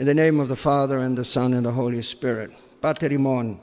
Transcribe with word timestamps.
In 0.00 0.06
the 0.06 0.14
name 0.14 0.40
of 0.40 0.48
the 0.48 0.56
Father, 0.56 1.00
and 1.00 1.14
the 1.14 1.24
Son, 1.24 1.52
and 1.52 1.66
the 1.66 1.70
Holy 1.70 2.00
Spirit. 2.00 2.50
Pater 2.80 3.12
imon, 3.12 3.60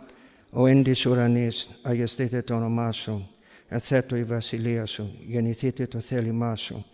o 0.54 0.66
endis 0.66 1.04
uranis, 1.04 1.70
agestete 1.84 2.46
ton 2.46 2.62
omaso, 2.62 3.28
et 3.72 4.12
i 4.12 4.24
βασιλεία 4.24 4.88
γεννηθείτε 5.28 5.88
το 5.88 6.00
θέλημά 6.00 6.56
σου. 6.56 6.86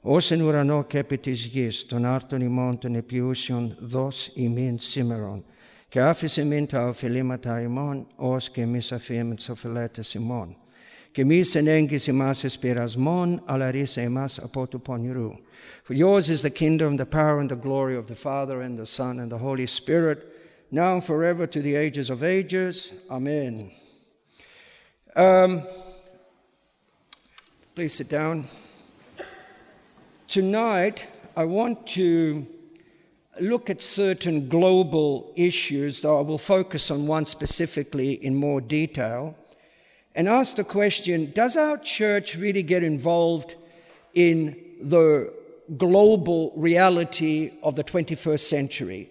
Όσεν 0.00 0.40
ουρανό 0.40 0.84
και 0.84 0.98
επί 0.98 1.18
της 1.18 1.44
γης, 1.44 1.86
τον 1.86 2.04
άρτον 2.04 2.40
ημών 2.40 2.78
των 2.78 2.94
επιούσιων 2.94 3.76
δώσ' 3.80 4.30
ημίν 4.34 4.78
σήμερον, 4.78 5.44
και 5.88 6.00
άφησε 6.00 6.44
μην 6.44 6.66
τα 6.66 6.88
οφειλήματα 6.88 7.60
ημών, 7.60 8.06
ως 8.16 8.50
και 8.50 8.60
εμείς 8.60 8.92
αφήνουμε 8.92 9.34
τις 9.34 9.48
οφειλέτες 9.48 10.14
ημών. 10.14 10.56
Esperas 11.14 12.96
mon. 12.96 13.40
For 15.84 15.94
yours 15.94 16.28
is 16.30 16.42
the 16.42 16.50
kingdom, 16.50 16.96
the 16.96 17.06
power, 17.06 17.38
and 17.38 17.50
the 17.50 17.56
glory 17.56 17.96
of 17.96 18.06
the 18.06 18.16
Father, 18.16 18.62
and 18.62 18.76
the 18.76 18.86
Son, 18.86 19.20
and 19.20 19.30
the 19.30 19.38
Holy 19.38 19.66
Spirit, 19.66 20.26
now 20.70 20.94
and 20.94 21.04
forever 21.04 21.46
to 21.46 21.62
the 21.62 21.76
ages 21.76 22.10
of 22.10 22.22
ages. 22.22 22.92
Amen. 23.10 23.70
Um, 25.14 25.62
please 27.74 27.94
sit 27.94 28.08
down. 28.08 28.48
Tonight, 30.26 31.06
I 31.36 31.44
want 31.44 31.86
to 31.88 32.44
look 33.40 33.70
at 33.70 33.80
certain 33.80 34.48
global 34.48 35.32
issues, 35.36 36.00
though 36.02 36.18
I 36.18 36.22
will 36.22 36.38
focus 36.38 36.90
on 36.90 37.06
one 37.06 37.26
specifically 37.26 38.14
in 38.14 38.34
more 38.34 38.60
detail 38.60 39.36
and 40.14 40.28
ask 40.28 40.56
the 40.56 40.64
question 40.64 41.32
Does 41.34 41.56
our 41.56 41.78
church 41.78 42.36
really 42.36 42.62
get 42.62 42.82
involved 42.82 43.56
in 44.14 44.56
the 44.80 45.32
global 45.76 46.52
reality 46.56 47.52
of 47.62 47.74
the 47.74 47.84
21st 47.84 48.40
century? 48.40 49.10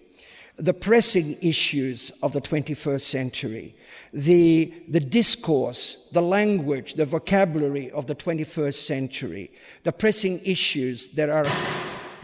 The 0.56 0.74
pressing 0.74 1.36
issues 1.42 2.12
of 2.22 2.32
the 2.32 2.40
21st 2.40 3.00
century, 3.00 3.74
the, 4.12 4.72
the 4.88 5.00
discourse, 5.00 6.08
the 6.12 6.22
language, 6.22 6.94
the 6.94 7.06
vocabulary 7.06 7.90
of 7.90 8.06
the 8.06 8.14
21st 8.14 8.86
century, 8.86 9.50
the 9.82 9.90
pressing 9.90 10.40
issues 10.44 11.08
that 11.14 11.28
are, 11.28 11.46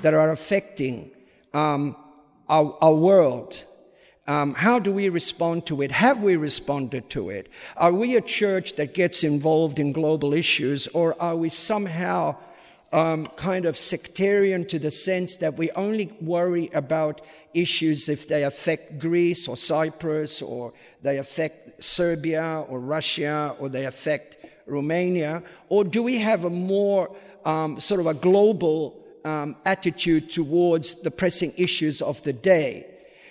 that 0.02 0.14
are 0.14 0.30
affecting 0.30 1.10
um, 1.52 1.96
our, 2.48 2.78
our 2.80 2.94
world. 2.94 3.64
Um, 4.30 4.54
how 4.54 4.78
do 4.78 4.92
we 4.92 5.08
respond 5.08 5.66
to 5.66 5.82
it? 5.82 5.90
Have 5.90 6.22
we 6.22 6.36
responded 6.36 7.10
to 7.10 7.30
it? 7.30 7.48
Are 7.76 7.92
we 7.92 8.14
a 8.14 8.20
church 8.20 8.76
that 8.76 8.94
gets 8.94 9.24
involved 9.24 9.80
in 9.80 9.90
global 9.90 10.34
issues, 10.34 10.86
or 10.88 11.20
are 11.20 11.34
we 11.34 11.48
somehow 11.48 12.36
um, 12.92 13.26
kind 13.26 13.64
of 13.66 13.76
sectarian 13.76 14.64
to 14.66 14.78
the 14.78 14.92
sense 14.92 15.34
that 15.38 15.54
we 15.54 15.72
only 15.72 16.12
worry 16.20 16.70
about 16.74 17.22
issues 17.54 18.08
if 18.08 18.28
they 18.28 18.44
affect 18.44 19.00
Greece 19.00 19.48
or 19.48 19.56
Cyprus, 19.56 20.40
or 20.42 20.74
they 21.02 21.18
affect 21.18 21.82
Serbia 21.82 22.64
or 22.68 22.78
Russia, 22.78 23.56
or 23.58 23.68
they 23.68 23.86
affect 23.86 24.36
Romania? 24.64 25.42
Or 25.68 25.82
do 25.82 26.04
we 26.04 26.18
have 26.18 26.44
a 26.44 26.50
more 26.50 27.10
um, 27.44 27.80
sort 27.80 27.98
of 27.98 28.06
a 28.06 28.14
global 28.14 28.96
um, 29.24 29.56
attitude 29.64 30.30
towards 30.30 31.02
the 31.02 31.10
pressing 31.10 31.52
issues 31.56 32.00
of 32.00 32.22
the 32.22 32.32
day. 32.32 32.86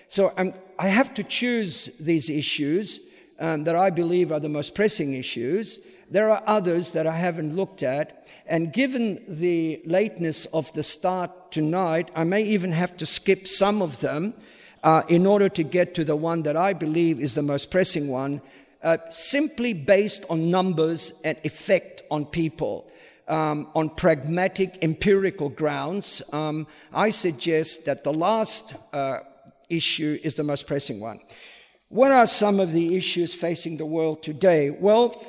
So 0.09 0.33
um, 0.37 0.53
I 0.79 0.87
have 0.87 1.13
to 1.15 1.23
choose 1.23 1.87
these 1.99 2.29
issues 2.29 3.01
um, 3.37 3.65
that 3.65 3.75
I 3.75 3.89
believe 3.89 4.31
are 4.31 4.39
the 4.39 4.47
most 4.47 4.75
pressing 4.75 5.13
issues. 5.13 5.81
There 6.09 6.31
are 6.31 6.41
others 6.47 6.91
that 6.91 7.05
I 7.05 7.17
haven't 7.17 7.53
looked 7.53 7.83
at, 7.83 8.25
and 8.47 8.71
given 8.71 9.21
the 9.27 9.81
lateness 9.85 10.45
of 10.45 10.71
the 10.73 10.83
start 10.83 11.51
tonight, 11.51 12.09
I 12.15 12.23
may 12.23 12.43
even 12.43 12.71
have 12.71 12.95
to 12.95 13.05
skip 13.05 13.45
some 13.45 13.81
of 13.81 13.99
them 13.99 14.33
uh, 14.81 15.03
in 15.09 15.25
order 15.25 15.49
to 15.49 15.63
get 15.63 15.95
to 15.95 16.05
the 16.05 16.15
one 16.15 16.43
that 16.43 16.55
I 16.55 16.71
believe 16.71 17.19
is 17.19 17.35
the 17.35 17.41
most 17.41 17.71
pressing 17.71 18.07
one, 18.07 18.41
uh, 18.81 18.99
simply 19.09 19.73
based 19.73 20.23
on 20.29 20.49
numbers 20.49 21.11
and 21.25 21.37
effect 21.43 22.03
on 22.09 22.23
people 22.23 22.89
um, 23.27 23.67
on 23.75 23.89
pragmatic 23.89 24.77
empirical 24.81 25.49
grounds, 25.49 26.23
um, 26.31 26.67
I 26.93 27.09
suggest 27.09 27.85
that 27.85 28.05
the 28.05 28.13
last 28.13 28.75
uh, 28.93 29.19
issue 29.69 30.19
is 30.23 30.35
the 30.35 30.43
most 30.43 30.67
pressing 30.67 30.99
one. 30.99 31.19
What 31.89 32.11
are 32.11 32.27
some 32.27 32.59
of 32.59 32.71
the 32.71 32.95
issues 32.95 33.33
facing 33.33 33.77
the 33.77 33.85
world 33.85 34.23
today? 34.23 34.69
Well, 34.69 35.23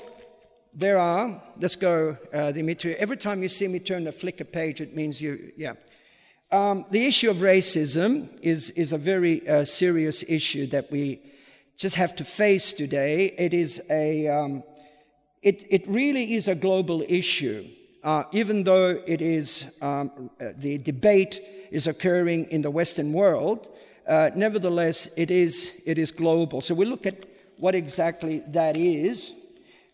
there 0.75 0.99
are, 0.99 1.43
let's 1.59 1.77
go, 1.77 2.17
uh, 2.33 2.53
Dimitri. 2.53 2.95
Every 2.97 3.17
time 3.17 3.43
you 3.43 3.49
see 3.49 3.67
me 3.69 3.79
turn 3.79 4.05
the 4.05 4.13
flicker 4.13 4.45
page, 4.45 4.81
it 4.81 4.95
means 4.95 5.21
you, 5.21 5.53
yeah. 5.57 5.73
Um, 6.53 6.85
the 6.91 7.07
issue 7.07 7.31
of 7.31 7.37
racism 7.39 8.29
is, 8.43 8.71
is 8.71 8.93
a 8.93 8.99
very 8.99 9.49
uh, 9.49 9.65
serious 9.65 10.25
issue 10.29 10.67
that 10.69 10.91
we 10.91 11.23
just 11.77 11.97
have 11.97 12.15
to 12.17 12.25
face 12.25 12.73
today. 12.73 13.35
It 13.39 13.55
is 13.55 13.81
a, 13.89 14.29
um, 14.29 14.63
it, 15.43 15.65
it 15.71 15.87
really 15.87 16.35
is 16.35 16.49
a 16.49 16.55
global 16.55 17.03
issue 17.09 17.67
uh, 18.03 18.25
even 18.33 18.65
though 18.65 19.01
it 19.07 19.21
is 19.21 19.77
um, 19.83 20.31
uh, 20.41 20.53
the 20.57 20.79
debate 20.79 21.41
is 21.71 21.87
occurring 21.87 22.47
in 22.47 22.63
the 22.63 22.71
Western 22.71 23.13
world, 23.13 23.69
uh, 24.07 24.31
nevertheless 24.35 25.09
it 25.17 25.31
is 25.31 25.83
it 25.87 25.99
is 25.99 26.11
global. 26.11 26.61
So 26.61 26.75
we 26.75 26.85
look 26.85 27.07
at 27.07 27.27
what 27.57 27.75
exactly 27.75 28.43
that 28.49 28.77
is. 28.77 29.33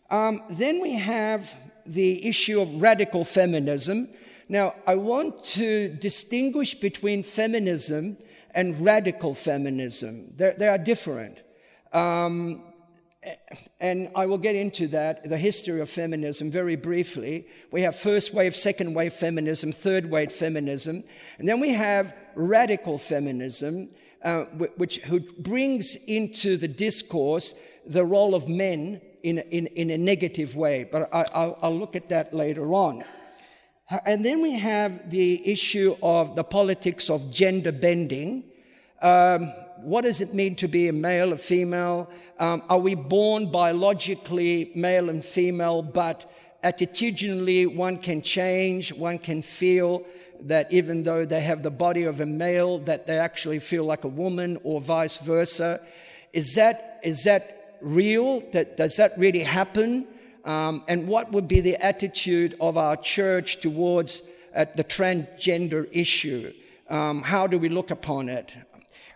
Um, 0.09 0.41
then 0.49 0.81
we 0.81 0.93
have 0.93 1.53
the 1.85 2.25
issue 2.27 2.61
of 2.61 2.81
radical 2.81 3.25
feminism. 3.25 4.07
Now 4.49 4.75
I 4.85 4.95
want 4.95 5.43
to 5.55 5.89
distinguish 5.89 6.75
between 6.75 7.23
feminism 7.23 8.17
and 8.55 8.79
radical 8.81 9.35
feminism. 9.35 10.33
They're, 10.35 10.53
they 10.53 10.67
are 10.67 10.77
different. 10.77 11.43
Um, 11.93 12.63
and 13.79 14.09
I 14.15 14.25
will 14.25 14.37
get 14.37 14.55
into 14.55 14.87
that, 14.89 15.27
the 15.27 15.37
history 15.37 15.81
of 15.81 15.89
feminism, 15.89 16.49
very 16.49 16.75
briefly. 16.75 17.47
We 17.71 17.81
have 17.81 17.95
first 17.95 18.33
wave, 18.33 18.55
second 18.55 18.93
wave 18.93 19.13
feminism, 19.13 19.71
third 19.71 20.09
wave 20.09 20.31
feminism, 20.31 21.03
and 21.37 21.47
then 21.47 21.59
we 21.59 21.69
have 21.69 22.15
radical 22.35 22.97
feminism, 22.97 23.89
uh, 24.27 24.43
which 24.75 24.97
who 24.97 25.21
brings 25.39 25.95
into 26.05 26.57
the 26.57 26.67
discourse 26.67 27.55
the 27.85 28.05
role 28.05 28.35
of 28.35 28.49
men 28.49 28.99
in, 29.23 29.37
in, 29.37 29.67
in 29.67 29.89
a 29.89 29.97
negative 29.97 30.53
way. 30.53 30.83
But 30.83 31.09
I, 31.13 31.55
will 31.61 31.77
look 31.77 31.95
at 31.95 32.09
that 32.09 32.33
later 32.33 32.73
on. 32.73 33.05
And 34.05 34.25
then 34.25 34.41
we 34.41 34.59
have 34.59 35.09
the 35.09 35.49
issue 35.49 35.95
of 36.03 36.35
the 36.35 36.43
politics 36.43 37.09
of 37.09 37.31
gender 37.31 37.71
bending. 37.71 38.43
Um, 39.01 39.53
what 39.77 40.03
does 40.03 40.19
it 40.19 40.33
mean 40.33 40.55
to 40.55 40.67
be 40.67 40.89
a 40.89 40.93
male, 40.93 41.31
a 41.31 41.37
female? 41.37 42.09
Um, 42.37 42.63
are 42.67 42.79
we 42.79 42.95
born 42.95 43.49
biologically 43.49 44.73
male 44.75 45.09
and 45.09 45.23
female, 45.23 45.81
but 45.81 46.29
attitudinally 46.65 47.73
one 47.73 47.97
can 47.97 48.21
change, 48.21 48.91
one 48.91 49.19
can 49.19 49.41
feel 49.41 50.03
that 50.41 50.71
even 50.71 51.03
though 51.03 51.25
they 51.25 51.41
have 51.41 51.63
the 51.63 51.71
body 51.71 52.03
of 52.03 52.19
a 52.19 52.25
male, 52.25 52.79
that 52.79 53.07
they 53.07 53.17
actually 53.17 53.59
feel 53.59 53.83
like 53.83 54.03
a 54.03 54.09
woman 54.09 54.57
or 54.63 54.81
vice 54.81 55.17
versa? 55.17 55.79
Is 56.33 56.55
that, 56.55 56.99
is 57.03 57.23
that 57.23 57.77
real? 57.81 58.41
That, 58.51 58.77
does 58.77 58.95
that 58.97 59.17
really 59.17 59.43
happen? 59.43 60.07
Um, 60.45 60.83
and 60.87 61.07
what 61.07 61.31
would 61.31 61.47
be 61.47 61.59
the 61.59 61.75
attitude 61.83 62.55
of 62.61 62.77
our 62.77 62.95
church 62.95 63.59
towards 63.59 64.21
uh, 64.55 64.65
the 64.75 64.83
transgender 64.83 65.87
issue? 65.91 66.53
Um, 66.89 67.21
how 67.21 67.47
do 67.47 67.59
we 67.59 67.69
look 67.69 67.91
upon 67.91 68.29
it? 68.29 68.55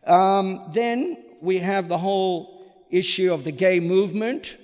Um, 0.06 0.72
then 0.74 1.24
we 1.42 1.60
have 1.60 1.88
the 1.88 1.98
whole 1.98 2.62
issue 2.90 3.34
of 3.34 3.44
the 3.44 3.52
gay 3.52 3.80
movement 3.80 4.58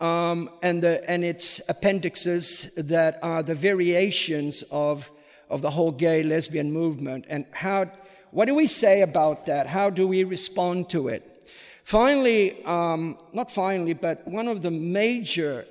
um, 0.00 0.50
and, 0.62 0.82
the, 0.82 1.08
and 1.08 1.24
its 1.24 1.60
appendixes 1.68 2.74
that 2.74 3.18
are 3.22 3.42
the 3.42 3.54
variations 3.54 4.62
of, 4.70 5.10
of 5.48 5.62
the 5.62 5.70
whole 5.70 5.92
gay 5.92 6.22
lesbian 6.22 6.72
movement. 6.72 7.24
And 7.28 7.46
how, 7.50 7.90
what 8.30 8.46
do 8.46 8.54
we 8.54 8.66
say 8.66 9.02
about 9.02 9.46
that? 9.46 9.66
How 9.66 9.90
do 9.90 10.06
we 10.06 10.24
respond 10.24 10.90
to 10.90 11.08
it? 11.08 11.50
Finally, 11.84 12.64
um, 12.64 13.16
not 13.32 13.50
finally, 13.50 13.94
but 13.94 14.26
one 14.26 14.48
of 14.48 14.62
the 14.62 14.70
major, 14.70 15.64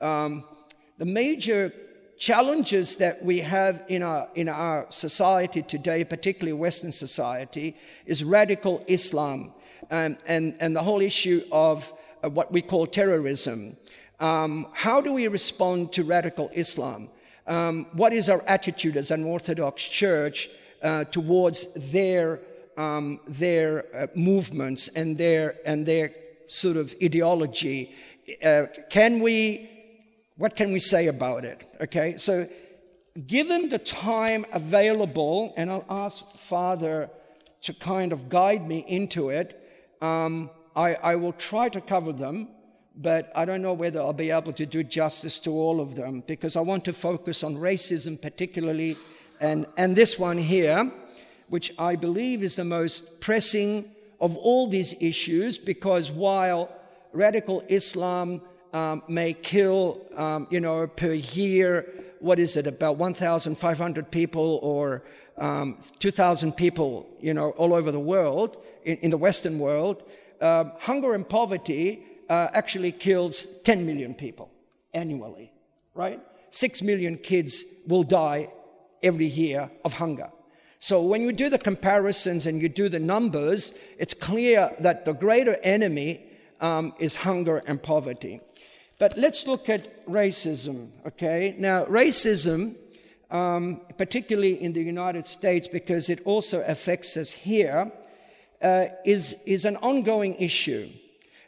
um, 0.00 0.44
the 0.98 1.04
major 1.04 1.72
challenges 2.18 2.96
that 2.96 3.24
we 3.24 3.40
have 3.40 3.82
in 3.88 4.02
our, 4.02 4.28
in 4.34 4.48
our 4.48 4.86
society 4.90 5.62
today, 5.62 6.04
particularly 6.04 6.52
Western 6.52 6.92
society, 6.92 7.76
is 8.06 8.22
radical 8.22 8.84
Islam 8.86 9.50
and, 9.90 10.16
and, 10.26 10.54
and 10.60 10.76
the 10.76 10.82
whole 10.82 11.00
issue 11.00 11.42
of 11.50 11.92
uh, 12.22 12.28
what 12.28 12.52
we 12.52 12.62
call 12.62 12.86
terrorism. 12.86 13.76
Um, 14.20 14.68
how 14.72 15.00
do 15.00 15.12
we 15.12 15.26
respond 15.26 15.92
to 15.94 16.04
radical 16.04 16.50
Islam? 16.54 17.08
Um, 17.46 17.86
what 17.92 18.12
is 18.12 18.28
our 18.28 18.42
attitude 18.46 18.96
as 18.96 19.10
an 19.10 19.24
Orthodox 19.24 19.82
church 19.82 20.48
uh, 20.82 21.04
towards 21.04 21.72
their, 21.92 22.40
um, 22.76 23.20
their 23.26 23.84
uh, 23.94 24.06
movements 24.14 24.88
and 24.88 25.18
their, 25.18 25.56
and 25.64 25.86
their 25.86 26.12
sort 26.48 26.76
of 26.76 26.94
ideology? 27.02 27.94
Uh, 28.44 28.66
can 28.88 29.20
we 29.20 29.68
what 30.36 30.56
can 30.56 30.72
we 30.72 30.80
say 30.80 31.06
about 31.06 31.44
it? 31.44 31.64
Okay, 31.80 32.16
so 32.16 32.48
given 33.26 33.68
the 33.68 33.78
time 33.78 34.44
available, 34.52 35.52
and 35.56 35.70
I'll 35.70 35.86
ask 35.88 36.28
Father 36.32 37.10
to 37.62 37.74
kind 37.74 38.12
of 38.12 38.28
guide 38.28 38.66
me 38.66 38.84
into 38.88 39.28
it. 39.28 39.58
Um, 40.00 40.50
I, 40.74 40.94
I 40.94 41.16
will 41.16 41.34
try 41.34 41.68
to 41.68 41.80
cover 41.80 42.12
them, 42.12 42.48
but 42.96 43.32
I 43.34 43.44
don't 43.44 43.62
know 43.62 43.72
whether 43.72 44.00
I'll 44.00 44.12
be 44.12 44.30
able 44.30 44.52
to 44.54 44.66
do 44.66 44.82
justice 44.82 45.40
to 45.40 45.50
all 45.50 45.80
of 45.80 45.94
them 45.94 46.22
because 46.26 46.56
I 46.56 46.60
want 46.60 46.84
to 46.86 46.92
focus 46.92 47.42
on 47.42 47.56
racism 47.56 48.20
particularly 48.20 48.96
and, 49.40 49.66
and 49.76 49.96
this 49.96 50.18
one 50.18 50.38
here, 50.38 50.90
which 51.48 51.72
I 51.78 51.96
believe 51.96 52.44
is 52.44 52.56
the 52.56 52.64
most 52.64 53.20
pressing 53.20 53.84
of 54.20 54.36
all 54.36 54.68
these 54.68 54.94
issues 55.00 55.58
because 55.58 56.12
while 56.12 56.70
radical 57.12 57.64
Islam 57.68 58.40
um, 58.72 59.02
may 59.08 59.34
kill, 59.34 60.00
um, 60.14 60.46
you 60.48 60.60
know, 60.60 60.86
per 60.86 61.12
year, 61.12 61.92
what 62.20 62.38
is 62.38 62.56
it, 62.56 62.68
about 62.68 62.98
1,500 62.98 64.10
people 64.10 64.60
or 64.62 65.02
um, 65.38 65.76
2,000 65.98 66.52
people, 66.52 67.08
you 67.20 67.34
know, 67.34 67.50
all 67.50 67.74
over 67.74 67.90
the 67.90 68.00
world, 68.00 68.62
in, 68.84 68.96
in 68.98 69.10
the 69.10 69.18
Western 69.18 69.58
world, 69.58 70.04
uh, 70.40 70.64
hunger 70.78 71.14
and 71.14 71.28
poverty 71.28 72.04
uh, 72.32 72.48
actually 72.54 72.92
kills 72.92 73.46
10 73.64 73.84
million 73.84 74.14
people 74.14 74.50
annually, 74.94 75.52
right? 75.94 76.18
Six 76.50 76.80
million 76.80 77.18
kids 77.18 77.62
will 77.86 78.04
die 78.04 78.48
every 79.02 79.26
year 79.26 79.70
of 79.84 79.92
hunger. 79.92 80.30
So 80.80 81.02
when 81.02 81.20
you 81.20 81.32
do 81.32 81.50
the 81.50 81.58
comparisons 81.58 82.46
and 82.46 82.62
you 82.62 82.70
do 82.70 82.88
the 82.88 82.98
numbers, 82.98 83.74
it's 83.98 84.14
clear 84.14 84.70
that 84.80 85.04
the 85.04 85.12
greater 85.12 85.58
enemy 85.62 86.24
um, 86.62 86.94
is 86.98 87.16
hunger 87.16 87.62
and 87.66 87.82
poverty. 87.82 88.40
But 88.98 89.18
let's 89.18 89.46
look 89.46 89.68
at 89.68 90.06
racism, 90.06 90.88
okay? 91.06 91.54
Now, 91.58 91.84
racism, 91.84 92.76
um, 93.30 93.82
particularly 93.98 94.54
in 94.62 94.72
the 94.72 94.82
United 94.82 95.26
States, 95.26 95.68
because 95.68 96.08
it 96.08 96.22
also 96.24 96.64
affects 96.66 97.14
us 97.18 97.30
here, 97.30 97.92
uh, 98.62 98.86
is, 99.04 99.36
is 99.44 99.66
an 99.66 99.76
ongoing 99.76 100.34
issue. 100.36 100.88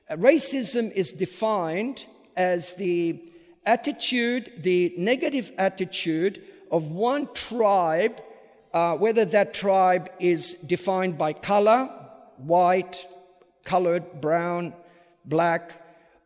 Uh, 0.09 0.17
racism 0.17 0.93
is 0.93 1.13
defined 1.13 2.07
as 2.37 2.75
the 2.75 3.21
attitude, 3.67 4.53
the 4.59 4.95
negative 4.99 5.53
attitude 5.59 6.43
of 6.71 6.91
one 6.91 7.29
tribe 7.35 8.21
uh, 8.75 8.97
whether 8.97 9.25
that 9.25 9.55
tribe 9.55 10.11
is 10.19 10.55
defined 10.55 11.17
by 11.17 11.33
color, 11.33 11.89
white, 12.39 13.07
colored, 13.63 14.21
brown, 14.21 14.75
black, 15.25 15.81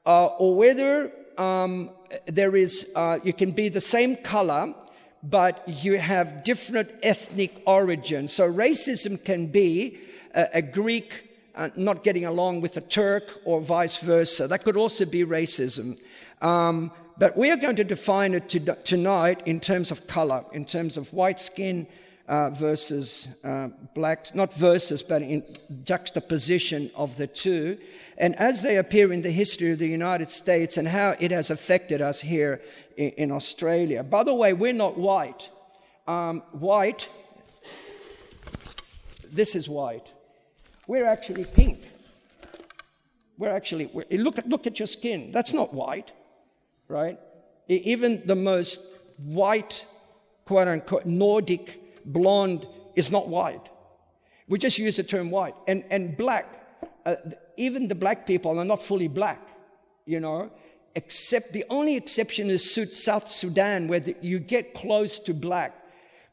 uh, 0.06 0.26
or 0.38 0.56
whether 0.56 1.12
um, 1.36 1.90
there 2.24 2.56
is, 2.56 2.90
uh, 2.96 3.18
you 3.22 3.34
can 3.34 3.50
be 3.50 3.68
the 3.68 3.82
same 3.82 4.16
color, 4.16 4.74
but 5.22 5.62
you 5.68 5.98
have 5.98 6.42
different 6.42 6.90
ethnic 7.02 7.62
origins. 7.66 8.32
So 8.32 8.50
racism 8.50 9.22
can 9.22 9.46
be 9.46 9.98
a, 10.34 10.48
a 10.54 10.62
Greek 10.62 11.12
uh, 11.12 11.27
not 11.76 12.04
getting 12.04 12.24
along 12.24 12.60
with 12.60 12.76
a 12.76 12.80
Turk 12.80 13.40
or 13.44 13.60
vice 13.60 13.96
versa. 13.96 14.46
That 14.46 14.64
could 14.64 14.76
also 14.76 15.04
be 15.04 15.24
racism. 15.24 15.98
Um, 16.40 16.92
but 17.18 17.36
we 17.36 17.50
are 17.50 17.56
going 17.56 17.76
to 17.76 17.84
define 17.84 18.34
it 18.34 18.48
to, 18.50 18.60
tonight 18.84 19.42
in 19.46 19.58
terms 19.60 19.90
of 19.90 20.06
color, 20.06 20.44
in 20.52 20.64
terms 20.64 20.96
of 20.96 21.12
white 21.12 21.40
skin, 21.40 21.86
uh, 22.28 22.50
versus 22.50 23.40
uh, 23.42 23.68
blacks, 23.94 24.34
not 24.34 24.52
versus, 24.54 25.02
but 25.02 25.22
in 25.22 25.42
juxtaposition 25.84 26.90
of 26.94 27.16
the 27.16 27.26
two, 27.26 27.78
and 28.18 28.36
as 28.36 28.62
they 28.62 28.76
appear 28.76 29.12
in 29.12 29.22
the 29.22 29.30
history 29.30 29.72
of 29.72 29.78
the 29.78 29.88
United 29.88 30.28
States 30.28 30.76
and 30.76 30.86
how 30.86 31.16
it 31.18 31.30
has 31.30 31.50
affected 31.50 32.00
us 32.00 32.20
here 32.20 32.60
in, 32.96 33.10
in 33.10 33.32
Australia. 33.32 34.02
By 34.04 34.24
the 34.24 34.34
way, 34.34 34.52
we're 34.52 34.72
not 34.72 34.98
white. 34.98 35.48
Um, 36.06 36.42
white, 36.52 37.08
this 39.32 39.54
is 39.54 39.68
white. 39.68 40.12
We're 40.88 41.06
actually 41.06 41.44
pink. 41.44 41.86
We're 43.36 43.50
actually, 43.50 43.86
we're, 43.92 44.06
look, 44.10 44.38
at, 44.38 44.48
look 44.48 44.66
at 44.66 44.80
your 44.80 44.88
skin. 44.88 45.30
That's 45.30 45.52
not 45.52 45.72
white, 45.72 46.10
right? 46.88 47.20
Even 47.68 48.22
the 48.26 48.34
most 48.34 48.80
white, 49.18 49.84
quote 50.46 50.66
unquote, 50.66 51.04
Nordic 51.04 51.78
blonde 52.06 52.66
is 52.96 53.12
not 53.12 53.28
white. 53.28 53.68
We 54.48 54.58
just 54.58 54.78
use 54.78 54.96
the 54.96 55.02
term 55.02 55.30
white. 55.30 55.54
And, 55.68 55.84
and 55.90 56.16
black, 56.16 56.46
uh, 57.04 57.16
even 57.58 57.86
the 57.86 57.94
black 57.94 58.26
people 58.26 58.58
are 58.58 58.64
not 58.64 58.82
fully 58.82 59.08
black, 59.08 59.46
you 60.06 60.20
know, 60.20 60.50
except 60.94 61.52
the 61.52 61.66
only 61.68 61.96
exception 61.96 62.48
is 62.48 62.74
South 62.96 63.30
Sudan, 63.30 63.88
where 63.88 64.00
the, 64.00 64.16
you 64.22 64.38
get 64.38 64.72
close 64.72 65.18
to 65.20 65.34
black. 65.34 65.74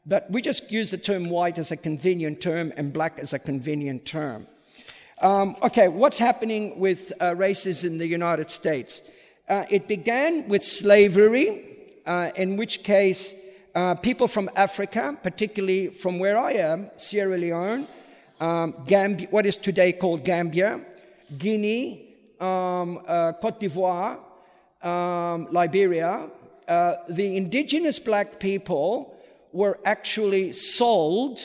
But 0.08 0.30
we 0.30 0.40
just 0.40 0.70
use 0.70 0.92
the 0.92 0.98
term 0.98 1.28
white 1.28 1.58
as 1.58 1.72
a 1.72 1.76
convenient 1.76 2.40
term 2.40 2.72
and 2.76 2.92
black 2.92 3.18
as 3.18 3.32
a 3.32 3.38
convenient 3.40 4.04
term. 4.04 4.46
Um, 5.20 5.56
okay, 5.62 5.88
what's 5.88 6.18
happening 6.18 6.78
with 6.78 7.12
uh, 7.20 7.34
races 7.34 7.84
in 7.84 7.98
the 7.98 8.06
United 8.06 8.50
States? 8.50 9.02
Uh, 9.48 9.64
it 9.68 9.88
began 9.88 10.48
with 10.48 10.62
slavery, 10.62 11.64
uh, 12.06 12.30
in 12.36 12.56
which 12.56 12.84
case 12.84 13.34
uh, 13.74 13.94
people 13.96 14.28
from 14.28 14.48
Africa, 14.54 15.18
particularly 15.22 15.88
from 15.88 16.18
where 16.18 16.38
I 16.38 16.52
am, 16.52 16.90
Sierra 16.98 17.36
Leone, 17.36 17.88
um, 18.40 18.74
Gambia, 18.86 19.26
what 19.30 19.46
is 19.46 19.56
today 19.56 19.92
called 19.92 20.24
Gambia, 20.24 20.80
Guinea, 21.36 22.14
um, 22.38 23.02
uh, 23.08 23.32
Cote 23.32 23.58
d'Ivoire, 23.58 24.18
um, 24.82 25.48
Liberia, 25.50 26.28
uh, 26.68 26.94
the 27.08 27.36
indigenous 27.36 27.98
black 27.98 28.38
people 28.38 29.15
were 29.56 29.78
actually 29.86 30.52
sold 30.52 31.40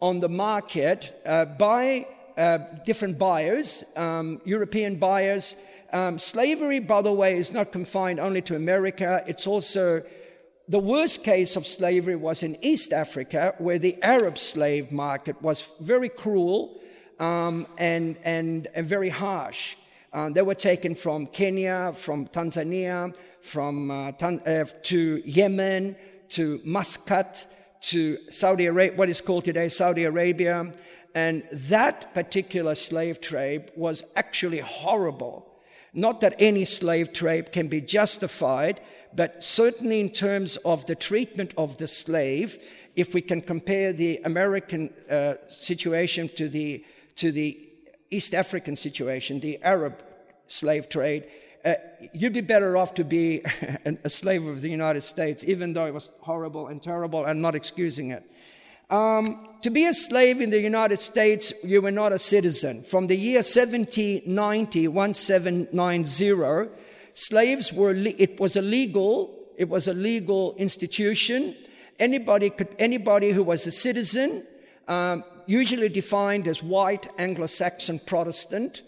on 0.00 0.20
the 0.20 0.28
market 0.28 1.20
uh, 1.24 1.46
by 1.46 2.06
uh, 2.36 2.58
different 2.84 3.18
buyers, 3.18 3.84
um, 3.96 4.38
European 4.44 4.96
buyers. 4.96 5.56
Um, 5.90 6.18
slavery, 6.18 6.78
by 6.78 7.00
the 7.00 7.12
way, 7.12 7.38
is 7.38 7.54
not 7.54 7.72
confined 7.72 8.20
only 8.20 8.42
to 8.42 8.54
America, 8.54 9.24
it's 9.26 9.46
also 9.46 10.02
the 10.68 10.78
worst 10.78 11.24
case 11.24 11.56
of 11.56 11.66
slavery 11.66 12.16
was 12.16 12.42
in 12.42 12.56
East 12.62 12.92
Africa, 12.92 13.54
where 13.58 13.78
the 13.78 14.02
Arab 14.02 14.36
slave 14.36 14.92
market 14.92 15.40
was 15.42 15.68
very 15.80 16.08
cruel 16.08 16.80
um, 17.20 17.66
and, 17.78 18.18
and, 18.24 18.68
and, 18.74 18.86
very 18.86 19.10
harsh. 19.10 19.76
Um, 20.12 20.32
they 20.32 20.42
were 20.42 20.54
taken 20.54 20.94
from 20.94 21.26
Kenya, 21.26 21.92
from 21.94 22.26
Tanzania, 22.28 23.14
from 23.42 23.90
uh, 23.90 24.12
uh, 24.20 24.64
to 24.84 25.22
Yemen, 25.24 25.96
to 26.30 26.60
Muscat, 26.64 27.46
to 27.82 28.18
Saudi 28.30 28.66
Arabia, 28.66 28.96
what 28.96 29.08
is 29.08 29.20
called 29.20 29.44
today 29.44 29.68
Saudi 29.68 30.04
Arabia. 30.04 30.72
And 31.14 31.44
that 31.52 32.12
particular 32.14 32.74
slave 32.74 33.20
trade 33.20 33.70
was 33.76 34.04
actually 34.16 34.58
horrible. 34.58 35.46
Not 35.92 36.20
that 36.22 36.34
any 36.38 36.64
slave 36.64 37.12
trade 37.12 37.52
can 37.52 37.68
be 37.68 37.80
justified, 37.80 38.80
but 39.14 39.44
certainly 39.44 40.00
in 40.00 40.10
terms 40.10 40.56
of 40.58 40.86
the 40.86 40.96
treatment 40.96 41.54
of 41.56 41.76
the 41.76 41.86
slave, 41.86 42.58
if 42.96 43.14
we 43.14 43.20
can 43.20 43.40
compare 43.40 43.92
the 43.92 44.20
American 44.24 44.92
uh, 45.08 45.34
situation 45.48 46.28
to 46.30 46.48
the, 46.48 46.84
to 47.16 47.30
the 47.30 47.60
East 48.10 48.34
African 48.34 48.74
situation, 48.74 49.40
the 49.40 49.62
Arab 49.62 50.02
slave 50.48 50.88
trade, 50.88 51.28
uh, 51.64 51.74
you'd 52.12 52.32
be 52.32 52.40
better 52.40 52.76
off 52.76 52.94
to 52.94 53.04
be 53.04 53.42
a 54.04 54.10
slave 54.10 54.46
of 54.46 54.60
the 54.60 54.68
United 54.68 55.00
States, 55.02 55.44
even 55.44 55.72
though 55.72 55.86
it 55.86 55.94
was 55.94 56.10
horrible 56.20 56.68
and 56.68 56.82
terrible. 56.82 57.24
I'm 57.24 57.40
not 57.40 57.54
excusing 57.54 58.10
it. 58.10 58.22
Um, 58.90 59.48
to 59.62 59.70
be 59.70 59.86
a 59.86 59.94
slave 59.94 60.42
in 60.42 60.50
the 60.50 60.60
United 60.60 60.98
States, 60.98 61.54
you 61.64 61.80
were 61.80 61.90
not 61.90 62.12
a 62.12 62.18
citizen. 62.18 62.82
From 62.82 63.06
the 63.06 63.16
year 63.16 63.38
1790, 63.38 64.88
1790, 64.88 66.70
slaves 67.14 67.72
were, 67.72 67.94
it 67.94 68.38
was 68.38 68.56
a 68.56 68.62
legal, 68.62 69.34
it 69.56 69.68
was 69.68 69.88
a 69.88 69.94
legal 69.94 70.54
institution. 70.56 71.56
Anybody 71.98 72.50
could, 72.50 72.68
anybody 72.78 73.30
who 73.30 73.42
was 73.42 73.66
a 73.66 73.70
citizen, 73.70 74.44
um, 74.86 75.24
usually 75.46 75.88
defined 75.88 76.46
as 76.46 76.62
white 76.62 77.08
Anglo-Saxon 77.18 78.00
Protestant, 78.00 78.82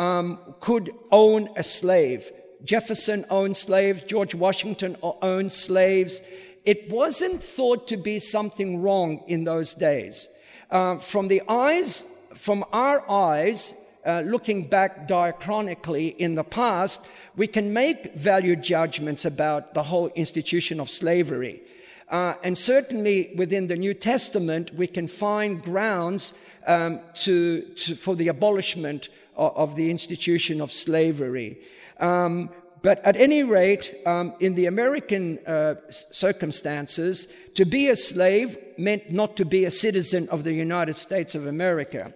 um, 0.00 0.38
could 0.60 0.90
own 1.12 1.50
a 1.56 1.62
slave. 1.62 2.32
Jefferson 2.64 3.26
owned 3.28 3.56
slaves, 3.56 4.00
George 4.02 4.34
Washington 4.34 4.96
owned 5.02 5.52
slaves. 5.52 6.22
It 6.64 6.90
wasn't 6.90 7.42
thought 7.42 7.86
to 7.88 7.98
be 7.98 8.18
something 8.18 8.80
wrong 8.80 9.22
in 9.28 9.44
those 9.44 9.74
days. 9.74 10.28
Uh, 10.70 10.98
from 10.98 11.28
the 11.28 11.42
eyes, 11.48 12.04
from 12.34 12.64
our 12.72 13.08
eyes, 13.10 13.74
uh, 14.06 14.22
looking 14.24 14.66
back 14.66 15.06
diachronically 15.06 16.16
in 16.16 16.34
the 16.34 16.44
past, 16.44 17.06
we 17.36 17.46
can 17.46 17.70
make 17.70 18.14
value 18.14 18.56
judgments 18.56 19.26
about 19.26 19.74
the 19.74 19.82
whole 19.82 20.08
institution 20.14 20.80
of 20.80 20.88
slavery. 20.88 21.60
Uh, 22.08 22.34
and 22.42 22.56
certainly 22.56 23.32
within 23.36 23.66
the 23.66 23.76
New 23.76 23.92
Testament, 23.92 24.74
we 24.74 24.86
can 24.86 25.06
find 25.06 25.62
grounds 25.62 26.32
um, 26.66 27.00
to, 27.14 27.62
to, 27.76 27.94
for 27.94 28.16
the 28.16 28.28
abolishment 28.28 29.10
of, 29.36 29.76
the 29.76 29.90
institution 29.90 30.60
of 30.60 30.72
slavery. 30.72 31.58
Um, 31.98 32.50
but 32.82 33.04
at 33.04 33.16
any 33.16 33.42
rate, 33.42 33.94
um, 34.06 34.34
in 34.40 34.54
the 34.54 34.66
American 34.66 35.38
uh, 35.46 35.74
circumstances, 35.90 37.28
to 37.54 37.64
be 37.64 37.88
a 37.88 37.96
slave 37.96 38.56
meant 38.78 39.10
not 39.10 39.36
to 39.36 39.44
be 39.44 39.64
a 39.64 39.70
citizen 39.70 40.28
of 40.30 40.44
the 40.44 40.52
United 40.52 40.94
States 40.94 41.34
of 41.34 41.46
America. 41.46 42.14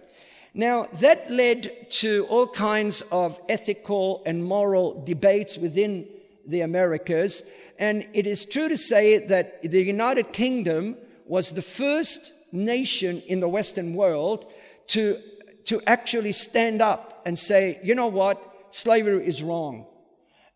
Now, 0.53 0.87
that 1.01 1.29
led 1.29 1.91
to 1.91 2.25
all 2.29 2.47
kinds 2.47 3.01
of 3.11 3.39
ethical 3.49 4.23
and 4.25 4.43
moral 4.43 5.03
debates 5.03 5.57
within 5.57 6.07
the 6.47 6.61
Americas. 6.61 7.43
And 7.77 8.07
it 8.13 8.25
is 8.25 8.45
true 8.45 8.69
to 8.69 8.77
say 8.77 9.17
that 9.27 9.61
the 9.63 9.83
United 9.83 10.31
Kingdom 10.31 10.95
was 11.25 11.51
the 11.51 11.61
first 11.61 12.31
nation 12.51 13.21
in 13.27 13.39
the 13.39 13.49
Western 13.49 13.93
world 13.93 14.51
to, 14.87 15.19
to 15.65 15.81
actually 15.87 16.31
stand 16.31 16.81
up 16.81 17.21
and 17.25 17.37
say, 17.37 17.79
you 17.83 17.95
know 17.95 18.07
what, 18.07 18.41
slavery 18.71 19.27
is 19.27 19.41
wrong. 19.41 19.85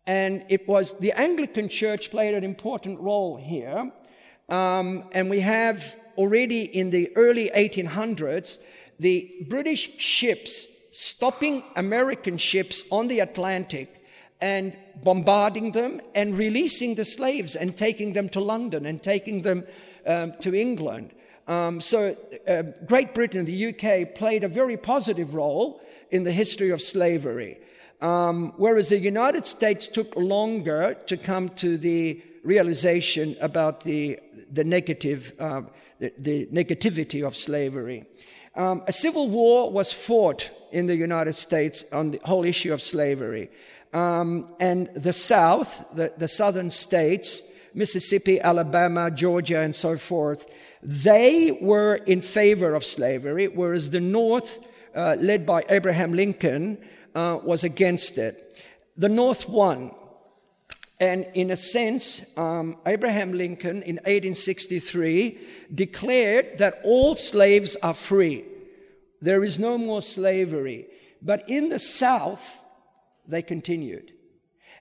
And 0.06 0.44
it 0.48 0.66
was 0.68 0.98
the 0.98 1.12
Anglican 1.12 1.68
Church 1.68 2.10
played 2.10 2.34
an 2.34 2.44
important 2.44 3.00
role 3.00 3.36
here. 3.36 3.92
Um, 4.48 5.04
and 5.12 5.30
we 5.30 5.40
have 5.40 5.96
already 6.16 6.62
in 6.62 6.90
the 6.90 7.10
early 7.16 7.50
1800s 7.54 8.58
the 8.98 9.46
British 9.48 9.98
ships 9.98 10.66
stopping 10.92 11.62
American 11.76 12.36
ships 12.36 12.84
on 12.90 13.08
the 13.08 13.20
Atlantic 13.20 14.04
and 14.40 14.76
bombarding 15.02 15.72
them 15.72 16.00
and 16.14 16.36
releasing 16.36 16.94
the 16.94 17.04
slaves 17.04 17.56
and 17.56 17.76
taking 17.76 18.12
them 18.12 18.28
to 18.28 18.40
London 18.40 18.86
and 18.86 19.02
taking 19.02 19.42
them 19.42 19.64
um, 20.06 20.34
to 20.40 20.54
England. 20.54 21.12
Um, 21.50 21.80
so, 21.80 22.16
uh, 22.46 22.62
Great 22.86 23.12
Britain, 23.12 23.44
the 23.44 23.74
UK, 23.74 24.14
played 24.14 24.44
a 24.44 24.48
very 24.48 24.76
positive 24.76 25.34
role 25.34 25.80
in 26.12 26.22
the 26.22 26.30
history 26.30 26.70
of 26.70 26.80
slavery. 26.80 27.58
Um, 28.00 28.52
whereas 28.56 28.88
the 28.88 28.98
United 28.98 29.44
States 29.44 29.88
took 29.88 30.14
longer 30.14 30.96
to 31.08 31.16
come 31.16 31.48
to 31.50 31.76
the 31.76 32.22
realization 32.44 33.36
about 33.40 33.80
the, 33.80 34.20
the 34.52 34.62
negative, 34.62 35.32
uh, 35.40 35.62
the, 35.98 36.12
the, 36.18 36.46
negativity 36.46 37.26
of 37.26 37.36
slavery. 37.36 38.04
Um, 38.54 38.84
a 38.86 38.92
civil 38.92 39.28
war 39.28 39.72
was 39.72 39.92
fought 39.92 40.48
in 40.70 40.86
the 40.86 40.96
United 40.96 41.34
States 41.34 41.84
on 41.92 42.12
the 42.12 42.20
whole 42.24 42.44
issue 42.44 42.72
of 42.72 42.80
slavery. 42.80 43.50
Um, 43.92 44.54
and 44.60 44.86
the 44.94 45.12
South, 45.12 45.84
the, 45.96 46.12
the 46.16 46.28
southern 46.28 46.70
states, 46.70 47.42
Mississippi, 47.74 48.40
Alabama, 48.40 49.10
Georgia, 49.10 49.58
and 49.58 49.74
so 49.74 49.96
forth, 49.96 50.46
they 50.82 51.58
were 51.60 51.96
in 51.96 52.20
favor 52.20 52.74
of 52.74 52.84
slavery, 52.84 53.48
whereas 53.48 53.90
the 53.90 54.00
North, 54.00 54.60
uh, 54.94 55.16
led 55.20 55.44
by 55.44 55.64
Abraham 55.68 56.12
Lincoln, 56.12 56.78
uh, 57.14 57.38
was 57.42 57.64
against 57.64 58.18
it. 58.18 58.36
The 58.96 59.08
North 59.08 59.48
won. 59.48 59.94
And 61.00 61.26
in 61.34 61.50
a 61.50 61.56
sense, 61.56 62.36
um, 62.36 62.76
Abraham 62.86 63.32
Lincoln 63.32 63.82
in 63.82 63.96
1863 63.96 65.38
declared 65.74 66.58
that 66.58 66.80
all 66.84 67.16
slaves 67.16 67.76
are 67.82 67.94
free. 67.94 68.44
There 69.22 69.42
is 69.42 69.58
no 69.58 69.78
more 69.78 70.02
slavery. 70.02 70.86
But 71.22 71.48
in 71.48 71.70
the 71.70 71.78
South, 71.78 72.62
they 73.26 73.42
continued. 73.42 74.12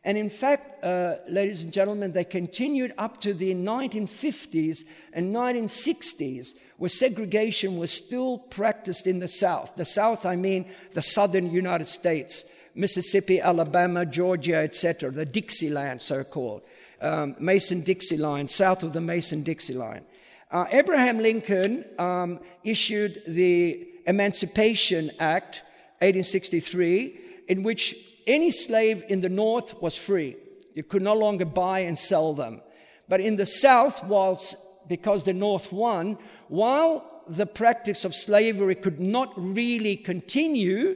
And 0.04 0.18
in 0.18 0.30
fact, 0.30 0.84
uh, 0.84 1.16
ladies 1.28 1.64
and 1.64 1.74
gentlemen, 1.74 2.14
they 2.14 2.24
continued 2.24 2.94
up 2.98 3.20
to 3.22 3.34
the 3.34 3.54
1950s 3.54 4.86
and 5.12 5.36
1960s, 5.36 6.56
where 6.78 6.90
segregation 6.90 7.78
was 7.78 7.92
still 7.92 8.38
practiced 8.38 9.08
in 9.08 9.20
the 9.20 9.28
South. 9.28 9.76
The 9.76 9.86
South, 9.86 10.26
I 10.26 10.38
mean 10.38 10.66
the 10.94 11.02
southern 11.02 11.52
United 11.52 11.88
States, 11.88 12.46
Mississippi, 12.76 13.42
Alabama, 13.42 14.06
Georgia, 14.06 14.56
etc., 14.56 15.12
the 15.12 15.26
Dixieland, 15.26 16.02
so 16.02 16.24
called, 16.24 16.62
um, 17.02 17.36
Mason 17.40 17.82
Dixie 17.82 18.18
line, 18.18 18.48
south 18.48 18.84
of 18.84 18.94
the 18.94 19.02
Mason 19.02 19.44
Dixie 19.44 19.74
line. 19.74 20.06
Uh, 20.52 20.66
Abraham 20.72 21.20
Lincoln 21.20 21.84
um, 22.00 22.40
issued 22.64 23.22
the 23.28 23.86
Emancipation 24.08 25.12
Act, 25.20 25.62
1863, 26.00 27.20
in 27.50 27.64
which 27.64 27.96
any 28.30 28.52
slave 28.52 29.04
in 29.10 29.22
the 29.22 29.30
north 29.30 29.82
was 29.82 29.96
free. 29.96 30.38
You 30.76 30.84
could 30.84 31.02
no 31.02 31.16
longer 31.16 31.46
buy 31.46 31.80
and 31.80 31.98
sell 31.98 32.34
them. 32.34 32.62
But 33.10 33.20
in 33.20 33.36
the 33.36 33.46
south, 33.46 34.04
whilst 34.06 34.56
because 34.88 35.24
the 35.24 35.34
north 35.34 35.74
won, 35.74 36.18
while 36.48 37.24
the 37.28 37.46
practice 37.46 38.06
of 38.06 38.16
slavery 38.16 38.76
could 38.76 39.00
not 39.00 39.34
really 39.36 39.98
continue, 39.98 40.96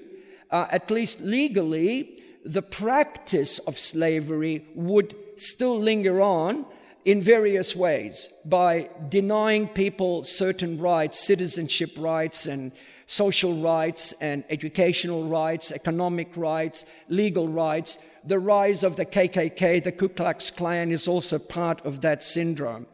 uh, 0.51 0.67
at 0.71 0.91
least 0.91 1.21
legally, 1.21 2.23
the 2.45 2.61
practice 2.61 3.59
of 3.59 3.77
slavery 3.79 4.65
would 4.75 5.15
still 5.37 5.79
linger 5.79 6.21
on 6.21 6.65
in 7.05 7.21
various 7.21 7.75
ways 7.75 8.29
by 8.45 8.89
denying 9.09 9.67
people 9.67 10.23
certain 10.23 10.79
rights, 10.79 11.19
citizenship 11.19 11.91
rights, 11.97 12.45
and 12.45 12.71
social 13.13 13.53
rights 13.61 14.13
and 14.21 14.43
educational 14.49 15.23
rights, 15.25 15.71
economic 15.71 16.35
rights, 16.35 16.85
legal 17.09 17.47
rights. 17.47 17.99
The 18.25 18.39
rise 18.39 18.83
of 18.83 18.95
the 18.95 19.05
KKK, 19.05 19.83
the 19.83 19.91
Ku 19.91 20.09
Klux 20.09 20.49
Klan, 20.49 20.91
is 20.91 21.07
also 21.07 21.37
part 21.37 21.85
of 21.85 22.01
that 22.01 22.23
syndrome. 22.23 22.87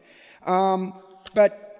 Um, 0.44 0.94
but 1.34 1.70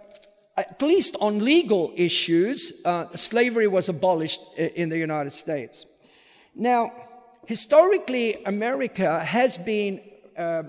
at 0.56 0.80
least 0.80 1.16
on 1.20 1.44
legal 1.44 1.92
issues, 1.96 2.82
uh, 2.84 3.06
slavery 3.14 3.66
was 3.66 3.88
abolished 3.88 4.42
in 4.56 4.88
the 4.88 4.98
United 4.98 5.32
States. 5.32 5.86
Now, 6.54 6.92
historically, 7.46 8.42
America 8.44 9.20
has 9.20 9.58
been 9.58 10.00
uh, 10.36 10.62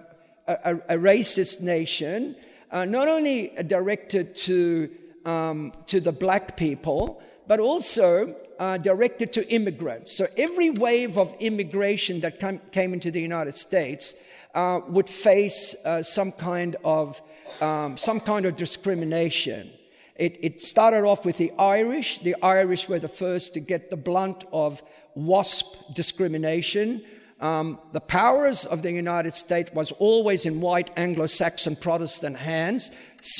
a, 0.48 0.76
a, 0.90 0.98
racist 0.98 1.62
nation, 1.62 2.36
uh, 2.72 2.86
not 2.86 3.08
only 3.08 3.54
directed 3.68 4.36
to, 4.36 4.90
um, 5.26 5.72
to 5.88 6.00
the 6.02 6.12
black 6.12 6.58
people, 6.58 7.22
but 7.52 7.60
also 7.60 8.34
uh, 8.60 8.78
directed 8.78 9.34
to 9.34 9.46
immigrants. 9.54 10.16
So 10.16 10.26
every 10.38 10.70
wave 10.70 11.18
of 11.18 11.36
immigration 11.42 12.22
that 12.22 12.40
came 12.72 12.94
into 12.94 13.12
the 13.12 13.20
United 13.20 13.58
States 13.58 14.16
uh, 14.56 14.80
would 14.88 15.10
face 15.10 15.76
uh, 15.84 16.02
some 16.02 16.32
kind 16.32 16.78
of 16.86 17.22
um, 17.60 17.98
some 17.98 18.22
kind 18.22 18.46
of 18.46 18.56
discrimination. 18.56 19.70
It, 20.16 20.40
it, 20.42 20.62
started 20.62 21.04
off 21.04 21.26
with 21.26 21.38
the 21.40 21.52
Irish. 21.60 22.20
The 22.20 22.38
Irish 22.42 22.88
were 22.88 23.00
the 23.00 23.10
first 23.10 23.54
to 23.56 23.60
get 23.60 23.90
the 23.90 23.98
blunt 23.98 24.46
of 24.54 24.82
WASP 25.16 25.94
discrimination. 25.94 27.04
Um, 27.42 27.80
the 27.92 28.00
powers 28.00 28.64
of 28.64 28.82
the 28.82 28.94
United 28.94 29.34
States 29.34 29.74
was 29.74 29.92
always 30.00 30.46
in 30.46 30.62
white 30.62 30.90
Anglo-Saxon 30.96 31.76
Protestant 31.76 32.38
hands. 32.38 32.92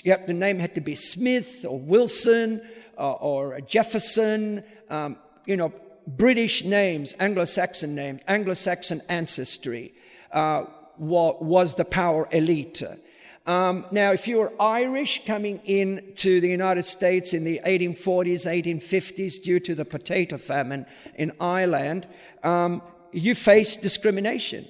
the 0.04 0.34
name 0.34 0.60
had 0.60 0.76
to 0.76 0.82
be 0.82 0.96
Smith 0.96 1.64
or 1.64 1.80
Wilson 1.80 2.62
uh, 3.02 3.14
or 3.14 3.60
Jefferson, 3.62 4.64
um, 4.90 5.18
you 5.46 5.58
know, 5.58 5.74
British 6.08 6.64
names, 6.64 7.16
Anglo-Saxon 7.20 7.96
names, 7.96 8.22
Anglo-Saxon 8.28 9.02
ancestry 9.10 9.94
uh, 10.32 10.66
was 10.98 11.76
the 11.76 11.86
power 11.86 12.28
elite. 12.32 12.84
Um, 13.48 13.86
now, 13.92 14.12
if 14.12 14.28
you 14.28 14.38
were 14.38 14.54
Irish 14.62 15.26
coming 15.26 15.62
into 15.66 16.40
the 16.42 16.48
United 16.48 16.86
States 16.86 17.34
in 17.34 17.44
the 17.44 17.60
1840s, 17.66 18.46
1850s, 18.46 19.42
due 19.42 19.60
to 19.62 19.74
the 19.74 19.84
potato 19.84 20.38
famine 20.38 20.86
in 21.16 21.32
Ireland, 21.42 22.08
um, 22.44 22.84
you 23.12 23.34
faced 23.34 23.82
discrimination. 23.82 24.68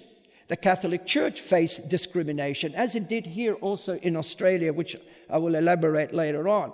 The 0.47 0.55
Catholic 0.55 1.05
Church 1.05 1.41
faced 1.41 1.89
discrimination, 1.89 2.73
as 2.75 2.95
it 2.95 3.09
did 3.09 3.25
here 3.25 3.55
also 3.55 3.95
in 3.97 4.15
Australia, 4.15 4.71
which 4.71 4.95
I 5.29 5.37
will 5.37 5.55
elaborate 5.55 6.13
later 6.13 6.47
on. 6.47 6.71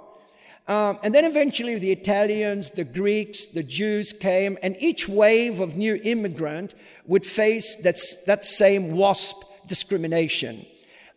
Um, 0.67 1.00
and 1.01 1.15
then 1.15 1.24
eventually 1.24 1.79
the 1.79 1.91
Italians, 1.91 2.71
the 2.71 2.83
Greeks, 2.83 3.45
the 3.47 3.63
Jews 3.63 4.12
came, 4.12 4.57
and 4.62 4.75
each 4.79 5.07
wave 5.07 5.62
of 5.62 5.77
new 5.77 6.00
immigrant 6.03 6.74
would 7.05 7.25
face 7.25 7.77
that, 7.83 7.97
that 8.25 8.43
same 8.43 8.97
WASP 8.97 9.38
discrimination. 9.67 10.65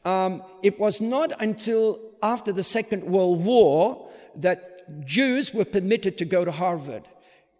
Um, 0.04 0.42
it 0.62 0.78
was 0.78 1.00
not 1.00 1.32
until 1.40 2.00
after 2.22 2.52
the 2.52 2.62
Second 2.62 3.02
World 3.04 3.44
War 3.44 4.08
that 4.36 5.04
Jews 5.04 5.52
were 5.52 5.64
permitted 5.64 6.16
to 6.18 6.24
go 6.24 6.44
to 6.44 6.52
Harvard. 6.52 7.08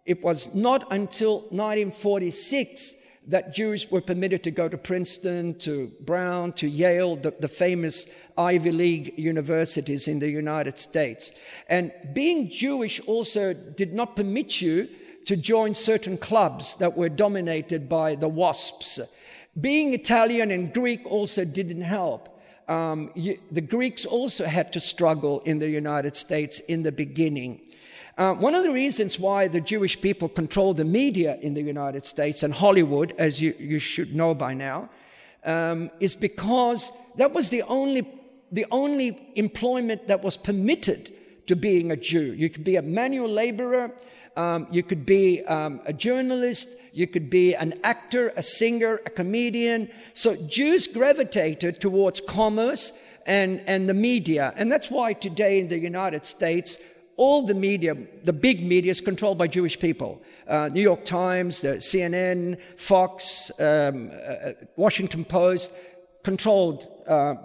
It 0.05 0.23
was 0.23 0.53
not 0.55 0.91
until 0.91 1.41
1946 1.49 2.95
that 3.27 3.53
Jews 3.53 3.89
were 3.91 4.01
permitted 4.01 4.43
to 4.43 4.51
go 4.51 4.67
to 4.67 4.77
Princeton, 4.77 5.57
to 5.59 5.91
Brown, 6.01 6.53
to 6.53 6.67
Yale, 6.67 7.15
the, 7.15 7.33
the, 7.39 7.47
famous 7.47 8.07
Ivy 8.37 8.71
League 8.71 9.13
universities 9.17 10.07
in 10.07 10.19
the 10.19 10.29
United 10.29 10.79
States. 10.79 11.31
And 11.69 11.91
being 12.13 12.49
Jewish 12.49 12.99
also 13.01 13.53
did 13.53 13.93
not 13.93 14.15
permit 14.15 14.59
you 14.59 14.89
to 15.25 15.37
join 15.37 15.75
certain 15.75 16.17
clubs 16.17 16.75
that 16.77 16.97
were 16.97 17.09
dominated 17.09 17.87
by 17.87 18.15
the 18.15 18.29
WASPs. 18.29 18.99
Being 19.59 19.93
Italian 19.93 20.49
and 20.49 20.73
Greek 20.73 21.01
also 21.05 21.45
didn't 21.45 21.81
help. 21.81 22.41
Um, 22.67 23.11
you, 23.15 23.37
the 23.51 23.61
Greeks 23.61 24.05
also 24.05 24.45
had 24.45 24.71
to 24.73 24.79
struggle 24.79 25.41
in 25.41 25.59
the 25.59 25.69
United 25.69 26.15
States 26.15 26.59
in 26.59 26.83
the 26.83 26.91
beginning. 26.91 27.61
Uh, 28.21 28.35
one 28.35 28.53
of 28.53 28.61
the 28.61 28.69
reasons 28.69 29.19
why 29.19 29.47
the 29.47 29.59
Jewish 29.59 29.99
people 29.99 30.29
control 30.29 30.75
the 30.75 30.85
media 30.85 31.39
in 31.41 31.55
the 31.55 31.61
United 31.63 32.05
States 32.05 32.43
and 32.43 32.53
Hollywood, 32.53 33.15
as 33.17 33.41
you, 33.41 33.55
you 33.57 33.79
should 33.79 34.13
know 34.13 34.35
by 34.35 34.53
now, 34.53 34.91
um, 35.43 35.89
is 35.99 36.13
because 36.13 36.91
that 37.17 37.33
was 37.33 37.49
the 37.49 37.63
only, 37.63 38.07
the 38.51 38.67
only 38.69 39.33
employment 39.37 40.07
that 40.07 40.21
was 40.23 40.37
permitted 40.37 41.11
to 41.47 41.55
being 41.55 41.91
a 41.91 41.95
Jew. 41.95 42.33
You 42.33 42.51
could 42.51 42.63
be 42.63 42.75
a 42.75 42.83
manual 42.83 43.27
laborer, 43.27 43.91
um, 44.37 44.67
you 44.69 44.83
could 44.83 45.03
be 45.03 45.43
um, 45.45 45.81
a 45.87 45.91
journalist, 45.91 46.69
you 46.93 47.07
could 47.07 47.27
be 47.27 47.55
an 47.55 47.73
actor, 47.83 48.33
a 48.37 48.43
singer, 48.43 49.01
a 49.07 49.09
comedian. 49.09 49.89
So 50.13 50.35
Jews 50.47 50.85
gravitated 50.85 51.81
towards 51.81 52.21
commerce 52.21 52.93
and, 53.25 53.63
and 53.65 53.89
the 53.89 53.95
media. 53.95 54.53
And 54.57 54.71
that's 54.71 54.91
why 54.91 55.13
today 55.13 55.59
in 55.59 55.69
the 55.69 55.79
United 55.79 56.23
States, 56.23 56.77
all 57.21 57.43
the 57.43 57.53
media, 57.53 57.93
the 58.23 58.33
big 58.33 58.65
media, 58.65 58.89
is 58.89 58.99
controlled 58.99 59.37
by 59.37 59.45
Jewish 59.45 59.77
people. 59.77 60.19
Uh, 60.47 60.69
New 60.73 60.81
York 60.81 61.05
Times, 61.05 61.61
the 61.61 61.75
CNN, 61.77 62.57
Fox, 62.77 63.51
um, 63.59 64.09
uh, 64.09 64.53
Washington 64.75 65.23
Post, 65.23 65.71
controlled 66.23 66.87
uh, 67.05 67.35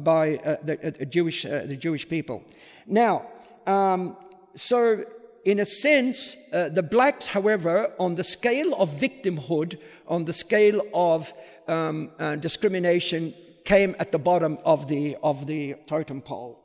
by 0.00 0.38
uh, 0.38 0.56
the, 0.64 0.74
uh, 0.84 1.04
Jewish, 1.04 1.46
uh, 1.46 1.66
the 1.66 1.76
Jewish 1.76 2.08
people. 2.08 2.42
Now, 2.84 3.28
um, 3.64 4.16
so 4.56 5.04
in 5.44 5.60
a 5.60 5.64
sense, 5.64 6.48
the 6.50 6.82
blacks, 6.82 7.28
however, 7.28 7.92
on 8.00 8.16
the 8.16 8.24
scale 8.24 8.74
of 8.74 8.90
victimhood, 8.90 9.78
on 10.08 10.24
the 10.24 10.32
scale 10.32 10.82
of 10.92 11.32
um, 11.68 12.10
discrimination, 12.40 13.34
came 13.64 13.94
at 14.00 14.10
the 14.10 14.18
bottom 14.18 14.58
of 14.64 14.88
the, 14.88 15.16
of 15.22 15.46
the 15.46 15.76
totem 15.86 16.22
pole. 16.22 16.61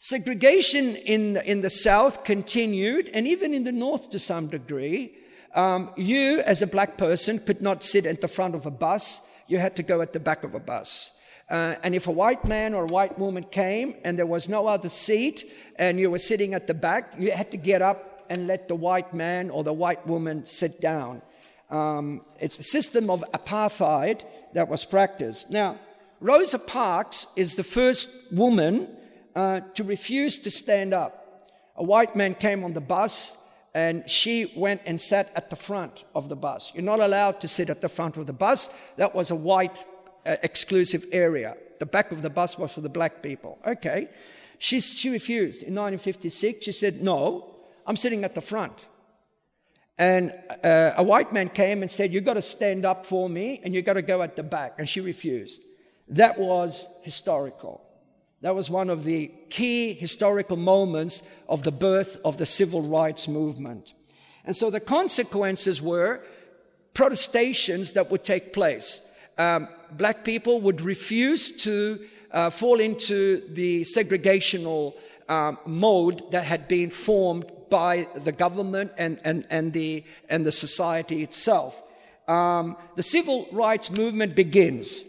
Segregation 0.00 0.94
in, 0.94 1.38
in 1.38 1.60
the 1.60 1.70
South 1.70 2.22
continued, 2.22 3.10
and 3.12 3.26
even 3.26 3.52
in 3.52 3.64
the 3.64 3.72
North 3.72 4.10
to 4.10 4.18
some 4.20 4.46
degree. 4.46 5.16
Um, 5.54 5.90
you, 5.96 6.38
as 6.40 6.62
a 6.62 6.68
black 6.68 6.96
person, 6.96 7.40
could 7.40 7.60
not 7.60 7.82
sit 7.82 8.06
at 8.06 8.20
the 8.20 8.28
front 8.28 8.54
of 8.54 8.64
a 8.64 8.70
bus, 8.70 9.28
you 9.48 9.58
had 9.58 9.74
to 9.74 9.82
go 9.82 10.00
at 10.00 10.12
the 10.12 10.20
back 10.20 10.44
of 10.44 10.54
a 10.54 10.60
bus. 10.60 11.18
Uh, 11.50 11.74
and 11.82 11.96
if 11.96 12.06
a 12.06 12.12
white 12.12 12.44
man 12.44 12.74
or 12.74 12.84
a 12.84 12.86
white 12.86 13.18
woman 13.18 13.42
came 13.42 13.96
and 14.04 14.18
there 14.18 14.26
was 14.26 14.48
no 14.48 14.68
other 14.68 14.88
seat 14.88 15.50
and 15.76 15.98
you 15.98 16.10
were 16.10 16.18
sitting 16.18 16.54
at 16.54 16.66
the 16.66 16.74
back, 16.74 17.14
you 17.18 17.32
had 17.32 17.50
to 17.50 17.56
get 17.56 17.82
up 17.82 18.26
and 18.30 18.46
let 18.46 18.68
the 18.68 18.74
white 18.76 19.12
man 19.14 19.50
or 19.50 19.64
the 19.64 19.72
white 19.72 20.06
woman 20.06 20.44
sit 20.44 20.80
down. 20.80 21.22
Um, 21.70 22.20
it's 22.38 22.58
a 22.58 22.62
system 22.62 23.10
of 23.10 23.24
apartheid 23.32 24.22
that 24.52 24.68
was 24.68 24.84
practiced. 24.84 25.50
Now, 25.50 25.78
Rosa 26.20 26.58
Parks 26.58 27.28
is 27.34 27.56
the 27.56 27.64
first 27.64 28.08
woman 28.32 28.94
uh, 29.38 29.60
to 29.72 29.84
refuse 29.84 30.36
to 30.40 30.50
stand 30.50 30.92
up. 30.92 31.14
A 31.76 31.84
white 31.84 32.16
man 32.16 32.34
came 32.34 32.64
on 32.64 32.72
the 32.72 32.80
bus 32.80 33.36
and 33.72 34.02
she 34.10 34.52
went 34.56 34.80
and 34.84 35.00
sat 35.00 35.30
at 35.36 35.48
the 35.48 35.54
front 35.54 36.02
of 36.12 36.28
the 36.28 36.34
bus. 36.34 36.72
You're 36.74 36.82
not 36.82 36.98
allowed 36.98 37.40
to 37.42 37.46
sit 37.46 37.70
at 37.70 37.80
the 37.80 37.88
front 37.88 38.16
of 38.16 38.26
the 38.26 38.32
bus. 38.32 38.68
That 38.96 39.14
was 39.14 39.30
a 39.30 39.36
white 39.36 39.84
uh, 40.26 40.34
exclusive 40.42 41.04
area. 41.12 41.56
The 41.78 41.86
back 41.86 42.10
of 42.10 42.22
the 42.22 42.30
bus 42.30 42.58
was 42.58 42.72
for 42.72 42.80
the 42.80 42.88
black 42.88 43.22
people. 43.22 43.60
Okay. 43.64 44.08
She, 44.58 44.80
she 44.80 45.08
refused. 45.08 45.62
In 45.62 45.72
1956, 45.72 46.64
she 46.64 46.72
said, 46.72 47.00
No, 47.00 47.54
I'm 47.86 47.94
sitting 47.94 48.24
at 48.24 48.34
the 48.34 48.40
front. 48.40 48.72
And 49.98 50.32
uh, 50.64 50.94
a 50.96 51.04
white 51.04 51.32
man 51.32 51.48
came 51.50 51.82
and 51.82 51.90
said, 51.90 52.12
You've 52.12 52.24
got 52.24 52.34
to 52.34 52.42
stand 52.42 52.84
up 52.84 53.06
for 53.06 53.30
me 53.30 53.60
and 53.62 53.72
you've 53.72 53.84
got 53.84 53.92
to 53.92 54.02
go 54.02 54.20
at 54.22 54.34
the 54.34 54.42
back. 54.42 54.74
And 54.78 54.88
she 54.88 55.00
refused. 55.00 55.62
That 56.08 56.40
was 56.40 56.86
historical. 57.02 57.84
That 58.40 58.54
was 58.54 58.70
one 58.70 58.88
of 58.88 59.04
the 59.04 59.32
key 59.50 59.94
historical 59.94 60.56
moments 60.56 61.22
of 61.48 61.64
the 61.64 61.72
birth 61.72 62.20
of 62.24 62.36
the 62.36 62.46
civil 62.46 62.82
rights 62.82 63.26
movement. 63.26 63.94
And 64.44 64.54
so 64.54 64.70
the 64.70 64.80
consequences 64.80 65.82
were 65.82 66.22
protestations 66.94 67.92
that 67.94 68.10
would 68.10 68.24
take 68.24 68.52
place. 68.52 69.10
Um, 69.38 69.68
black 69.92 70.24
people 70.24 70.60
would 70.60 70.80
refuse 70.80 71.52
to 71.62 72.06
uh, 72.30 72.50
fall 72.50 72.80
into 72.80 73.42
the 73.54 73.82
segregational 73.82 74.94
um, 75.28 75.58
mode 75.66 76.30
that 76.30 76.44
had 76.44 76.68
been 76.68 76.90
formed 76.90 77.50
by 77.70 78.06
the 78.14 78.32
government 78.32 78.92
and, 78.98 79.20
and, 79.24 79.46
and, 79.50 79.72
the, 79.72 80.04
and 80.28 80.46
the 80.46 80.52
society 80.52 81.22
itself. 81.22 81.80
Um, 82.26 82.76
the 82.94 83.02
civil 83.02 83.48
rights 83.52 83.90
movement 83.90 84.34
begins. 84.34 85.04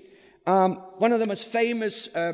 Um, 0.46 0.76
one 0.98 1.12
of 1.12 1.20
the 1.20 1.26
most 1.26 1.46
famous 1.46 2.14
uh, 2.16 2.34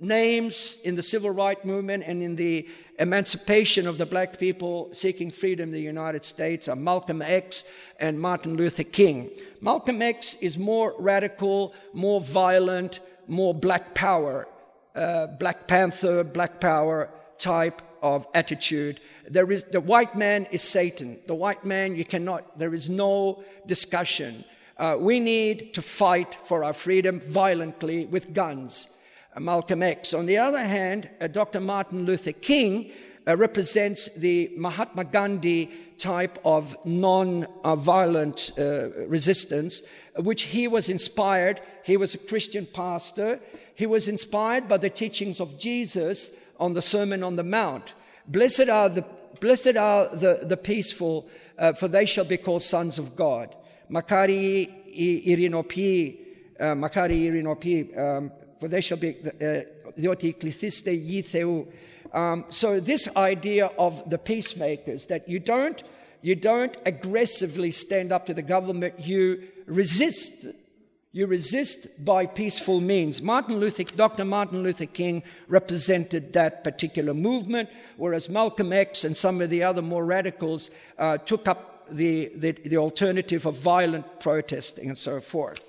names 0.00 0.78
in 0.84 0.94
the 0.94 1.02
civil 1.02 1.30
rights 1.30 1.64
movement 1.64 2.04
and 2.06 2.22
in 2.22 2.36
the 2.36 2.68
emancipation 2.98 3.86
of 3.86 3.98
the 3.98 4.06
black 4.06 4.38
people 4.38 4.88
seeking 4.92 5.30
freedom 5.30 5.68
in 5.68 5.72
the 5.72 5.80
United 5.80 6.24
States 6.24 6.68
are 6.68 6.76
Malcolm 6.76 7.22
X 7.22 7.64
and 8.00 8.20
Martin 8.20 8.56
Luther 8.56 8.84
King. 8.84 9.30
Malcolm 9.60 10.02
X 10.02 10.34
is 10.40 10.58
more 10.58 10.94
radical, 10.98 11.74
more 11.92 12.20
violent, 12.20 13.00
more 13.26 13.54
black 13.54 13.94
power, 13.94 14.48
uh, 14.94 15.28
Black 15.38 15.68
Panther, 15.68 16.24
black 16.24 16.60
power 16.60 17.08
type 17.38 17.82
of 18.02 18.26
attitude. 18.34 19.00
There 19.28 19.50
is, 19.50 19.64
the 19.64 19.80
white 19.80 20.16
man 20.16 20.46
is 20.50 20.62
Satan. 20.62 21.18
The 21.26 21.34
white 21.34 21.64
man, 21.64 21.94
you 21.94 22.04
cannot, 22.04 22.58
there 22.58 22.74
is 22.74 22.88
no 22.90 23.44
discussion. 23.66 24.44
Uh, 24.76 24.96
we 24.98 25.20
need 25.20 25.74
to 25.74 25.82
fight 25.82 26.38
for 26.44 26.64
our 26.64 26.74
freedom 26.74 27.20
violently 27.20 28.06
with 28.06 28.32
guns. 28.32 28.96
Malcolm 29.40 29.82
X. 29.82 30.14
On 30.14 30.26
the 30.26 30.38
other 30.38 30.64
hand, 30.64 31.08
uh, 31.20 31.26
Dr. 31.26 31.60
Martin 31.60 32.04
Luther 32.04 32.32
King 32.32 32.90
uh, 33.26 33.36
represents 33.36 34.14
the 34.16 34.50
Mahatma 34.56 35.04
Gandhi 35.04 35.70
type 35.98 36.38
of 36.44 36.76
non 36.84 37.46
violent 37.64 38.52
uh, 38.58 39.06
resistance, 39.06 39.82
which 40.16 40.42
he 40.42 40.68
was 40.68 40.88
inspired. 40.88 41.60
He 41.84 41.96
was 41.96 42.14
a 42.14 42.18
Christian 42.18 42.66
pastor. 42.66 43.40
He 43.74 43.86
was 43.86 44.08
inspired 44.08 44.68
by 44.68 44.78
the 44.78 44.90
teachings 44.90 45.40
of 45.40 45.58
Jesus 45.58 46.30
on 46.58 46.74
the 46.74 46.82
Sermon 46.82 47.22
on 47.22 47.36
the 47.36 47.44
Mount. 47.44 47.94
Blessed 48.26 48.68
are 48.68 48.88
the, 48.88 49.04
blessed 49.40 49.76
are 49.76 50.08
the, 50.14 50.40
the 50.44 50.56
peaceful, 50.56 51.28
uh, 51.58 51.72
for 51.72 51.88
they 51.88 52.04
shall 52.04 52.24
be 52.24 52.36
called 52.36 52.62
sons 52.62 52.98
of 52.98 53.16
God. 53.16 53.54
Makari 53.90 54.68
irinopi, 55.26 56.18
uh, 56.58 56.74
makari 56.74 57.30
irinopi, 57.30 57.98
um, 57.98 58.32
for 58.60 58.68
they 58.68 58.80
shall 58.80 58.98
be 58.98 59.12
dioti 59.12 60.34
klithiste 60.34 60.92
yitheu. 60.92 61.66
Um, 62.12 62.46
so 62.48 62.80
this 62.80 63.08
idea 63.16 63.66
of 63.78 64.08
the 64.08 64.18
peacemakers 64.18 65.06
that 65.06 65.28
you 65.28 65.38
don't 65.38 65.82
you 66.20 66.34
don't 66.34 66.76
aggressively 66.84 67.70
stand 67.70 68.12
up 68.12 68.26
to 68.26 68.34
the 68.34 68.42
government 68.42 68.98
you 68.98 69.42
resist 69.66 70.46
you 71.12 71.26
resist 71.26 72.04
by 72.04 72.26
peaceful 72.26 72.80
means 72.80 73.22
martin 73.22 73.58
luther 73.60 73.84
dr 73.84 74.24
martin 74.24 74.62
luther 74.62 74.86
king 74.86 75.22
represented 75.48 76.32
that 76.32 76.64
particular 76.64 77.14
movement 77.14 77.68
whereas 77.98 78.28
malcolm 78.28 78.72
x 78.72 79.04
and 79.04 79.16
some 79.16 79.40
of 79.40 79.50
the 79.50 79.62
other 79.62 79.82
more 79.82 80.04
radicals 80.04 80.70
uh, 80.98 81.18
took 81.18 81.46
up 81.46 81.86
the, 81.90 82.30
the, 82.36 82.52
the 82.52 82.76
alternative 82.76 83.46
of 83.46 83.56
violent 83.56 84.20
protesting 84.20 84.88
and 84.88 84.98
so 84.98 85.20
forth 85.20 85.67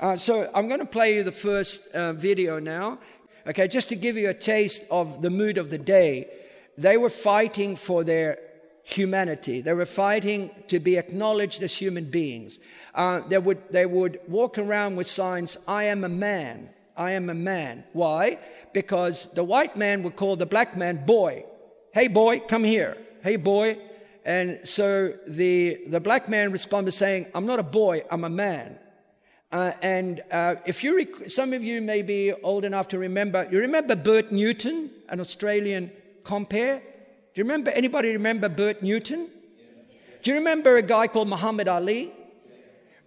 uh, 0.00 0.16
so 0.16 0.50
I'm 0.54 0.66
going 0.66 0.80
to 0.80 0.86
play 0.86 1.14
you 1.14 1.22
the 1.22 1.32
first 1.32 1.94
uh, 1.94 2.14
video 2.14 2.58
now. 2.58 2.98
Okay, 3.46 3.68
just 3.68 3.88
to 3.90 3.96
give 3.96 4.16
you 4.16 4.28
a 4.28 4.34
taste 4.34 4.84
of 4.90 5.22
the 5.22 5.30
mood 5.30 5.58
of 5.58 5.70
the 5.70 5.78
day. 5.78 6.28
They 6.76 6.96
were 6.96 7.10
fighting 7.10 7.76
for 7.76 8.04
their 8.04 8.38
humanity. 8.82 9.60
They 9.60 9.74
were 9.74 9.86
fighting 9.86 10.50
to 10.68 10.80
be 10.80 10.96
acknowledged 10.96 11.62
as 11.62 11.74
human 11.74 12.04
beings. 12.10 12.60
Uh, 12.94 13.20
they, 13.28 13.38
would, 13.38 13.62
they 13.70 13.86
would 13.86 14.20
walk 14.28 14.58
around 14.58 14.96
with 14.96 15.06
signs, 15.06 15.58
I 15.68 15.84
am 15.84 16.04
a 16.04 16.08
man. 16.08 16.70
I 16.96 17.12
am 17.12 17.30
a 17.30 17.34
man. 17.34 17.84
Why? 17.92 18.38
Because 18.72 19.32
the 19.32 19.44
white 19.44 19.76
man 19.76 20.02
would 20.02 20.16
call 20.16 20.36
the 20.36 20.46
black 20.46 20.76
man 20.76 21.04
boy. 21.04 21.44
Hey, 21.92 22.08
boy, 22.08 22.40
come 22.40 22.64
here. 22.64 22.96
Hey, 23.22 23.36
boy. 23.36 23.78
And 24.24 24.60
so 24.64 25.12
the, 25.26 25.80
the 25.86 26.00
black 26.00 26.28
man 26.28 26.52
responded 26.52 26.92
saying, 26.92 27.26
I'm 27.34 27.46
not 27.46 27.58
a 27.58 27.64
boy, 27.64 28.04
I'm 28.10 28.24
a 28.24 28.30
man. 28.30 28.78
Uh, 29.52 29.72
and 29.82 30.22
uh, 30.30 30.54
if 30.64 30.84
you, 30.84 30.96
rec- 30.96 31.28
some 31.28 31.52
of 31.52 31.62
you 31.62 31.80
may 31.80 32.02
be 32.02 32.32
old 32.32 32.64
enough 32.64 32.86
to 32.88 32.98
remember, 32.98 33.48
you 33.50 33.58
remember 33.58 33.96
Bert 33.96 34.30
Newton, 34.30 34.90
an 35.08 35.20
Australian 35.20 35.90
compere? 36.22 36.78
Do 36.78 37.40
you 37.40 37.44
remember, 37.44 37.70
anybody 37.72 38.12
remember 38.12 38.48
Bert 38.48 38.82
Newton? 38.82 39.28
Do 40.22 40.30
you 40.30 40.36
remember 40.36 40.76
a 40.76 40.82
guy 40.82 41.08
called 41.08 41.28
Muhammad 41.28 41.66
Ali? 41.66 42.12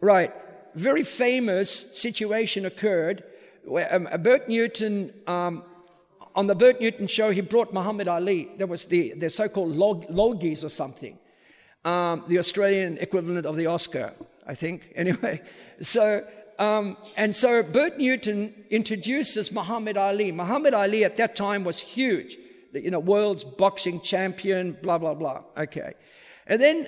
Right. 0.01 0.33
Very 0.75 1.03
famous 1.03 1.69
situation 1.97 2.65
occurred 2.65 3.23
where 3.63 3.93
um, 3.93 4.09
Bert 4.21 4.49
Newton, 4.49 5.13
um, 5.27 5.63
on 6.35 6.47
the 6.47 6.55
Bert 6.55 6.81
Newton 6.81 7.07
show, 7.07 7.31
he 7.31 7.41
brought 7.41 7.73
Muhammad 7.73 8.07
Ali. 8.07 8.49
There 8.57 8.67
was 8.67 8.85
the, 8.85 9.13
the 9.13 9.29
so-called 9.29 9.75
log, 9.75 10.07
Logies 10.07 10.63
or 10.63 10.69
something, 10.69 11.17
um, 11.85 12.23
the 12.27 12.39
Australian 12.39 12.97
equivalent 12.97 13.45
of 13.45 13.55
the 13.55 13.67
Oscar, 13.67 14.13
I 14.45 14.55
think. 14.55 14.91
Anyway, 14.95 15.41
so, 15.81 16.25
um, 16.59 16.97
and 17.17 17.35
so 17.35 17.63
Bert 17.63 17.97
Newton 17.97 18.53
introduces 18.69 19.51
Muhammad 19.51 19.97
Ali. 19.97 20.31
Muhammad 20.31 20.73
Ali 20.73 21.03
at 21.03 21.17
that 21.17 21.35
time 21.35 21.63
was 21.63 21.79
huge, 21.79 22.37
you 22.73 22.91
know, 22.91 22.99
world's 22.99 23.43
boxing 23.43 24.01
champion, 24.01 24.77
blah, 24.81 24.97
blah, 24.97 25.13
blah. 25.13 25.43
Okay. 25.57 25.93
And 26.47 26.61
then, 26.61 26.87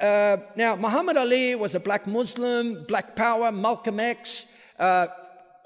uh, 0.00 0.36
now, 0.56 0.76
Muhammad 0.76 1.16
Ali 1.16 1.54
was 1.54 1.74
a 1.74 1.80
black 1.80 2.06
Muslim, 2.06 2.84
black 2.86 3.16
power, 3.16 3.50
Malcolm 3.52 4.00
X, 4.00 4.46
uh, 4.78 5.06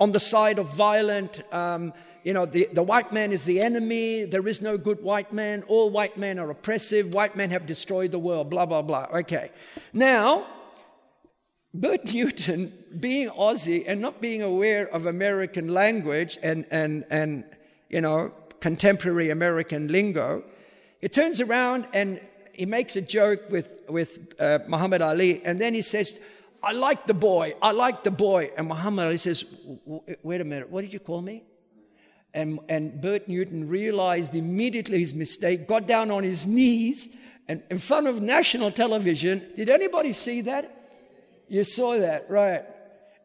on 0.00 0.12
the 0.12 0.20
side 0.20 0.58
of 0.58 0.66
violent, 0.74 1.42
um, 1.52 1.92
you 2.24 2.32
know, 2.32 2.44
the, 2.44 2.68
the 2.72 2.82
white 2.82 3.12
man 3.12 3.32
is 3.32 3.44
the 3.44 3.60
enemy. 3.60 4.24
There 4.24 4.46
is 4.46 4.60
no 4.60 4.76
good 4.76 5.02
white 5.02 5.32
man. 5.32 5.62
All 5.66 5.90
white 5.90 6.16
men 6.16 6.38
are 6.38 6.50
oppressive. 6.50 7.12
White 7.12 7.36
men 7.36 7.50
have 7.50 7.66
destroyed 7.66 8.10
the 8.10 8.18
world, 8.18 8.50
blah, 8.50 8.66
blah, 8.66 8.82
blah. 8.82 9.06
Okay. 9.14 9.50
Now, 9.92 10.46
Bert 11.74 12.12
Newton, 12.14 12.72
being 12.98 13.28
Aussie 13.30 13.84
and 13.86 14.00
not 14.00 14.20
being 14.20 14.42
aware 14.42 14.88
of 14.88 15.06
American 15.06 15.68
language 15.68 16.38
and, 16.42 16.64
and, 16.70 17.04
and 17.10 17.44
you 17.90 18.00
know, 18.00 18.32
contemporary 18.60 19.30
American 19.30 19.88
lingo, 19.88 20.42
he 21.00 21.08
turns 21.08 21.40
around 21.40 21.86
and 21.92 22.20
he 22.52 22.66
makes 22.66 22.96
a 22.96 23.02
joke 23.02 23.48
with, 23.50 23.80
with 23.88 24.34
uh, 24.40 24.58
Muhammad 24.66 25.02
Ali, 25.02 25.44
and 25.44 25.60
then 25.60 25.74
he 25.74 25.82
says, 25.82 26.18
I 26.60 26.72
like 26.72 27.06
the 27.06 27.14
boy, 27.14 27.54
I 27.62 27.70
like 27.70 28.02
the 28.02 28.10
boy. 28.10 28.50
And 28.56 28.66
Muhammad 28.66 29.06
Ali 29.06 29.18
says, 29.18 29.44
Wait 30.22 30.40
a 30.40 30.44
minute, 30.44 30.68
what 30.68 30.80
did 30.80 30.92
you 30.92 30.98
call 30.98 31.22
me? 31.22 31.44
And, 32.34 32.58
and 32.68 33.00
Bert 33.00 33.28
Newton 33.28 33.68
realized 33.68 34.34
immediately 34.34 34.98
his 34.98 35.14
mistake, 35.14 35.68
got 35.68 35.86
down 35.86 36.10
on 36.10 36.24
his 36.24 36.46
knees, 36.46 37.14
and 37.46 37.62
in 37.70 37.78
front 37.78 38.08
of 38.08 38.20
national 38.20 38.72
television, 38.72 39.52
did 39.54 39.70
anybody 39.70 40.12
see 40.12 40.40
that? 40.42 40.77
You 41.48 41.64
saw 41.64 41.98
that, 41.98 42.30
right? 42.30 42.64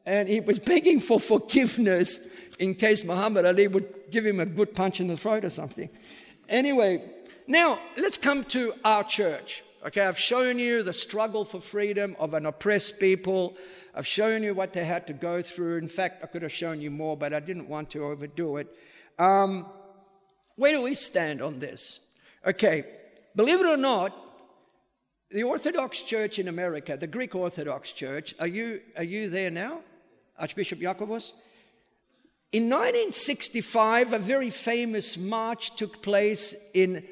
And 0.05 0.27
he 0.27 0.39
was 0.39 0.59
begging 0.59 0.99
for 0.99 1.19
forgiveness 1.19 2.19
in 2.59 2.75
case 2.75 3.03
Muhammad 3.03 3.45
Ali 3.45 3.67
would 3.67 4.11
give 4.11 4.25
him 4.25 4.39
a 4.39 4.45
good 4.45 4.75
punch 4.75 4.99
in 4.99 5.07
the 5.07 5.17
throat 5.17 5.45
or 5.45 5.49
something. 5.49 5.89
Anyway, 6.49 7.03
now, 7.47 7.79
let's 7.97 8.17
come 8.17 8.43
to 8.45 8.73
our 8.85 9.03
church. 9.03 9.63
Okay, 9.85 10.01
I've 10.01 10.19
shown 10.19 10.59
you 10.59 10.81
the 10.81 10.93
struggle 10.93 11.43
for 11.43 11.59
freedom 11.59 12.15
of 12.17 12.33
an 12.33 12.45
oppressed 12.45 12.99
people. 12.99 13.57
I've 13.93 14.07
shown 14.07 14.41
you 14.41 14.53
what 14.53 14.71
they 14.71 14.85
had 14.85 15.05
to 15.07 15.13
go 15.13 15.41
through. 15.41 15.77
In 15.77 15.89
fact, 15.89 16.23
I 16.23 16.27
could 16.27 16.41
have 16.41 16.53
shown 16.53 16.79
you 16.79 16.89
more, 16.89 17.17
but 17.17 17.33
I 17.33 17.41
didn't 17.41 17.67
want 17.67 17.89
to 17.91 18.05
overdo 18.05 18.57
it. 18.57 18.67
Um, 19.19 19.65
where 20.55 20.71
do 20.71 20.81
we 20.81 20.95
stand 20.95 21.41
on 21.41 21.59
this? 21.59 22.15
Okay, 22.45 22.85
believe 23.35 23.59
it 23.59 23.65
or 23.65 23.77
not, 23.77 24.15
the 25.33 25.43
Orthodox 25.43 25.99
Church 26.01 26.37
in 26.37 26.47
America, 26.47 26.95
the 26.95 27.07
Greek 27.07 27.33
Orthodox 27.33 27.91
Church, 27.91 28.35
are 28.39 28.47
you, 28.47 28.81
are 28.95 29.03
you 29.03 29.29
there 29.29 29.49
now, 29.49 29.79
Archbishop 30.37 30.79
Yakovos? 30.79 31.33
In 32.51 32.69
1965, 32.69 34.13
a 34.13 34.19
very 34.19 34.51
famous 34.51 35.17
march 35.17 35.75
took 35.75 36.03
place 36.03 36.55
in 36.75 37.03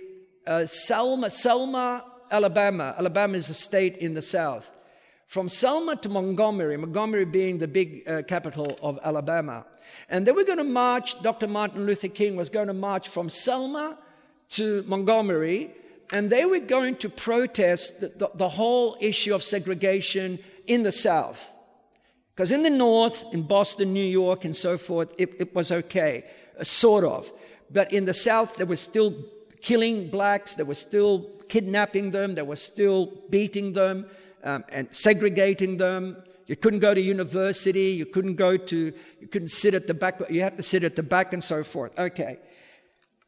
uh, 0.45 0.67
Selma, 0.67 1.31
Selma, 1.31 2.05
Alabama. 2.29 2.93
Alabama 2.95 3.35
is 3.35 3.49
a 3.49 3.55
state 3.55 3.97
in 3.97 4.13
the 4.13 4.21
south. 4.21 4.71
From 5.25 5.49
Selma 5.49 5.95
to 5.95 6.09
Montgomery, 6.09 6.77
Montgomery 6.77 7.25
being 7.25 7.57
the 7.57 7.67
big 7.67 8.07
uh, 8.07 8.21
capital 8.21 8.77
of 8.83 8.99
Alabama. 9.03 9.65
And 10.09 10.27
they 10.27 10.31
were 10.31 10.43
going 10.43 10.59
to 10.59 10.63
march, 10.63 11.19
Dr. 11.23 11.47
Martin 11.47 11.87
Luther 11.87 12.07
King 12.07 12.35
was 12.35 12.49
going 12.49 12.67
to 12.67 12.73
march 12.73 13.09
from 13.09 13.31
Selma 13.31 13.97
to 14.49 14.83
Montgomery, 14.85 15.71
and 16.11 16.29
they 16.29 16.45
were 16.45 16.59
going 16.59 16.95
to 16.97 17.09
protest 17.09 18.01
the, 18.01 18.07
the, 18.07 18.31
the 18.35 18.49
whole 18.49 18.97
issue 18.99 19.33
of 19.33 19.43
segregation 19.43 20.39
in 20.67 20.83
the 20.83 20.91
South. 20.91 21.53
Because 22.35 22.51
in 22.51 22.63
the 22.63 22.69
North, 22.69 23.25
in 23.33 23.43
Boston, 23.43 23.93
New 23.93 24.05
York, 24.05 24.45
and 24.45 24.55
so 24.55 24.77
forth, 24.77 25.13
it, 25.17 25.33
it 25.39 25.55
was 25.55 25.71
okay, 25.71 26.25
uh, 26.59 26.63
sort 26.63 27.03
of. 27.03 27.31
But 27.69 27.93
in 27.93 28.05
the 28.05 28.13
South, 28.13 28.57
there 28.57 28.65
was 28.65 28.79
still 28.79 29.13
killing 29.61 30.09
blacks, 30.09 30.55
they 30.55 30.63
were 30.63 30.75
still 30.75 31.29
kidnapping 31.47 32.11
them, 32.11 32.35
they 32.35 32.41
were 32.41 32.55
still 32.55 33.11
beating 33.29 33.73
them 33.73 34.05
um, 34.43 34.63
and 34.69 34.87
segregating 34.91 35.77
them. 35.77 36.17
You 36.47 36.55
couldn't 36.55 36.79
go 36.79 36.93
to 36.93 37.01
university, 37.01 37.91
you 37.91 38.05
couldn't 38.05 38.35
go 38.35 38.57
to, 38.57 38.93
you 39.19 39.27
couldn't 39.27 39.49
sit 39.49 39.73
at 39.73 39.87
the 39.87 39.93
back, 39.93 40.21
you 40.29 40.41
had 40.41 40.57
to 40.57 40.63
sit 40.63 40.83
at 40.83 40.95
the 40.95 41.03
back 41.03 41.33
and 41.33 41.43
so 41.43 41.63
forth. 41.63 41.97
Okay. 41.97 42.39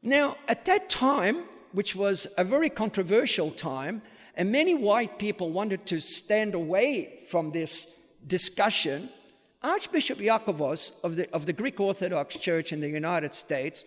Now, 0.02 0.36
at 0.48 0.65
that 0.65 0.89
time, 0.89 1.43
which 1.74 1.96
was 1.96 2.28
a 2.38 2.44
very 2.44 2.70
controversial 2.70 3.52
time, 3.52 4.02
and 4.36 4.52
many 4.52 4.74
white 4.74 5.20
people 5.20 5.52
wanted 5.52 5.86
to 5.88 6.00
stand 6.00 6.54
away 6.56 7.20
from 7.28 7.52
this 7.52 8.00
discussion, 8.26 9.10
Archbishop 9.62 10.20
Yakovos 10.20 11.04
of 11.04 11.16
the, 11.16 11.32
of 11.34 11.46
the 11.46 11.54
Greek 11.54 11.80
Orthodox 11.80 12.38
Church 12.38 12.72
in 12.72 12.80
the 12.80 12.90
United 12.90 13.34
States 13.34 13.86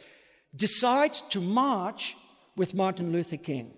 decides 0.55 1.22
to 1.22 1.40
march 1.40 2.16
with 2.57 2.75
Martin 2.75 3.12
Luther 3.12 3.37
King. 3.37 3.72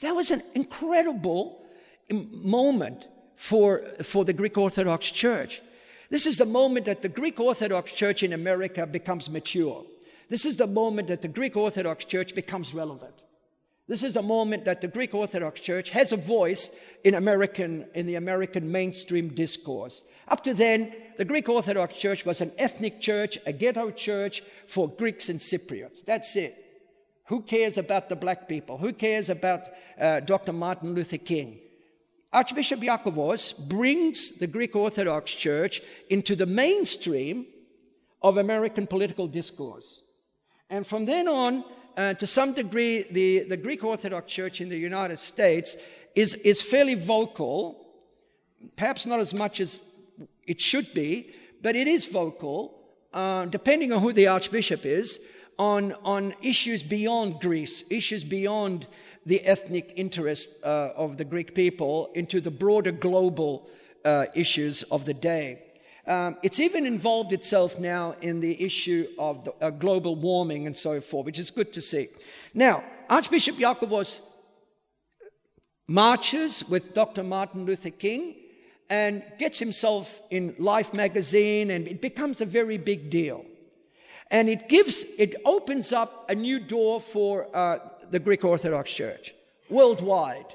That 0.00 0.14
was 0.14 0.30
an 0.30 0.42
incredible 0.54 1.64
moment 2.10 3.08
for, 3.36 3.82
for 4.02 4.24
the 4.24 4.32
Greek 4.32 4.58
Orthodox 4.58 5.10
Church. 5.10 5.62
This 6.10 6.26
is 6.26 6.36
the 6.36 6.44
moment 6.44 6.86
that 6.86 7.00
the 7.00 7.08
Greek 7.08 7.40
Orthodox 7.40 7.92
Church 7.92 8.22
in 8.22 8.34
America 8.34 8.86
becomes 8.86 9.30
mature. 9.30 9.84
This 10.28 10.44
is 10.44 10.56
the 10.58 10.66
moment 10.66 11.08
that 11.08 11.22
the 11.22 11.28
Greek 11.28 11.56
Orthodox 11.56 12.04
Church 12.04 12.34
becomes 12.34 12.74
relevant. 12.74 13.21
This 13.92 14.04
is 14.04 14.14
the 14.14 14.22
moment 14.22 14.64
that 14.64 14.80
the 14.80 14.88
Greek 14.88 15.14
Orthodox 15.14 15.60
Church 15.60 15.90
has 15.90 16.12
a 16.12 16.16
voice 16.16 16.74
in 17.04 17.12
American 17.12 17.84
in 17.92 18.06
the 18.06 18.14
American 18.14 18.72
mainstream 18.72 19.34
discourse. 19.34 20.04
Up 20.28 20.42
to 20.44 20.54
then, 20.54 20.94
the 21.18 21.26
Greek 21.26 21.46
Orthodox 21.46 21.94
Church 21.96 22.24
was 22.24 22.40
an 22.40 22.52
ethnic 22.56 23.02
church, 23.02 23.36
a 23.44 23.52
ghetto 23.52 23.90
church 23.90 24.42
for 24.66 24.88
Greeks 24.88 25.28
and 25.28 25.38
Cypriots. 25.38 26.02
That's 26.06 26.34
it. 26.36 26.54
Who 27.26 27.42
cares 27.42 27.76
about 27.76 28.08
the 28.08 28.16
black 28.16 28.48
people? 28.48 28.78
Who 28.78 28.94
cares 28.94 29.28
about 29.28 29.68
uh, 30.00 30.20
Dr. 30.20 30.54
Martin 30.54 30.94
Luther 30.94 31.18
King? 31.18 31.58
Archbishop 32.32 32.80
Yakovos 32.80 33.68
brings 33.68 34.38
the 34.38 34.46
Greek 34.46 34.74
Orthodox 34.74 35.34
Church 35.34 35.82
into 36.08 36.34
the 36.34 36.46
mainstream 36.46 37.44
of 38.22 38.38
American 38.38 38.86
political 38.86 39.26
discourse. 39.26 40.00
And 40.70 40.86
from 40.86 41.04
then 41.04 41.28
on, 41.28 41.62
uh, 41.96 42.14
to 42.14 42.26
some 42.26 42.52
degree, 42.52 43.02
the, 43.10 43.44
the 43.44 43.56
Greek 43.56 43.84
Orthodox 43.84 44.32
Church 44.32 44.60
in 44.60 44.68
the 44.68 44.76
United 44.76 45.18
States 45.18 45.76
is, 46.14 46.34
is 46.34 46.62
fairly 46.62 46.94
vocal, 46.94 47.86
perhaps 48.76 49.06
not 49.06 49.20
as 49.20 49.34
much 49.34 49.60
as 49.60 49.82
it 50.46 50.60
should 50.60 50.92
be, 50.94 51.30
but 51.62 51.76
it 51.76 51.86
is 51.86 52.06
vocal, 52.06 52.78
uh, 53.12 53.46
depending 53.46 53.92
on 53.92 54.00
who 54.00 54.12
the 54.12 54.26
Archbishop 54.26 54.84
is, 54.84 55.20
on, 55.58 55.92
on 56.04 56.34
issues 56.42 56.82
beyond 56.82 57.40
Greece, 57.40 57.84
issues 57.90 58.24
beyond 58.24 58.86
the 59.24 59.40
ethnic 59.42 59.92
interest 59.96 60.64
uh, 60.64 60.92
of 60.96 61.16
the 61.16 61.24
Greek 61.24 61.54
people 61.54 62.10
into 62.14 62.40
the 62.40 62.50
broader 62.50 62.90
global 62.90 63.68
uh, 64.04 64.26
issues 64.34 64.82
of 64.84 65.04
the 65.04 65.14
day. 65.14 65.62
Um, 66.06 66.36
it's 66.42 66.58
even 66.58 66.84
involved 66.84 67.32
itself 67.32 67.78
now 67.78 68.16
in 68.20 68.40
the 68.40 68.60
issue 68.60 69.06
of 69.18 69.44
the, 69.44 69.54
uh, 69.60 69.70
global 69.70 70.16
warming 70.16 70.66
and 70.66 70.76
so 70.76 71.00
forth, 71.00 71.26
which 71.26 71.38
is 71.38 71.50
good 71.50 71.72
to 71.74 71.80
see. 71.80 72.08
Now, 72.54 72.82
Archbishop 73.08 73.56
Yakovos 73.56 74.20
marches 75.86 76.68
with 76.68 76.92
Dr. 76.92 77.22
Martin 77.22 77.64
Luther 77.66 77.90
King 77.90 78.34
and 78.90 79.22
gets 79.38 79.58
himself 79.58 80.20
in 80.30 80.54
Life 80.58 80.92
magazine, 80.92 81.70
and 81.70 81.86
it 81.86 82.00
becomes 82.00 82.40
a 82.40 82.46
very 82.46 82.78
big 82.78 83.08
deal. 83.08 83.44
And 84.30 84.48
it 84.48 84.68
gives, 84.68 85.04
it 85.18 85.36
opens 85.44 85.92
up 85.92 86.28
a 86.28 86.34
new 86.34 86.58
door 86.58 87.00
for 87.00 87.54
uh, 87.54 87.78
the 88.10 88.18
Greek 88.18 88.44
Orthodox 88.44 88.92
Church 88.92 89.34
worldwide. 89.70 90.54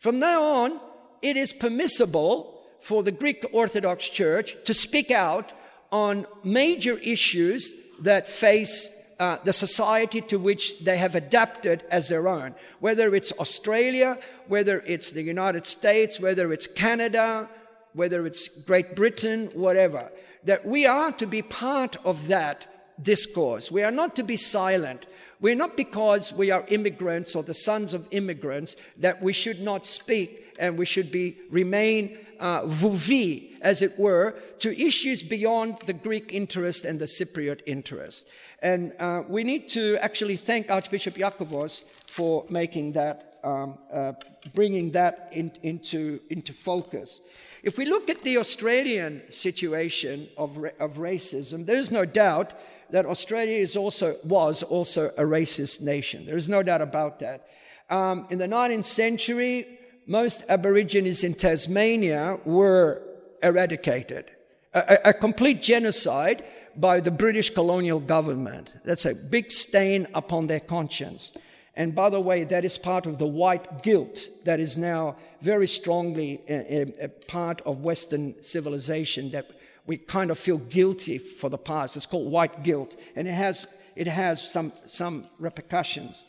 From 0.00 0.18
now 0.18 0.42
on, 0.42 0.80
it 1.22 1.36
is 1.36 1.52
permissible 1.52 2.55
for 2.86 3.02
the 3.02 3.10
Greek 3.10 3.44
Orthodox 3.52 4.08
Church 4.08 4.56
to 4.62 4.72
speak 4.72 5.10
out 5.10 5.52
on 5.90 6.24
major 6.44 6.96
issues 6.98 7.74
that 8.02 8.28
face 8.28 9.02
uh, 9.18 9.38
the 9.42 9.52
society 9.52 10.20
to 10.20 10.38
which 10.38 10.78
they 10.84 10.96
have 10.96 11.16
adapted 11.16 11.82
as 11.90 12.08
their 12.08 12.28
own, 12.28 12.54
whether 12.78 13.12
it's 13.12 13.32
Australia, 13.40 14.16
whether 14.46 14.84
it's 14.86 15.10
the 15.10 15.22
United 15.22 15.66
States, 15.66 16.20
whether 16.20 16.52
it's 16.52 16.68
Canada, 16.68 17.48
whether 17.94 18.24
it's 18.24 18.46
Great 18.62 18.94
Britain, 18.94 19.50
whatever. 19.54 20.12
That 20.44 20.64
we 20.64 20.86
are 20.86 21.10
to 21.12 21.26
be 21.26 21.42
part 21.42 21.96
of 22.04 22.28
that 22.28 22.68
discourse. 23.02 23.68
We 23.68 23.82
are 23.82 23.90
not 23.90 24.14
to 24.14 24.22
be 24.22 24.36
silent. 24.36 25.06
We're 25.40 25.56
not 25.56 25.76
because 25.76 26.32
we 26.32 26.52
are 26.52 26.64
immigrants 26.68 27.34
or 27.34 27.42
the 27.42 27.52
sons 27.52 27.94
of 27.94 28.06
immigrants 28.12 28.76
that 28.98 29.20
we 29.20 29.32
should 29.32 29.60
not 29.60 29.86
speak 29.86 30.54
and 30.60 30.78
we 30.78 30.86
should 30.86 31.10
be 31.10 31.36
remain 31.50 32.18
uh, 32.40 32.62
vuvi, 32.62 33.52
as 33.62 33.82
it 33.82 33.98
were, 33.98 34.34
to 34.58 34.78
issues 34.78 35.22
beyond 35.22 35.78
the 35.86 35.92
Greek 35.92 36.32
interest 36.32 36.84
and 36.84 36.98
the 36.98 37.06
Cypriot 37.06 37.60
interest. 37.66 38.28
And 38.62 38.92
uh, 38.98 39.22
we 39.28 39.44
need 39.44 39.68
to 39.70 39.96
actually 39.98 40.36
thank 40.36 40.70
Archbishop 40.70 41.14
Yakovos 41.14 41.82
for 42.06 42.46
making 42.48 42.92
that, 42.92 43.38
um, 43.44 43.78
uh, 43.92 44.12
bringing 44.54 44.92
that 44.92 45.28
in, 45.32 45.52
into, 45.62 46.20
into 46.30 46.52
focus. 46.52 47.20
If 47.62 47.78
we 47.78 47.84
look 47.84 48.08
at 48.08 48.22
the 48.22 48.38
Australian 48.38 49.22
situation 49.30 50.28
of, 50.36 50.56
of 50.78 50.98
racism, 50.98 51.66
there's 51.66 51.90
no 51.90 52.04
doubt 52.04 52.54
that 52.90 53.06
Australia 53.06 53.58
is 53.58 53.76
also, 53.76 54.16
was 54.24 54.62
also 54.62 55.08
a 55.18 55.22
racist 55.22 55.80
nation. 55.80 56.24
There 56.24 56.36
is 56.36 56.48
no 56.48 56.62
doubt 56.62 56.80
about 56.80 57.18
that. 57.20 57.48
Um, 57.90 58.26
in 58.30 58.38
the 58.38 58.46
19th 58.46 58.84
century, 58.84 59.78
most 60.06 60.44
Aborigines 60.48 61.24
in 61.24 61.34
Tasmania 61.34 62.38
were 62.44 63.02
eradicated. 63.42 64.30
A, 64.72 64.98
a, 65.06 65.12
complete 65.12 65.62
genocide 65.62 66.44
by 66.76 67.00
the 67.00 67.10
British 67.10 67.50
colonial 67.50 67.98
government. 67.98 68.74
That's 68.84 69.04
a 69.04 69.14
big 69.14 69.50
stain 69.50 70.06
upon 70.14 70.46
their 70.46 70.60
conscience. 70.60 71.32
And 71.74 71.94
by 71.94 72.10
the 72.10 72.20
way, 72.20 72.44
that 72.44 72.64
is 72.64 72.78
part 72.78 73.06
of 73.06 73.18
the 73.18 73.26
white 73.26 73.82
guilt 73.82 74.28
that 74.44 74.60
is 74.60 74.78
now 74.78 75.16
very 75.42 75.66
strongly 75.66 76.40
a, 76.48 77.04
a, 77.04 77.08
part 77.08 77.60
of 77.62 77.82
Western 77.82 78.40
civilization 78.42 79.30
that 79.32 79.50
we 79.86 79.96
kind 79.96 80.30
of 80.30 80.38
feel 80.38 80.58
guilty 80.58 81.18
for 81.18 81.48
the 81.48 81.58
past. 81.58 81.96
It's 81.96 82.06
called 82.06 82.30
white 82.30 82.62
guilt, 82.62 82.96
and 83.14 83.28
it 83.28 83.32
has, 83.32 83.66
it 83.94 84.06
has 84.06 84.42
some, 84.42 84.72
some 84.86 85.26
repercussions. 85.38 86.24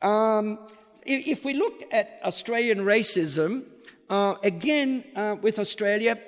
Um, 0.00 0.58
if 1.04 1.44
we 1.44 1.54
look 1.54 1.82
at 1.92 2.20
Australian 2.24 2.80
racism, 2.80 3.64
uh, 4.08 4.34
again, 4.42 5.04
uh, 5.16 5.36
with 5.40 5.58
Australia, 5.58 6.18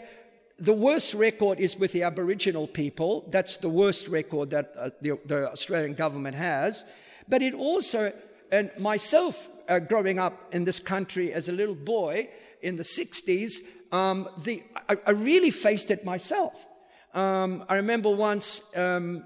the 0.58 0.72
worst 0.72 1.14
record 1.14 1.60
is 1.60 1.76
with 1.76 1.92
the 1.92 2.02
Aboriginal 2.02 2.66
people. 2.66 3.26
That's 3.30 3.58
the 3.58 3.68
worst 3.68 4.08
record 4.08 4.50
that 4.50 4.72
uh, 4.76 4.90
the, 5.00 5.18
the, 5.26 5.50
Australian 5.50 5.94
government 5.94 6.36
has. 6.36 6.86
But 7.28 7.42
it 7.42 7.54
also, 7.54 8.12
and 8.50 8.70
myself 8.78 9.48
uh, 9.68 9.78
growing 9.78 10.18
up 10.18 10.54
in 10.54 10.64
this 10.64 10.80
country 10.80 11.32
as 11.32 11.48
a 11.48 11.52
little 11.52 11.74
boy 11.74 12.28
in 12.62 12.76
the 12.76 12.82
60s, 12.82 13.92
um, 13.92 14.28
the, 14.38 14.62
I, 14.88 14.96
I, 15.06 15.10
really 15.10 15.50
faced 15.50 15.90
it 15.90 16.04
myself. 16.04 16.66
Um, 17.12 17.64
I 17.68 17.76
remember 17.76 18.10
once 18.10 18.74
um, 18.76 19.24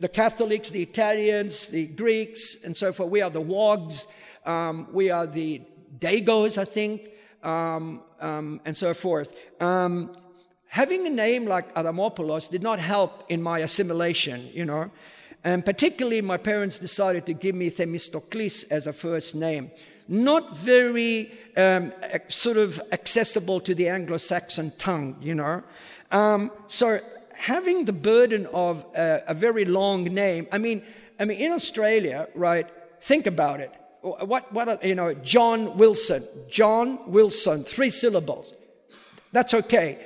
the 0.00 0.08
Catholics, 0.08 0.70
the 0.70 0.82
Italians, 0.82 1.68
the 1.68 1.86
Greeks, 1.88 2.64
and 2.64 2.76
so 2.76 2.92
forth, 2.92 3.10
we 3.10 3.22
are 3.22 3.30
the 3.30 3.40
Wogs, 3.40 4.06
um, 4.46 4.88
we 4.92 5.10
are 5.10 5.26
the 5.26 5.62
Dagos, 5.98 6.58
I 6.58 6.64
think, 6.64 7.10
um, 7.42 8.02
um, 8.20 8.60
and 8.64 8.76
so 8.76 8.94
forth. 8.94 9.36
Um, 9.60 10.12
having 10.66 11.06
a 11.06 11.10
name 11.10 11.46
like 11.46 11.74
Adamopoulos 11.74 12.50
did 12.50 12.62
not 12.62 12.78
help 12.78 13.24
in 13.28 13.42
my 13.42 13.60
assimilation, 13.60 14.48
you 14.52 14.64
know. 14.64 14.90
And 15.42 15.64
particularly, 15.64 16.20
my 16.20 16.36
parents 16.36 16.78
decided 16.78 17.24
to 17.26 17.32
give 17.32 17.54
me 17.54 17.70
Themistocles 17.70 18.64
as 18.70 18.86
a 18.86 18.92
first 18.92 19.34
name. 19.34 19.70
Not 20.06 20.56
very 20.56 21.32
um, 21.56 21.92
sort 22.28 22.56
of 22.56 22.80
accessible 22.92 23.60
to 23.60 23.74
the 23.74 23.88
Anglo 23.88 24.18
Saxon 24.18 24.72
tongue, 24.76 25.16
you 25.20 25.34
know. 25.34 25.62
Um, 26.10 26.50
so, 26.66 26.98
having 27.34 27.84
the 27.84 27.92
burden 27.92 28.46
of 28.52 28.84
a, 28.94 29.22
a 29.28 29.34
very 29.34 29.64
long 29.64 30.04
name, 30.04 30.46
I 30.52 30.58
mean, 30.58 30.82
I 31.18 31.24
mean, 31.24 31.38
in 31.38 31.52
Australia, 31.52 32.28
right, 32.34 32.68
think 33.00 33.26
about 33.26 33.60
it. 33.60 33.72
What, 34.02 34.50
what, 34.52 34.68
are, 34.68 34.78
you 34.82 34.94
know, 34.94 35.12
John 35.14 35.76
Wilson, 35.76 36.22
John 36.50 36.98
Wilson, 37.06 37.64
three 37.64 37.90
syllables. 37.90 38.54
That's 39.32 39.52
okay. 39.52 39.98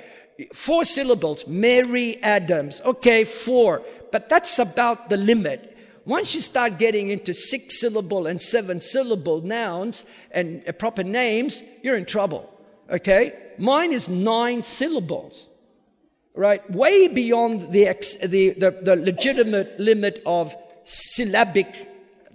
Four 0.53 0.83
syllables, 0.83 1.47
Mary 1.47 2.21
Adams. 2.21 2.81
Okay, 2.83 3.23
four. 3.23 3.83
But 4.11 4.27
that's 4.27 4.59
about 4.59 5.09
the 5.09 5.17
limit. 5.17 5.77
Once 6.05 6.35
you 6.35 6.41
start 6.41 6.77
getting 6.77 7.09
into 7.09 7.33
six 7.33 7.79
syllable 7.79 8.27
and 8.27 8.41
seven 8.41 8.79
syllable 8.79 9.41
nouns 9.41 10.05
and 10.31 10.61
uh, 10.67 10.71
proper 10.73 11.03
names, 11.03 11.63
you're 11.81 11.97
in 11.97 12.05
trouble. 12.05 12.51
Okay? 12.91 13.33
Mine 13.57 13.91
is 13.91 14.09
nine 14.09 14.61
syllables. 14.61 15.49
Right? 16.35 16.69
Way 16.69 17.07
beyond 17.07 17.71
the, 17.71 17.85
the, 18.21 18.49
the, 18.51 18.71
the 18.83 18.95
legitimate 18.97 19.79
limit 19.79 20.21
of 20.25 20.53
syllabic 20.83 21.75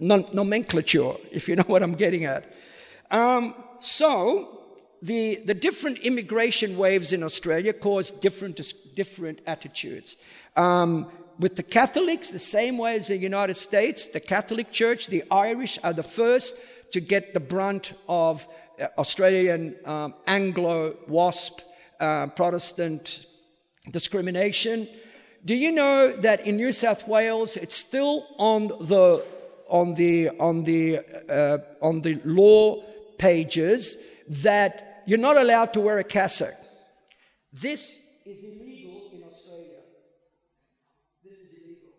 nomenclature, 0.01 1.13
if 1.31 1.49
you 1.49 1.57
know 1.57 1.65
what 1.67 1.83
I'm 1.83 1.95
getting 1.95 2.25
at. 2.25 2.53
Um, 3.11 3.55
so, 3.81 4.61
the, 5.03 5.37
the 5.45 5.55
different 5.55 5.99
immigration 5.99 6.77
waves 6.77 7.13
in 7.13 7.23
Australia 7.23 7.73
caused 7.73 8.21
different, 8.21 8.61
different 8.95 9.41
attitudes. 9.47 10.17
Um, 10.57 11.11
with 11.39 11.57
the 11.57 11.63
Catholics, 11.63 12.31
the 12.31 12.39
same 12.39 12.77
way 12.77 12.97
as 12.97 13.09
the 13.09 13.17
United 13.17 13.55
States, 13.55 14.07
the 14.07 14.21
Catholic 14.21 14.71
Church, 14.71 15.07
the 15.07 15.25
Irish 15.31 15.79
are 15.83 15.95
the 15.95 16.03
first 16.03 16.57
to 16.93 17.01
get 17.01 17.33
the 17.33 17.41
brunt 17.41 17.95
of 18.09 18.47
uh, 18.79 18.89
Australian 18.99 19.75
um, 19.87 20.15
Anglo 20.27 20.97
WASP 21.09 21.63
uh, 21.99 22.27
Protestant 22.29 23.27
discrimination. 23.91 24.87
Do 25.45 25.55
you 25.55 25.73
know 25.73 26.13
that 26.13 26.47
in 26.47 26.57
New 26.57 26.73
South 26.73 27.09
Wales 27.09 27.57
it's 27.57 27.75
still 27.75 28.27
on 28.37 28.69
the 28.69 29.25
on 29.71 29.95
the 29.95 30.29
on 30.39 30.65
the 30.65 30.99
uh, 31.29 31.59
on 31.81 32.01
the 32.01 32.21
law 32.25 32.83
pages 33.17 33.97
that 34.29 35.03
you're 35.07 35.19
not 35.19 35.37
allowed 35.37 35.73
to 35.73 35.81
wear 35.81 35.99
a 35.99 36.05
cassock? 36.05 36.55
This 37.53 37.99
is 38.27 38.43
illegal 38.43 39.11
in 39.13 39.23
Australia. 39.23 39.81
This 41.25 41.39
is 41.39 41.51
illegal. 41.63 41.91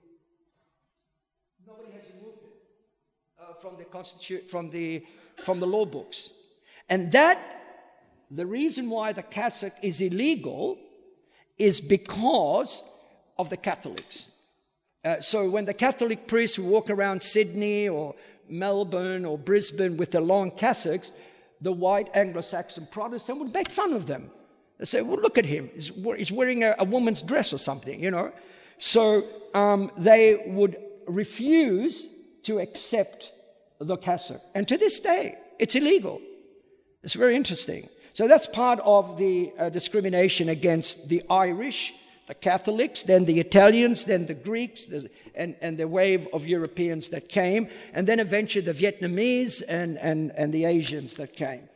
Nobody 1.65 1.91
has 1.93 2.03
removed 2.13 2.39
it 2.43 3.41
uh, 3.41 3.53
from 3.55 3.77
the 3.77 3.85
constitu- 3.85 4.47
from 4.47 4.69
the 4.69 5.05
from 5.43 5.59
the 5.59 5.67
law 5.67 5.85
books. 5.85 6.29
And 6.89 7.11
that 7.13 7.39
the 8.29 8.45
reason 8.45 8.89
why 8.89 9.13
the 9.13 9.23
cassock 9.23 9.73
is 9.81 10.01
illegal 10.01 10.77
is 11.57 11.79
because 11.79 12.83
of 13.37 13.49
the 13.49 13.57
Catholics. 13.57 14.30
Uh, 15.03 15.19
so 15.19 15.49
when 15.49 15.65
the 15.65 15.73
Catholic 15.73 16.27
priests 16.27 16.59
walk 16.59 16.89
around 16.89 17.23
Sydney 17.23 17.89
or 17.89 18.15
Melbourne 18.47 19.25
or 19.25 19.37
Brisbane 19.37 19.97
with 19.97 20.11
their 20.11 20.21
long 20.21 20.51
cassocks, 20.51 21.11
the 21.61 21.71
white 21.71 22.09
Anglo-Saxon 22.13 22.87
Protestant 22.91 23.39
would 23.39 23.53
make 23.53 23.69
fun 23.69 23.93
of 23.93 24.05
them. 24.05 24.29
They 24.77 24.85
say, 24.85 25.01
"Well, 25.01 25.17
look 25.17 25.37
at 25.37 25.45
him. 25.45 25.69
He's, 25.73 25.91
he's 26.17 26.31
wearing 26.31 26.63
a, 26.63 26.75
a, 26.79 26.83
woman's 26.83 27.21
dress 27.21 27.53
or 27.53 27.57
something," 27.57 27.99
you 27.99 28.11
know. 28.11 28.31
So 28.79 29.23
um, 29.53 29.91
they 29.97 30.43
would 30.47 30.77
refuse 31.07 32.07
to 32.43 32.59
accept 32.59 33.31
the 33.79 33.97
cassock. 33.97 34.41
And 34.55 34.67
to 34.67 34.77
this 34.77 34.99
day, 34.99 35.37
it's 35.59 35.75
illegal. 35.75 36.19
It's 37.03 37.13
very 37.13 37.35
interesting. 37.35 37.89
So 38.13 38.27
that's 38.27 38.47
part 38.47 38.79
of 38.83 39.17
the 39.17 39.53
uh, 39.57 39.69
discrimination 39.69 40.49
against 40.49 41.09
the 41.09 41.23
Irish, 41.29 41.93
the 42.27 42.35
Catholics, 42.35 43.03
then 43.03 43.25
the 43.25 43.39
Italians, 43.39 44.05
then 44.05 44.25
the 44.25 44.33
Greeks, 44.33 44.85
the, 44.85 45.09
and, 45.35 45.55
and 45.61 45.77
the 45.77 45.87
wave 45.87 46.27
of 46.33 46.45
Europeans 46.45 47.09
that 47.09 47.29
came, 47.29 47.67
and 47.93 48.07
then 48.07 48.19
eventually 48.19 48.63
the 48.63 48.73
Vietnamese 48.73 49.61
and, 49.67 49.97
and, 49.97 50.31
and 50.37 50.53
the 50.53 50.65
Asians 50.65 51.15
that 51.15 51.33
came. 51.35 51.67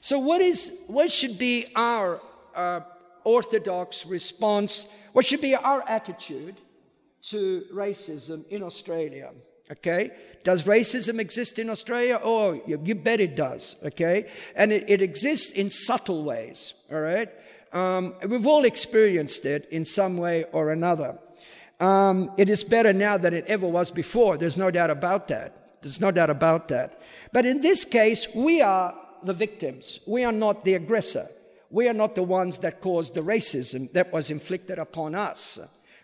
So, 0.00 0.18
what, 0.18 0.40
is, 0.40 0.82
what 0.86 1.10
should 1.10 1.38
be 1.38 1.66
our 1.74 2.20
uh, 2.54 2.80
orthodox 3.24 4.06
response? 4.06 4.86
What 5.12 5.26
should 5.26 5.40
be 5.40 5.54
our 5.54 5.82
attitude 5.88 6.60
to 7.30 7.64
racism 7.72 8.46
in 8.48 8.62
Australia? 8.62 9.30
Okay? 9.70 10.12
Does 10.44 10.62
racism 10.62 11.18
exist 11.18 11.58
in 11.58 11.70
Australia? 11.70 12.20
Oh, 12.22 12.60
you, 12.66 12.80
you 12.84 12.94
bet 12.94 13.20
it 13.20 13.34
does. 13.34 13.76
Okay? 13.84 14.30
And 14.54 14.72
it, 14.72 14.88
it 14.88 15.02
exists 15.02 15.52
in 15.52 15.70
subtle 15.70 16.22
ways. 16.24 16.74
All 16.92 17.00
right? 17.00 17.28
Um, 17.76 18.14
we've 18.26 18.46
all 18.46 18.64
experienced 18.64 19.44
it 19.44 19.68
in 19.70 19.84
some 19.84 20.16
way 20.16 20.44
or 20.52 20.70
another. 20.70 21.18
Um, 21.78 22.30
it 22.38 22.48
is 22.48 22.64
better 22.64 22.92
now 22.92 23.18
than 23.18 23.34
it 23.34 23.44
ever 23.46 23.68
was 23.68 23.90
before. 23.90 24.38
There's 24.38 24.56
no 24.56 24.70
doubt 24.70 24.90
about 24.90 25.28
that. 25.28 25.80
There's 25.82 26.00
no 26.00 26.10
doubt 26.10 26.30
about 26.30 26.68
that. 26.68 27.02
But 27.32 27.44
in 27.44 27.60
this 27.60 27.84
case, 27.84 28.28
we 28.34 28.62
are 28.62 28.94
the 29.22 29.34
victims. 29.34 30.00
We 30.06 30.24
are 30.24 30.32
not 30.32 30.64
the 30.64 30.74
aggressor. 30.74 31.26
We 31.70 31.88
are 31.88 31.92
not 31.92 32.14
the 32.14 32.22
ones 32.22 32.58
that 32.60 32.80
caused 32.80 33.14
the 33.14 33.20
racism 33.20 33.92
that 33.92 34.12
was 34.12 34.30
inflicted 34.30 34.78
upon 34.78 35.14
us, 35.14 35.58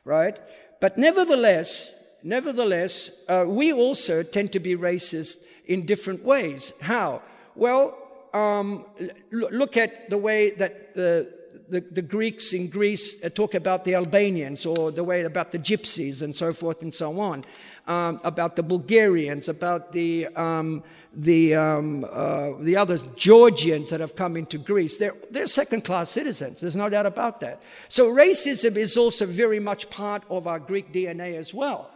right? 0.04 0.38
But 0.80 0.98
nevertheless, 0.98 1.98
Nevertheless, 2.24 3.24
uh, 3.28 3.44
we 3.48 3.72
also 3.72 4.22
tend 4.22 4.52
to 4.52 4.60
be 4.60 4.76
racist 4.76 5.42
in 5.66 5.86
different 5.86 6.24
ways. 6.24 6.72
How? 6.80 7.22
Well, 7.56 7.98
um, 8.32 8.86
look 9.32 9.76
at 9.76 10.08
the 10.08 10.18
way 10.18 10.50
that 10.50 10.94
the, 10.94 11.28
the, 11.72 11.80
the 11.80 12.02
Greeks 12.02 12.52
in 12.52 12.68
Greece 12.68 13.24
uh, 13.24 13.30
talk 13.30 13.54
about 13.54 13.84
the 13.84 13.94
Albanians, 13.94 14.66
or 14.66 14.92
the 14.92 15.02
way 15.02 15.22
about 15.22 15.50
the 15.50 15.58
Gypsies, 15.58 16.20
and 16.20 16.36
so 16.36 16.52
forth 16.52 16.82
and 16.82 16.92
so 16.92 17.18
on, 17.18 17.44
um, 17.88 18.20
about 18.24 18.56
the 18.56 18.62
Bulgarians, 18.62 19.48
about 19.48 19.90
the 19.92 20.28
um, 20.36 20.84
the 21.14 21.54
um, 21.54 22.04
uh, 22.04 22.50
the 22.60 22.76
other 22.76 22.98
Georgians 23.16 23.88
that 23.88 24.00
have 24.00 24.14
come 24.14 24.36
into 24.36 24.58
Greece. 24.58 24.98
They're 24.98 25.14
they're 25.30 25.46
second 25.46 25.82
class 25.84 26.10
citizens. 26.10 26.60
There's 26.60 26.76
no 26.76 26.90
doubt 26.90 27.06
about 27.06 27.40
that. 27.40 27.62
So 27.88 28.12
racism 28.12 28.76
is 28.76 28.98
also 28.98 29.24
very 29.24 29.58
much 29.58 29.88
part 29.88 30.22
of 30.28 30.46
our 30.46 30.60
Greek 30.60 30.92
DNA 30.92 31.36
as 31.38 31.54
well. 31.54 31.90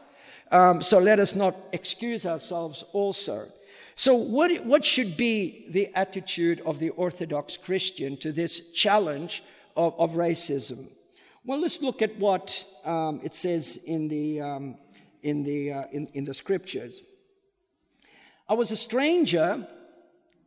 Um, 0.50 0.80
so 0.80 0.98
let 0.98 1.20
us 1.20 1.34
not 1.34 1.54
excuse 1.72 2.24
ourselves 2.24 2.82
also. 2.92 3.46
So, 3.98 4.14
what, 4.14 4.52
what 4.66 4.84
should 4.84 5.16
be 5.16 5.64
the 5.70 5.88
attitude 5.94 6.60
of 6.66 6.78
the 6.78 6.90
Orthodox 6.90 7.56
Christian 7.56 8.18
to 8.18 8.30
this 8.30 8.70
challenge 8.72 9.42
of, 9.76 9.98
of 9.98 10.10
racism? 10.12 10.88
Well, 11.44 11.60
let's 11.60 11.80
look 11.80 12.02
at 12.02 12.16
what 12.18 12.64
um, 12.84 13.20
it 13.22 13.34
says 13.34 13.78
in 13.86 14.08
the, 14.08 14.40
um, 14.40 14.76
in, 15.22 15.44
the, 15.44 15.72
uh, 15.72 15.84
in, 15.92 16.06
in 16.14 16.24
the 16.24 16.34
scriptures. 16.34 17.02
I 18.48 18.54
was 18.54 18.70
a 18.70 18.76
stranger, 18.76 19.66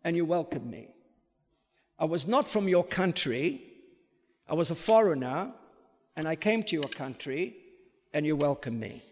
and 0.03 0.15
you 0.15 0.25
welcomed 0.25 0.69
me. 0.69 0.89
I 1.97 2.05
was 2.05 2.27
not 2.27 2.47
from 2.47 2.67
your 2.67 2.83
country. 2.83 3.61
I 4.47 4.55
was 4.55 4.71
a 4.71 4.75
foreigner, 4.75 5.51
and 6.15 6.27
I 6.27 6.35
came 6.35 6.63
to 6.63 6.75
your 6.75 6.89
country 6.89 7.55
and 8.13 8.25
you 8.25 8.35
welcomed 8.35 8.79
me. 8.79 9.03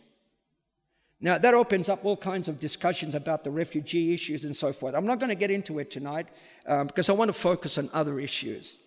Now, 1.19 1.37
that 1.37 1.53
opens 1.53 1.89
up 1.89 2.05
all 2.05 2.17
kinds 2.17 2.47
of 2.47 2.59
discussions 2.59 3.15
about 3.15 3.43
the 3.43 3.49
refugee 3.49 4.13
issues 4.13 4.43
and 4.43 4.55
so 4.55 4.71
forth. 4.71 4.93
I'm 4.93 5.05
not 5.05 5.19
going 5.19 5.29
to 5.29 5.35
get 5.35 5.49
into 5.49 5.79
it 5.79 5.89
tonight 5.89 6.27
um, 6.67 6.87
because 6.87 7.09
I 7.09 7.13
want 7.13 7.29
to 7.29 7.33
focus 7.33 7.77
on 7.77 7.89
other 7.91 8.19
issues. 8.19 8.79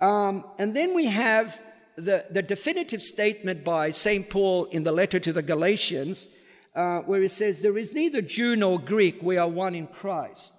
Um, 0.00 0.44
and 0.58 0.74
then 0.74 0.94
we 0.94 1.06
have 1.06 1.60
the, 1.96 2.26
the 2.30 2.42
definitive 2.42 3.02
statement 3.02 3.64
by 3.64 3.90
St. 3.90 4.28
Paul 4.28 4.66
in 4.66 4.82
the 4.82 4.92
letter 4.92 5.18
to 5.18 5.32
the 5.32 5.42
Galatians, 5.42 6.28
uh, 6.74 7.00
where 7.00 7.22
he 7.22 7.28
says, 7.28 7.62
There 7.62 7.78
is 7.78 7.94
neither 7.94 8.20
Jew 8.20 8.56
nor 8.56 8.78
Greek, 8.78 9.22
we 9.22 9.38
are 9.38 9.48
one 9.48 9.74
in 9.74 9.86
Christ. 9.86 10.52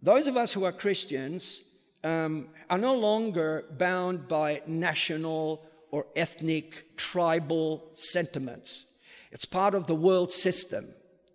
Those 0.00 0.26
of 0.26 0.36
us 0.36 0.52
who 0.52 0.64
are 0.64 0.72
Christians 0.72 1.62
um, 2.04 2.48
are 2.70 2.78
no 2.78 2.94
longer 2.94 3.64
bound 3.78 4.28
by 4.28 4.62
national 4.66 5.64
or 5.90 6.06
ethnic, 6.16 6.96
tribal 6.96 7.90
sentiments. 7.94 8.94
It's 9.30 9.44
part 9.44 9.74
of 9.74 9.86
the 9.86 9.94
world 9.94 10.32
system. 10.32 10.86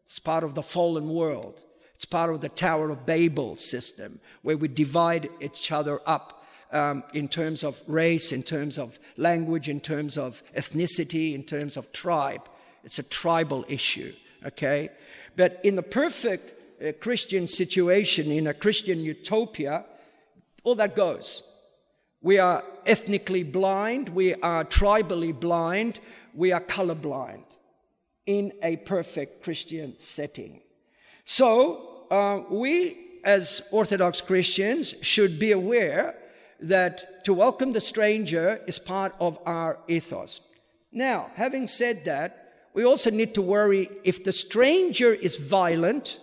It's 0.06 0.20
part 0.20 0.44
of 0.44 0.56
the 0.56 0.64
fallen 0.64 1.10
world. 1.10 1.62
It's 1.96 2.06
part 2.06 2.30
of 2.30 2.42
the 2.42 2.50
Tower 2.50 2.90
of 2.90 3.06
Babel 3.06 3.56
system, 3.56 4.20
where 4.42 4.58
we 4.58 4.68
divide 4.68 5.30
each 5.42 5.72
other 5.72 6.00
up 6.06 6.37
um, 6.72 7.04
in 7.14 7.28
terms 7.28 7.64
of 7.64 7.82
race, 7.88 8.32
in 8.32 8.44
terms 8.44 8.78
of 8.78 9.00
language, 9.16 9.70
in 9.70 9.80
terms 9.80 10.18
of 10.18 10.42
ethnicity, 10.56 11.34
in 11.34 11.44
terms 11.44 11.78
of 11.78 11.92
tribe. 11.94 12.48
It's 12.84 13.00
a 13.00 13.04
tribal 13.04 13.66
issue, 13.68 14.14
okay? 14.46 14.90
But 15.36 15.60
in 15.64 15.76
the 15.76 15.84
perfect 15.84 16.54
uh, 16.82 16.92
Christian 17.00 17.48
situation, 17.48 18.32
in 18.32 18.48
a 18.48 18.54
Christian 18.54 19.00
utopia, 19.00 19.86
all 20.64 20.76
that 20.76 20.96
goes. 20.96 21.44
We 22.22 22.40
are 22.40 22.64
ethnically 22.86 23.44
blind, 23.44 24.10
we 24.10 24.34
are 24.36 24.66
tribally 24.66 25.38
blind, 25.38 26.00
we 26.34 26.52
are 26.52 26.62
colorblind 26.62 27.44
in 28.26 28.52
a 28.62 28.76
perfect 28.78 29.44
Christian 29.44 29.96
setting. 29.98 30.62
So, 31.24 32.06
uh, 32.12 32.42
we 32.50 32.98
as 33.24 33.62
Orthodox 33.72 34.22
Christians 34.22 34.96
should 35.02 35.40
be 35.40 35.52
aware 35.52 36.16
that 36.60 37.24
to 37.26 37.34
welcome 37.34 37.74
the 37.74 37.82
stranger 37.82 38.62
is 38.68 38.80
part 38.80 39.14
of 39.20 39.40
our 39.46 39.80
ethos. 39.88 40.42
Now, 40.92 41.32
having 41.36 41.68
said 41.68 42.06
that, 42.06 42.48
we 42.74 42.86
also 42.86 43.10
need 43.10 43.34
to 43.36 43.42
worry 43.42 43.90
if 44.04 44.24
the 44.24 44.32
stranger 44.32 45.14
is 45.14 45.36
violent 45.36 46.20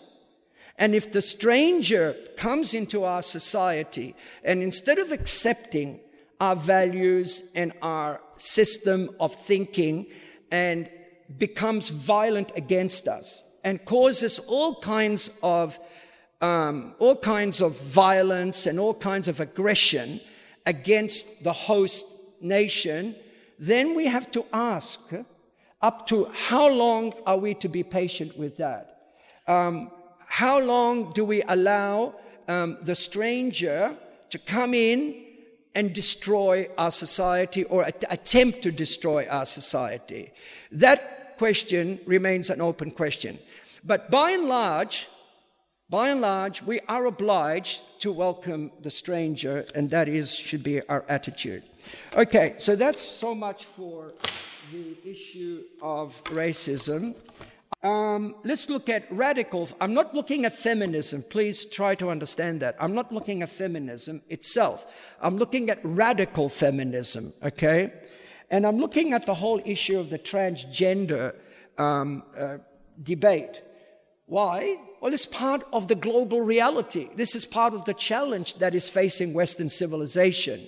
and 0.78 0.94
if 0.94 1.12
the 1.12 1.22
stranger 1.22 2.16
comes 2.36 2.74
into 2.74 3.04
our 3.04 3.22
society 3.22 4.14
and 4.44 4.62
instead 4.62 4.98
of 4.98 5.12
accepting 5.12 6.00
our 6.40 6.56
values 6.56 7.50
and 7.54 7.72
our 7.82 8.20
system 8.36 9.08
of 9.20 9.34
thinking 9.34 10.06
and 10.50 10.88
becomes 11.38 11.88
violent 11.88 12.52
against 12.56 13.08
us 13.08 13.44
and 13.62 13.84
causes 13.84 14.38
all 14.40 14.80
kinds 14.80 15.38
of 15.42 15.78
um, 16.44 16.94
all 16.98 17.16
kinds 17.16 17.62
of 17.62 17.80
violence 17.80 18.66
and 18.66 18.78
all 18.78 18.92
kinds 18.92 19.28
of 19.28 19.40
aggression 19.40 20.20
against 20.66 21.42
the 21.42 21.54
host 21.54 22.04
nation, 22.42 23.16
then 23.58 23.94
we 23.94 24.04
have 24.04 24.30
to 24.32 24.44
ask 24.52 25.00
up 25.80 26.06
to 26.06 26.30
how 26.34 26.68
long 26.68 27.14
are 27.26 27.38
we 27.38 27.54
to 27.54 27.68
be 27.68 27.82
patient 27.82 28.36
with 28.36 28.58
that? 28.58 29.14
Um, 29.46 29.90
how 30.26 30.60
long 30.60 31.14
do 31.14 31.24
we 31.24 31.40
allow 31.48 32.14
um, 32.46 32.76
the 32.82 32.94
stranger 32.94 33.96
to 34.28 34.38
come 34.38 34.74
in 34.74 35.24
and 35.74 35.94
destroy 35.94 36.68
our 36.76 36.90
society 36.90 37.64
or 37.64 37.84
at- 37.84 38.04
attempt 38.10 38.60
to 38.64 38.70
destroy 38.70 39.26
our 39.30 39.46
society? 39.46 40.30
That 40.72 41.38
question 41.38 42.00
remains 42.04 42.50
an 42.50 42.60
open 42.60 42.90
question. 42.90 43.38
But 43.82 44.10
by 44.10 44.32
and 44.32 44.44
large, 44.44 45.08
by 45.90 46.08
and 46.08 46.20
large, 46.20 46.62
we 46.62 46.80
are 46.88 47.06
obliged 47.06 47.82
to 48.00 48.10
welcome 48.10 48.72
the 48.80 48.90
stranger, 48.90 49.66
and 49.74 49.90
that 49.90 50.08
is 50.08 50.34
should 50.34 50.62
be 50.62 50.80
our 50.88 51.04
attitude. 51.08 51.62
Okay, 52.16 52.54
so 52.58 52.74
that's 52.74 53.02
so 53.02 53.34
much 53.34 53.64
for 53.64 54.12
the 54.72 54.96
issue 55.04 55.62
of 55.82 56.22
racism. 56.24 57.14
Um, 57.82 58.36
let's 58.44 58.70
look 58.70 58.88
at 58.88 59.04
radical. 59.12 59.68
I'm 59.78 59.92
not 59.92 60.14
looking 60.14 60.46
at 60.46 60.54
feminism. 60.54 61.22
Please 61.28 61.66
try 61.66 61.94
to 61.96 62.08
understand 62.08 62.60
that. 62.60 62.76
I'm 62.80 62.94
not 62.94 63.12
looking 63.12 63.42
at 63.42 63.50
feminism 63.50 64.22
itself. 64.30 64.90
I'm 65.20 65.36
looking 65.36 65.68
at 65.68 65.80
radical 65.82 66.48
feminism, 66.48 67.34
okay? 67.42 67.92
And 68.50 68.66
I'm 68.66 68.78
looking 68.78 69.12
at 69.12 69.26
the 69.26 69.34
whole 69.34 69.60
issue 69.66 69.98
of 69.98 70.08
the 70.08 70.18
transgender 70.18 71.34
um, 71.76 72.22
uh, 72.36 72.58
debate. 73.02 73.60
Why? 74.26 74.78
Well, 75.00 75.12
it's 75.12 75.26
part 75.26 75.62
of 75.72 75.88
the 75.88 75.94
global 75.94 76.40
reality. 76.40 77.08
This 77.14 77.34
is 77.34 77.44
part 77.44 77.74
of 77.74 77.84
the 77.84 77.94
challenge 77.94 78.54
that 78.54 78.74
is 78.74 78.88
facing 78.88 79.34
Western 79.34 79.68
civilization. 79.68 80.66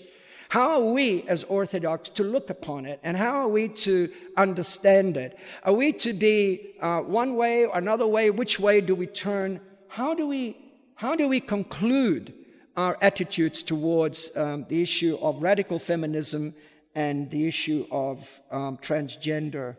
How 0.49 0.83
are 0.83 0.93
we 0.93 1.23
as 1.23 1.43
Orthodox 1.45 2.11
to 2.11 2.23
look 2.23 2.51
upon 2.51 2.87
it 2.87 3.01
and 3.03 3.17
how 3.17 3.37
are 3.37 3.49
we 3.49 3.69
to 3.69 4.13
understand 4.37 5.17
it? 5.17 5.37
Are 5.65 5.73
we 5.73 5.93
to 5.95 6.13
be 6.13 6.75
uh, 6.81 7.01
one 7.01 7.35
way 7.35 7.65
or 7.65 7.77
another 7.77 8.07
way? 8.07 8.31
Which 8.31 8.61
way 8.61 8.81
do 8.81 8.95
we 8.95 9.07
turn? 9.07 9.61
How 9.89 10.15
do 10.15 10.29
we, 10.29 10.57
how 10.95 11.17
do 11.17 11.27
we 11.27 11.41
conclude 11.41 12.33
our 12.77 12.97
attitudes 13.01 13.63
towards 13.63 14.37
um, 14.37 14.67
the 14.69 14.83
issue 14.83 15.19
of 15.21 15.43
radical 15.43 15.79
feminism 15.79 16.55
and 16.95 17.31
the 17.31 17.49
issue 17.49 17.87
of 17.91 18.41
um, 18.51 18.77
transgender 18.77 19.77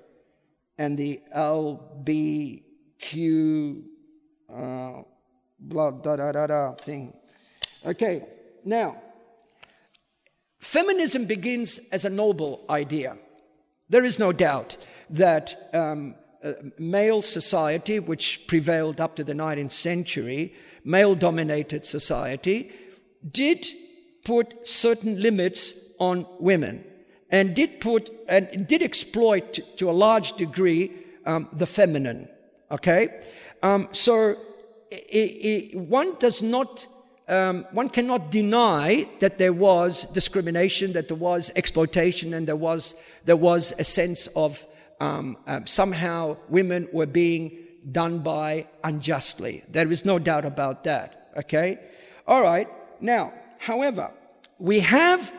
and 0.77 0.97
the 0.97 1.21
LBQ 2.99 3.83
uh, 4.53 5.01
blah, 5.59 5.91
da, 5.91 6.15
da, 6.15 6.31
da, 6.31 6.47
da 6.47 6.71
thing? 6.73 7.13
Okay, 7.85 8.23
now, 8.65 9.01
Feminism 10.59 11.25
begins 11.25 11.79
as 11.91 12.05
a 12.05 12.09
noble 12.09 12.65
idea. 12.69 13.17
There 13.89 14.03
is 14.03 14.19
no 14.19 14.31
doubt 14.31 14.77
that 15.09 15.69
um, 15.73 16.15
uh, 16.43 16.53
male 16.77 17.21
society, 17.21 17.99
which 17.99 18.47
prevailed 18.47 18.99
up 18.99 19.15
to 19.15 19.23
the 19.23 19.33
19th 19.33 19.71
century, 19.71 20.53
male 20.83 21.15
dominated 21.15 21.85
society, 21.85 22.71
did 23.31 23.65
put 24.25 24.67
certain 24.67 25.21
limits 25.21 25.93
on 25.99 26.25
women 26.39 26.83
and 27.29 27.55
did 27.55 27.79
put 27.79 28.09
and 28.27 28.67
did 28.67 28.83
exploit 28.83 29.59
to 29.77 29.89
a 29.89 29.91
large 29.91 30.33
degree 30.33 30.91
um, 31.25 31.47
the 31.53 31.65
feminine. 31.65 32.27
Okay? 32.71 33.21
Um, 33.63 33.89
so 33.91 34.35
it, 34.91 34.95
it, 34.95 35.77
one 35.77 36.15
does 36.19 36.41
not 36.41 36.87
um, 37.29 37.65
one 37.71 37.89
cannot 37.89 38.31
deny 38.31 39.05
that 39.19 39.37
there 39.37 39.51
was 39.51 40.05
discrimination, 40.13 40.93
that 40.93 41.09
there 41.09 41.17
was 41.17 41.51
exploitation, 41.57 42.33
and 42.33 42.47
there 42.47 42.55
was, 42.55 42.95
there 43.25 43.35
was 43.35 43.73
a 43.77 43.83
sense 43.83 44.27
of 44.27 44.65
um, 45.01 45.37
uh, 45.45 45.59
somehow 45.65 46.37
women 46.47 46.87
were 46.93 47.05
being 47.05 47.65
done 47.91 48.19
by 48.19 48.65
unjustly. 48.83 49.63
There 49.69 49.91
is 49.91 50.05
no 50.05 50.19
doubt 50.19 50.45
about 50.45 50.85
that. 50.85 51.31
Okay? 51.37 51.79
All 52.25 52.41
right. 52.41 52.67
Now, 53.01 53.33
however, 53.59 54.11
we 54.57 54.79
have 54.79 55.33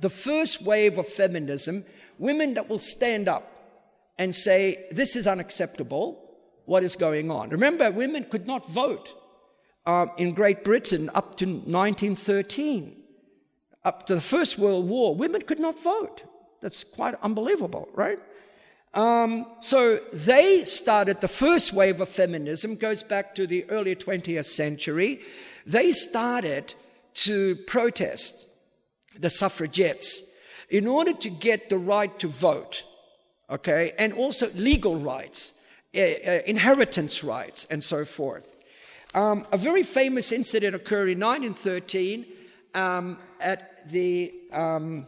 the 0.00 0.10
first 0.10 0.62
wave 0.62 0.98
of 0.98 1.06
feminism, 1.06 1.84
women 2.18 2.54
that 2.54 2.68
will 2.68 2.78
stand 2.78 3.28
up 3.28 3.50
and 4.18 4.34
say, 4.34 4.86
This 4.90 5.14
is 5.14 5.26
unacceptable. 5.26 6.23
What 6.66 6.82
is 6.82 6.96
going 6.96 7.30
on? 7.30 7.50
Remember, 7.50 7.90
women 7.90 8.24
could 8.24 8.46
not 8.46 8.68
vote 8.68 9.12
uh, 9.86 10.06
in 10.16 10.32
Great 10.32 10.64
Britain 10.64 11.10
up 11.14 11.36
to 11.36 11.46
1913, 11.46 12.96
up 13.84 14.06
to 14.06 14.14
the 14.14 14.20
First 14.20 14.58
World 14.58 14.88
War, 14.88 15.14
women 15.14 15.42
could 15.42 15.60
not 15.60 15.78
vote. 15.78 16.22
That's 16.60 16.84
quite 16.84 17.14
unbelievable, 17.22 17.88
right? 17.92 18.18
Um, 18.94 19.46
so 19.60 19.96
they 20.12 20.64
started 20.64 21.20
the 21.20 21.28
first 21.28 21.72
wave 21.72 22.00
of 22.00 22.08
feminism, 22.08 22.76
goes 22.76 23.02
back 23.02 23.34
to 23.34 23.46
the 23.46 23.68
early 23.68 23.96
20th 23.96 24.46
century. 24.46 25.20
They 25.66 25.92
started 25.92 26.74
to 27.14 27.56
protest 27.66 28.48
the 29.18 29.30
suffragettes 29.30 30.34
in 30.70 30.86
order 30.86 31.12
to 31.12 31.30
get 31.30 31.68
the 31.68 31.78
right 31.78 32.16
to 32.20 32.28
vote, 32.28 32.84
okay, 33.50 33.92
and 33.98 34.12
also 34.12 34.48
legal 34.54 34.96
rights, 34.98 35.60
inheritance 35.94 37.22
rights, 37.24 37.66
and 37.70 37.82
so 37.82 38.04
forth. 38.04 38.54
Um, 39.14 39.46
a 39.52 39.56
very 39.56 39.84
famous 39.84 40.32
incident 40.32 40.74
occurred 40.74 41.08
in 41.08 41.20
1913 41.20 42.26
um, 42.74 43.18
at, 43.40 43.88
the, 43.90 44.34
um, 44.52 45.06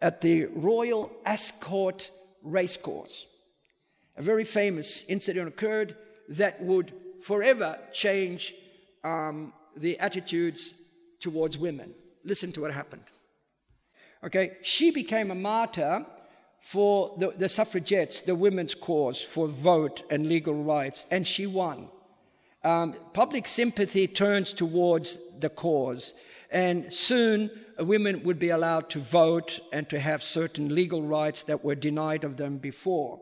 at 0.00 0.20
the 0.20 0.46
Royal 0.46 1.10
Ascot 1.26 2.10
Racecourse. 2.42 3.26
A 4.16 4.22
very 4.22 4.44
famous 4.44 5.04
incident 5.08 5.48
occurred 5.48 5.96
that 6.28 6.62
would 6.62 6.92
forever 7.20 7.78
change 7.92 8.54
um, 9.02 9.52
the 9.76 9.98
attitudes 9.98 10.90
towards 11.20 11.58
women. 11.58 11.94
Listen 12.24 12.52
to 12.52 12.60
what 12.60 12.72
happened. 12.72 13.02
Okay, 14.22 14.56
she 14.62 14.90
became 14.90 15.30
a 15.30 15.34
martyr 15.34 16.04
for 16.60 17.14
the, 17.18 17.30
the 17.30 17.48
suffragettes, 17.48 18.22
the 18.22 18.34
women's 18.34 18.74
cause 18.74 19.20
for 19.22 19.48
vote 19.48 20.02
and 20.10 20.28
legal 20.28 20.54
rights, 20.54 21.06
and 21.10 21.26
she 21.26 21.46
won. 21.46 21.88
Um, 22.64 22.94
public 23.12 23.46
sympathy 23.46 24.06
turns 24.06 24.52
towards 24.52 25.38
the 25.40 25.48
cause, 25.48 26.14
and 26.50 26.92
soon 26.92 27.50
women 27.78 28.22
would 28.24 28.38
be 28.38 28.50
allowed 28.50 28.90
to 28.90 28.98
vote 28.98 29.60
and 29.72 29.88
to 29.88 29.98
have 30.00 30.22
certain 30.22 30.74
legal 30.74 31.02
rights 31.02 31.44
that 31.44 31.64
were 31.64 31.74
denied 31.74 32.24
of 32.24 32.36
them 32.36 32.58
before. 32.58 33.20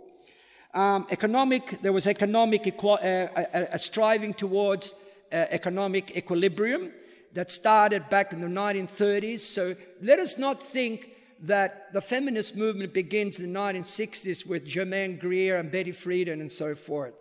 Um, 0.74 1.06
economic, 1.10 1.80
there 1.82 1.92
was 1.92 2.06
economic 2.06 2.66
uh, 2.84 2.96
a, 3.02 3.68
a, 3.72 3.78
striving 3.78 4.34
towards 4.34 4.94
uh, 5.32 5.46
economic 5.50 6.16
equilibrium 6.16 6.92
that 7.32 7.50
started 7.50 8.08
back 8.08 8.32
in 8.32 8.40
the 8.40 8.46
1930s. 8.46 9.40
So 9.40 9.74
let 10.02 10.18
us 10.18 10.38
not 10.38 10.62
think 10.62 11.10
that 11.40 11.92
the 11.92 12.00
feminist 12.00 12.56
movement 12.56 12.94
begins 12.94 13.40
in 13.40 13.52
the 13.52 13.58
1960s 13.58 14.46
with 14.46 14.64
Germaine 14.64 15.18
Greer 15.18 15.58
and 15.58 15.70
Betty 15.70 15.92
Friedan 15.92 16.40
and 16.40 16.50
so 16.50 16.74
forth. 16.74 17.14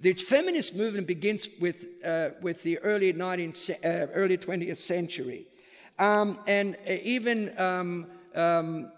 The 0.00 0.14
feminist 0.14 0.76
movement 0.76 1.06
begins 1.06 1.48
with, 1.60 1.86
uh, 2.04 2.30
with 2.40 2.62
the 2.64 2.78
early, 2.78 3.12
19th, 3.12 3.70
uh, 3.84 4.10
early 4.12 4.36
20th 4.36 4.78
century. 4.78 5.46
Um, 5.98 6.40
and 6.48 6.74
uh, 6.88 6.94
even 7.04 7.56
um, 7.56 8.06
um, 8.34 8.90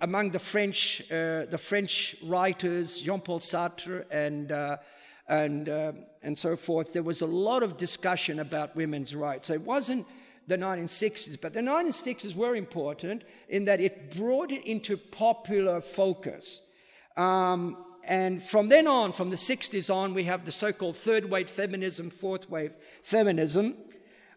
among 0.00 0.30
the 0.30 0.38
French, 0.38 1.02
uh, 1.10 1.46
the 1.46 1.58
French 1.58 2.16
writers, 2.24 3.00
Jean-Paul 3.00 3.38
Sartre 3.38 4.04
and, 4.10 4.50
uh, 4.50 4.78
and, 5.28 5.68
uh, 5.68 5.92
and 6.22 6.36
so 6.36 6.56
forth, 6.56 6.92
there 6.92 7.02
was 7.04 7.20
a 7.20 7.26
lot 7.26 7.62
of 7.62 7.76
discussion 7.76 8.40
about 8.40 8.74
women's 8.74 9.14
rights. 9.14 9.50
It 9.50 9.60
wasn't 9.60 10.04
the 10.46 10.58
1960s, 10.58 11.40
but 11.40 11.54
the 11.54 11.60
1960s 11.60 12.34
were 12.34 12.54
important 12.54 13.24
in 13.48 13.64
that 13.64 13.80
it 13.80 14.16
brought 14.16 14.52
it 14.52 14.64
into 14.66 14.96
popular 14.96 15.80
focus. 15.80 16.62
Um, 17.16 17.76
and 18.06 18.42
from 18.42 18.68
then 18.68 18.86
on, 18.86 19.12
from 19.12 19.30
the 19.30 19.36
60s 19.36 19.94
on, 19.94 20.12
we 20.12 20.24
have 20.24 20.44
the 20.44 20.52
so 20.52 20.72
called 20.72 20.96
third 20.96 21.30
wave 21.30 21.48
feminism, 21.48 22.10
fourth 22.10 22.50
wave 22.50 22.72
feminism. 23.02 23.74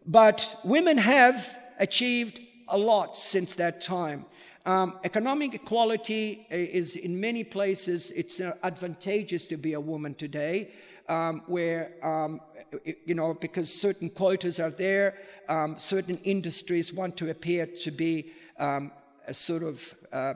But 0.06 0.60
women 0.64 0.98
have 0.98 1.60
achieved 1.80 2.40
a 2.70 2.78
lot 2.78 3.18
since 3.18 3.56
that 3.56 3.82
time. 3.82 4.26
Um, 4.66 5.00
economic 5.04 5.56
equality 5.56 6.46
is 6.50 6.96
in 6.96 7.20
many 7.20 7.44
places, 7.44 8.12
it's 8.12 8.42
advantageous 8.42 9.48
to 9.48 9.58
be 9.58 9.74
a 9.74 9.80
woman 9.80 10.14
today, 10.16 10.72
um, 11.08 11.42
where 11.48 11.94
um, 12.04 12.42
you 13.06 13.16
know, 13.16 13.34
because 13.34 13.74
certain 13.74 14.10
quotas 14.10 14.60
are 14.60 14.70
there, 14.70 15.16
um, 15.50 15.80
certain 15.80 16.18
industries 16.24 16.94
want 16.94 17.18
to 17.18 17.30
appear 17.30 17.66
to 17.66 17.92
be 17.92 18.32
um, 18.60 18.92
sort 19.32 19.64
of 19.64 19.96
uh, 20.12 20.34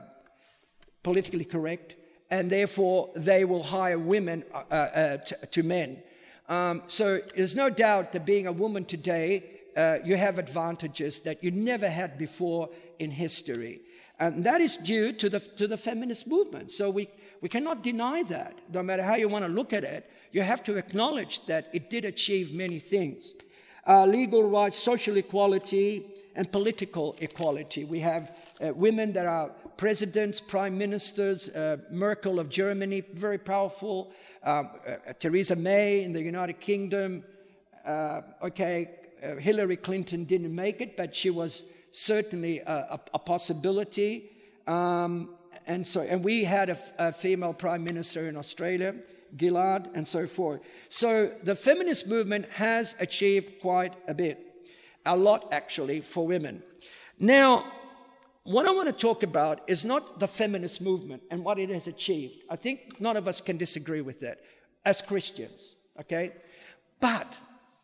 politically 1.02 1.44
correct, 1.44 1.96
and 2.30 2.50
therefore 2.50 3.10
they 3.14 3.44
will 3.44 3.62
hire 3.62 3.98
women 3.98 4.44
uh, 4.52 4.74
uh, 4.74 5.16
to, 5.18 5.46
to, 5.46 5.62
men. 5.62 6.02
Um, 6.48 6.82
so 6.86 7.20
there's 7.36 7.56
no 7.56 7.70
doubt 7.70 8.12
that 8.12 8.24
being 8.24 8.46
a 8.46 8.52
woman 8.52 8.84
today, 8.84 9.44
uh, 9.76 9.98
you 10.04 10.16
have 10.16 10.38
advantages 10.38 11.20
that 11.20 11.42
you 11.42 11.50
never 11.50 11.88
had 11.88 12.18
before 12.18 12.68
in 12.98 13.10
history. 13.10 13.80
And 14.18 14.44
that 14.44 14.60
is 14.60 14.76
due 14.76 15.12
to 15.14 15.28
the, 15.28 15.40
to 15.40 15.66
the 15.66 15.76
feminist 15.76 16.26
movement. 16.26 16.70
So 16.70 16.90
we, 16.90 17.08
we 17.40 17.48
cannot 17.48 17.82
deny 17.82 18.22
that, 18.24 18.58
no 18.72 18.82
matter 18.82 19.02
how 19.02 19.16
you 19.16 19.28
want 19.28 19.44
to 19.44 19.50
look 19.50 19.72
at 19.72 19.84
it 19.84 20.08
you 20.32 20.42
have 20.42 20.62
to 20.64 20.76
acknowledge 20.76 21.44
that 21.46 21.68
it 21.72 21.90
did 21.90 22.04
achieve 22.04 22.52
many 22.52 22.78
things 22.78 23.34
uh, 23.86 24.06
legal 24.06 24.44
rights, 24.44 24.76
social 24.76 25.16
equality, 25.16 26.06
and 26.36 26.50
political 26.50 27.16
equality. 27.20 27.84
We 27.84 27.98
have 28.00 28.30
uh, 28.60 28.72
women 28.74 29.12
that 29.14 29.26
are 29.26 29.50
presidents, 29.76 30.40
prime 30.40 30.78
ministers, 30.78 31.48
uh, 31.48 31.78
Merkel 31.90 32.38
of 32.38 32.48
Germany, 32.48 33.02
very 33.12 33.38
powerful, 33.38 34.12
um, 34.44 34.70
uh, 34.86 35.12
Theresa 35.18 35.56
May 35.56 36.04
in 36.04 36.12
the 36.12 36.22
United 36.22 36.60
Kingdom. 36.60 37.24
Uh, 37.84 38.20
okay, 38.42 38.90
uh, 39.22 39.34
Hillary 39.34 39.76
Clinton 39.76 40.24
didn't 40.24 40.54
make 40.54 40.80
it, 40.80 40.96
but 40.96 41.14
she 41.14 41.30
was 41.30 41.64
certainly 41.90 42.60
a, 42.60 42.72
a, 42.72 43.00
a 43.14 43.18
possibility. 43.18 44.30
Um, 44.66 45.30
and 45.66 45.86
so, 45.86 46.00
and 46.00 46.24
we 46.24 46.44
had 46.44 46.70
a 46.98 47.12
female 47.12 47.52
prime 47.52 47.84
minister 47.84 48.28
in 48.28 48.36
Australia. 48.36 48.94
Gillard, 49.38 49.88
and 49.94 50.06
so 50.06 50.26
forth. 50.26 50.60
So 50.88 51.30
the 51.42 51.56
feminist 51.56 52.06
movement 52.06 52.46
has 52.50 52.94
achieved 53.00 53.60
quite 53.60 53.94
a 54.08 54.14
bit, 54.14 54.38
a 55.06 55.16
lot 55.16 55.48
actually, 55.52 56.00
for 56.00 56.26
women. 56.26 56.62
Now, 57.18 57.64
what 58.44 58.66
I 58.66 58.72
want 58.72 58.88
to 58.88 58.92
talk 58.92 59.22
about 59.22 59.62
is 59.68 59.84
not 59.84 60.18
the 60.18 60.26
feminist 60.26 60.80
movement 60.80 61.22
and 61.30 61.44
what 61.44 61.58
it 61.58 61.68
has 61.70 61.86
achieved. 61.86 62.42
I 62.50 62.56
think 62.56 63.00
none 63.00 63.16
of 63.16 63.28
us 63.28 63.40
can 63.40 63.56
disagree 63.56 64.00
with 64.00 64.20
that 64.20 64.40
as 64.84 65.00
Christians, 65.00 65.74
okay? 66.00 66.32
But 67.00 67.36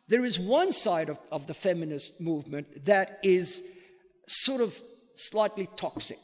there 0.09 0.25
is 0.25 0.39
one 0.39 0.73
side 0.73 1.09
of, 1.09 1.19
of 1.31 1.47
the 1.47 1.55
feminist 1.55 2.21
movement 2.21 2.85
that 2.87 3.21
is 3.23 3.63
sort 4.27 4.61
of 4.61 4.79
slightly 5.15 5.69
toxic. 5.77 6.19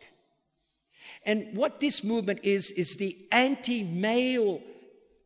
And 1.27 1.57
what 1.57 1.81
this 1.81 2.03
movement 2.05 2.41
is, 2.43 2.71
is 2.73 2.97
the 2.97 3.17
anti 3.31 3.83
male 3.83 4.61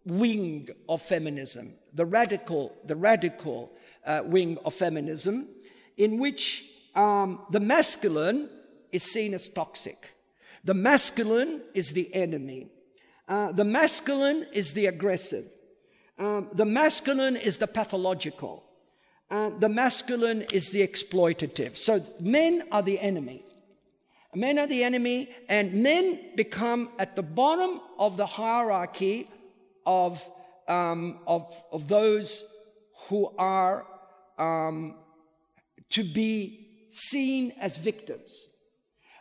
wing 0.09 0.69
of 0.89 1.03
feminism, 1.03 1.73
the 1.95 2.07
radical, 2.07 2.75
the 2.85 2.97
radical 2.97 3.73
uh, 4.07 4.23
wing 4.25 4.59
of 4.65 4.75
feminism, 4.75 5.49
in 5.97 6.19
which 6.19 6.65
um, 6.95 7.41
the 7.51 7.61
masculine 7.61 8.49
is 8.93 9.03
seen 9.03 9.35
as 9.35 9.49
toxic. 9.49 10.13
The 10.65 10.75
masculine 10.75 11.63
is 11.75 11.93
the 11.93 12.13
enemy. 12.15 12.69
Uh, 13.29 13.53
the 13.53 13.65
masculine 13.65 14.47
is 14.53 14.73
the 14.75 14.87
aggressive. 14.87 15.45
Um, 16.19 16.49
the 16.53 16.65
masculine 16.65 17.37
is 17.37 17.59
the 17.59 17.67
pathological. 17.67 18.65
Uh, 19.31 19.51
the 19.51 19.69
masculine 19.69 20.43
is 20.53 20.71
the 20.73 20.87
exploitative. 20.87 21.77
So 21.77 22.01
men 22.19 22.65
are 22.73 22.83
the 22.83 22.99
enemy. 22.99 23.45
Men 24.35 24.59
are 24.59 24.67
the 24.67 24.83
enemy, 24.83 25.31
and 25.49 25.73
men 25.75 26.21
become 26.37 26.91
at 26.99 27.17
the 27.17 27.23
bottom 27.23 27.81
of 27.99 28.17
the 28.17 28.27
hierarchy 28.27 29.29
of, 29.89 30.31
um, 30.69 31.19
of, 31.27 31.51
of 31.73 31.89
those 31.89 32.45
who 33.09 33.33
are 33.39 33.87
um, 34.39 34.95
to 35.89 36.05
be 36.05 36.87
seen 36.91 37.55
as 37.59 37.79
victims. 37.79 38.49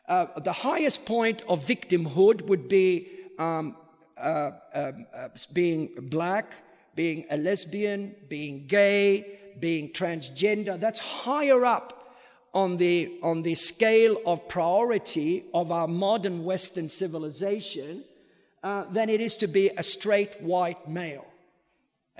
Uh, 0.10 0.26
the 0.42 0.52
highest 0.52 1.06
point 1.06 1.42
of 1.48 1.66
victimhood 1.66 2.42
would 2.44 2.68
be 2.68 3.08
um, 3.40 3.78
uh, 4.18 4.52
um, 4.74 5.06
uh, 5.16 5.30
being 5.54 5.90
black, 6.04 6.56
being 6.96 7.26
a 7.32 7.38
lesbian, 7.38 8.14
being 8.28 8.68
gay, 8.68 9.40
being 9.60 9.94
transgender. 9.94 10.78
That's 10.78 11.00
higher 11.00 11.64
up 11.64 12.14
on 12.54 12.76
the, 12.76 13.20
on 13.24 13.42
the 13.44 13.56
scale 13.56 14.18
of 14.26 14.50
priority 14.50 15.46
of 15.54 15.72
our 15.72 15.88
modern 15.88 16.44
Western 16.44 16.90
civilization 16.90 18.04
uh, 18.68 18.84
than 18.92 19.08
it 19.10 19.22
is 19.22 19.34
to 19.34 19.48
be 19.48 19.70
a 19.78 19.84
straight 19.84 20.42
white 20.42 20.90
male, 20.90 21.26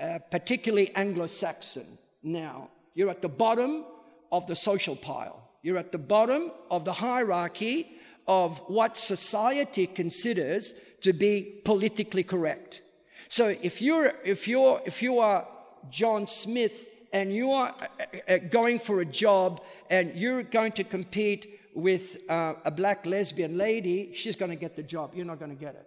uh, 0.00 0.18
particularly 0.30 0.90
Anglo 0.94 1.26
Saxon 1.26 1.86
now. 2.22 2.70
You're 2.94 3.10
at 3.10 3.20
the 3.20 3.28
bottom 3.28 3.84
of 4.32 4.46
the 4.46 4.56
social 4.56 4.96
pile, 4.96 5.42
you're 5.62 5.76
at 5.76 5.92
the 5.92 5.98
bottom 5.98 6.50
of 6.70 6.86
the 6.86 6.92
hierarchy 6.94 7.86
of 8.26 8.58
what 8.66 8.96
society 8.96 9.86
considers 9.86 10.72
to 11.02 11.12
be 11.12 11.60
politically 11.66 12.22
correct. 12.22 12.80
So 13.28 13.54
if 13.62 13.82
you're, 13.82 14.14
if 14.24 14.48
you're, 14.48 14.80
if 14.86 15.02
you 15.02 15.18
are 15.18 15.46
John 15.90 16.26
Smith 16.26 16.88
and 17.12 17.30
you 17.30 17.52
are 17.52 17.74
uh, 17.78 18.32
uh, 18.32 18.38
going 18.50 18.78
for 18.78 19.02
a 19.02 19.04
job 19.04 19.60
and 19.90 20.14
you're 20.14 20.44
going 20.44 20.72
to 20.72 20.84
compete 20.84 21.60
with 21.74 22.22
uh, 22.30 22.54
a 22.64 22.70
black 22.70 23.04
lesbian 23.04 23.58
lady, 23.58 24.12
she's 24.14 24.34
going 24.34 24.50
to 24.50 24.56
get 24.56 24.76
the 24.76 24.82
job. 24.82 25.12
You're 25.14 25.26
not 25.26 25.38
going 25.38 25.54
to 25.54 25.62
get 25.62 25.74
it. 25.74 25.86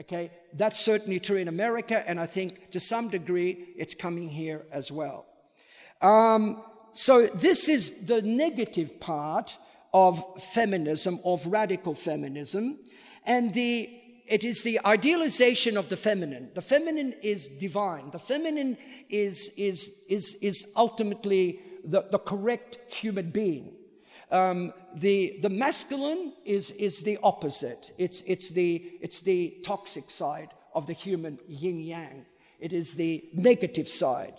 Okay, 0.00 0.30
that's 0.54 0.80
certainly 0.80 1.20
true 1.20 1.36
in 1.36 1.48
America, 1.48 2.02
and 2.08 2.18
I 2.18 2.24
think 2.24 2.70
to 2.70 2.80
some 2.80 3.10
degree 3.10 3.74
it's 3.76 3.94
coming 3.94 4.28
here 4.28 4.64
as 4.72 4.90
well. 4.90 5.26
Um, 6.00 6.62
so, 6.94 7.26
this 7.26 7.68
is 7.68 8.06
the 8.06 8.22
negative 8.22 8.98
part 9.00 9.56
of 9.92 10.42
feminism, 10.42 11.20
of 11.24 11.46
radical 11.46 11.94
feminism, 11.94 12.78
and 13.24 13.52
the, 13.52 13.90
it 14.26 14.44
is 14.44 14.62
the 14.62 14.80
idealization 14.86 15.76
of 15.76 15.90
the 15.90 15.96
feminine. 15.96 16.50
The 16.54 16.62
feminine 16.62 17.14
is 17.22 17.46
divine, 17.46 18.10
the 18.10 18.18
feminine 18.18 18.78
is, 19.10 19.54
is, 19.58 20.04
is, 20.08 20.36
is 20.40 20.72
ultimately 20.74 21.60
the, 21.84 22.06
the 22.10 22.18
correct 22.18 22.78
human 22.90 23.30
being. 23.30 23.74
Um, 24.32 24.72
the, 24.94 25.38
the 25.42 25.50
masculine 25.50 26.32
is, 26.44 26.72
is 26.72 27.02
the 27.02 27.18
opposite. 27.22 27.92
It's, 27.98 28.22
it's, 28.22 28.48
the, 28.48 28.92
it's 29.00 29.20
the 29.20 29.58
toxic 29.62 30.10
side 30.10 30.48
of 30.74 30.86
the 30.86 30.94
human 30.94 31.38
yin 31.46 31.80
yang. 31.80 32.26
It 32.58 32.72
is 32.72 32.94
the 32.94 33.24
negative 33.34 33.88
side. 33.88 34.34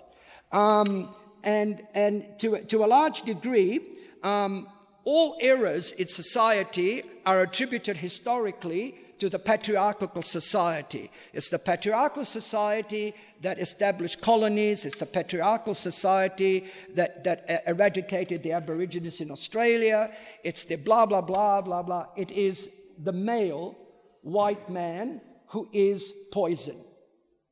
Um, 0.51 1.13
and 1.43 1.85
and 1.93 2.39
to, 2.39 2.59
to 2.65 2.85
a 2.85 2.87
large 2.87 3.23
degree, 3.23 3.81
um, 4.23 4.67
all 5.03 5.37
errors 5.41 5.91
in 5.91 6.07
society 6.07 7.03
are 7.25 7.41
attributed 7.41 7.97
historically 7.97 8.95
to 9.23 9.29
the 9.29 9.39
patriarchal 9.39 10.21
society. 10.21 11.09
It's 11.31 11.49
the 11.49 11.57
patriarchal 11.57 12.25
society 12.25 13.15
that 13.39 13.57
established 13.57 14.19
colonies. 14.19 14.83
It's 14.83 14.99
the 14.99 15.05
patriarchal 15.05 15.75
society 15.75 16.65
that, 16.95 17.23
that 17.23 17.63
eradicated 17.65 18.43
the 18.43 18.51
Aborigines 18.51 19.21
in 19.21 19.31
Australia. 19.31 20.11
It's 20.43 20.65
the 20.65 20.75
blah, 20.75 21.05
blah, 21.05 21.21
blah, 21.21 21.61
blah, 21.61 21.83
blah. 21.83 22.07
It 22.17 22.31
is 22.31 22.69
the 23.01 23.13
male 23.13 23.77
white 24.23 24.69
man 24.69 25.21
who 25.47 25.69
is 25.71 26.11
poison. 26.33 26.75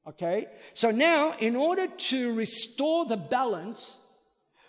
Okay? 0.05 0.47
So 0.73 0.91
now, 0.91 1.35
in 1.39 1.55
order 1.55 1.87
to 1.87 2.33
restore 2.33 3.05
the 3.05 3.15
balance, 3.15 3.97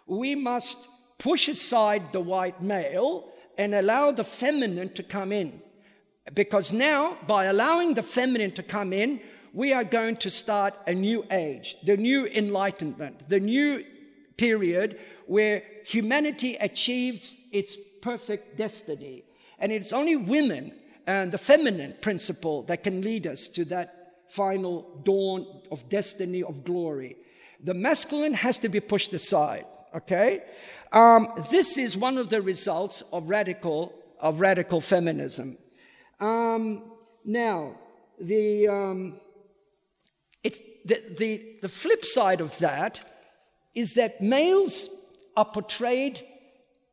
we 0.07 0.37
must 0.37 0.87
push 1.19 1.49
aside 1.49 2.13
the 2.13 2.21
white 2.21 2.63
male 2.63 3.29
and 3.59 3.75
allow 3.75 4.13
the 4.13 4.23
feminine 4.23 4.95
to 4.95 5.03
come 5.03 5.33
in. 5.33 5.63
Because 6.35 6.73
now, 6.73 7.17
by 7.27 7.47
allowing 7.47 7.95
the 7.95 8.03
feminine 8.03 8.53
to 8.53 8.63
come 8.63 8.93
in, 8.93 9.21
we 9.53 9.73
are 9.73 9.85
going 9.85 10.17
to 10.17 10.31
start 10.31 10.75
a 10.87 10.95
new 10.95 11.25
age, 11.31 11.77
the 11.85 11.97
new 11.97 12.27
enlightenment, 12.27 13.29
the 13.29 13.41
new 13.41 13.85
period 14.37 14.99
where 15.27 15.63
humanity 15.85 16.57
achieves 16.57 17.37
its 17.53 17.77
perfect 18.01 18.57
destiny. 18.57 19.25
And 19.59 19.71
it's 19.71 19.93
only 19.93 20.17
women 20.17 20.73
and 21.07 21.33
the 21.33 21.39
feminine 21.39 21.95
principle 22.01 22.63
that 22.65 22.83
can 22.83 23.03
lead 23.03 23.27
us 23.27 23.49
to 23.49 23.65
that 23.67 24.15
final 24.29 25.01
dawn 25.05 25.47
of 25.71 25.89
destiny, 25.89 26.43
of 26.43 26.65
glory. 26.65 27.17
The 27.63 27.75
masculine 27.75 28.35
has 28.35 28.59
to 28.59 28.69
be 28.69 28.81
pushed 28.81 29.13
aside, 29.13 29.67
okay? 29.95 30.43
Um, 30.93 31.29
this 31.51 31.77
is 31.79 31.97
one 31.97 32.19
of 32.19 32.29
the 32.29 32.41
results 32.41 33.03
of 33.13 33.29
radical, 33.29 33.93
of 34.21 34.41
radical 34.41 34.81
feminism. 34.81 35.59
Um, 36.23 36.85
now, 37.25 37.75
the, 38.21 38.69
um, 38.69 39.21
it's, 40.45 40.61
the, 40.85 41.03
the, 41.19 41.57
the 41.63 41.69
flip 41.69 42.05
side 42.05 42.41
of 42.41 42.57
that 42.59 43.03
is 43.75 43.95
that 43.95 44.21
males 44.21 44.89
are 45.37 45.45
portrayed 45.45 46.25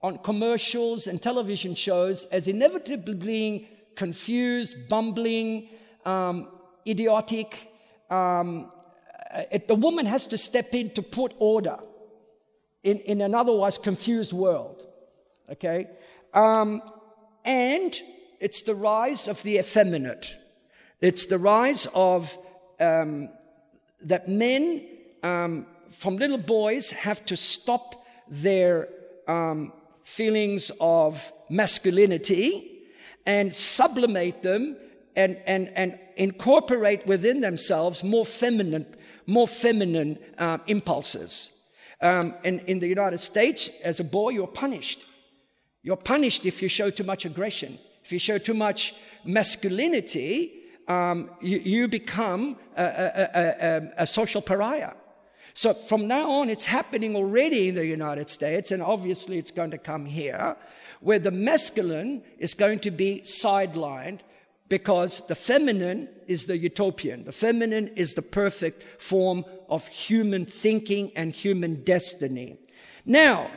on 0.02 0.18
commercials 0.18 1.06
and 1.06 1.22
television 1.22 1.76
shows 1.76 2.24
as 2.26 2.48
inevitably 2.48 3.14
being 3.14 3.68
confused, 3.96 4.90
bumbling, 4.90 5.70
um, 6.06 6.48
idiotic. 6.88 7.72
Um, 8.10 8.72
it, 9.52 9.68
the 9.68 9.76
woman 9.76 10.08
has 10.08 10.26
to 10.28 10.40
step 10.40 10.74
in 10.74 10.90
to 10.92 11.04
put 11.04 11.36
order 11.38 11.78
in, 12.84 12.98
in 13.02 13.22
an 13.22 13.36
otherwise 13.36 13.78
confused 13.78 14.34
world. 14.34 14.88
Okay? 15.52 15.88
Um, 16.34 16.82
and 17.46 17.96
it's 18.40 18.62
the 18.62 18.76
rise 18.76 19.28
of 19.28 19.42
the 19.44 19.58
effeminate. 19.58 20.36
It's 21.02 21.26
the 21.26 21.38
rise 21.38 21.88
of 21.94 22.38
um, 22.80 23.30
that 24.02 24.28
men 24.28 24.86
um, 25.24 25.66
from 25.90 26.18
little 26.18 26.38
boys 26.38 26.92
have 26.92 27.26
to 27.26 27.38
stop 27.38 28.06
their 28.28 28.90
um, 29.28 29.74
feelings 30.04 30.72
of 30.80 31.32
masculinity 31.50 32.84
and 33.26 33.54
sublimate 33.54 34.42
them 34.42 34.78
and, 35.16 35.38
and, 35.46 35.72
and 35.76 36.00
incorporate 36.16 37.06
within 37.06 37.42
themselves 37.42 38.04
more 38.04 38.26
feminine, 38.26 38.86
more 39.26 39.48
feminine 39.48 40.18
uh, 40.38 40.58
impulses. 40.68 41.54
Um, 42.02 42.36
and 42.44 42.62
in 42.62 42.80
the 42.80 42.88
United 42.88 43.20
States, 43.20 43.70
as 43.84 44.00
a 44.00 44.04
boy, 44.04 44.30
you're 44.30 44.48
punished. 44.48 45.06
You're 45.84 45.98
punished 45.98 46.46
if 46.46 46.62
you 46.62 46.70
show 46.70 46.90
too 46.90 47.04
much 47.04 47.26
aggression. 47.26 47.78
If 48.10 48.14
you 48.14 48.18
show 48.18 48.40
too 48.40 48.56
much 48.56 48.96
masculinity, 49.24 50.64
um, 50.88 51.30
you, 51.42 51.60
you, 51.60 51.88
become 51.88 52.58
a, 52.76 52.84
a, 52.84 53.30
a, 53.36 53.90
a, 53.98 54.08
social 54.08 54.42
pariah. 54.42 54.94
So 55.54 55.76
from 55.76 56.08
now 56.08 56.32
on, 56.32 56.50
it's 56.50 56.66
happening 56.66 57.16
already 57.16 57.68
in 57.68 57.76
the 57.76 57.86
United 57.86 58.28
States, 58.28 58.72
and 58.72 58.82
obviously 58.82 59.38
it's 59.38 59.52
going 59.52 59.70
to 59.70 59.78
come 59.78 60.08
here, 60.08 60.58
where 61.02 61.20
the 61.20 61.30
masculine 61.30 62.24
is 62.40 62.56
going 62.56 62.80
to 62.80 62.90
be 62.90 63.22
sidelined 63.22 64.22
because 64.70 65.22
the 65.28 65.36
feminine 65.36 66.10
is 66.26 66.48
the 66.48 66.58
utopian. 66.58 67.26
The 67.26 67.32
feminine 67.32 67.90
is 67.90 68.16
the 68.16 68.24
perfect 68.24 69.00
form 69.00 69.46
of 69.70 69.86
human 69.86 70.46
thinking 70.46 71.12
and 71.16 71.32
human 71.32 71.84
destiny. 71.84 72.58
Now, 73.06 73.52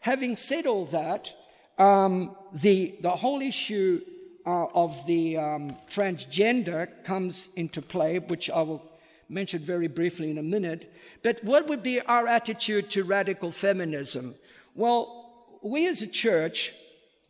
having 0.00 0.36
said 0.36 0.66
all 0.66 0.84
that, 0.84 1.32
um, 1.78 2.34
the, 2.62 2.94
the 3.00 3.10
whole 3.10 3.42
issue 3.42 4.00
uh, 4.46 4.66
of 4.66 5.04
the 5.06 5.36
um, 5.36 5.76
transgender 5.90 6.88
comes 7.04 7.50
into 7.56 7.82
play, 7.82 8.18
which 8.18 8.48
I 8.48 8.62
will 8.62 8.82
mention 9.28 9.60
very 9.60 9.88
briefly 9.88 10.30
in 10.30 10.38
a 10.38 10.42
minute. 10.42 10.92
But 11.22 11.42
what 11.42 11.68
would 11.68 11.82
be 11.82 12.00
our 12.00 12.26
attitude 12.26 12.90
to 12.90 13.04
radical 13.04 13.50
feminism? 13.50 14.34
Well, 14.74 15.58
we 15.62 15.86
as 15.88 16.00
a 16.02 16.06
church 16.06 16.72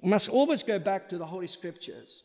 must 0.02 0.28
always 0.28 0.62
go 0.62 0.78
back 0.78 1.08
to 1.08 1.18
the 1.18 1.26
Holy 1.26 1.48
Scriptures. 1.48 2.22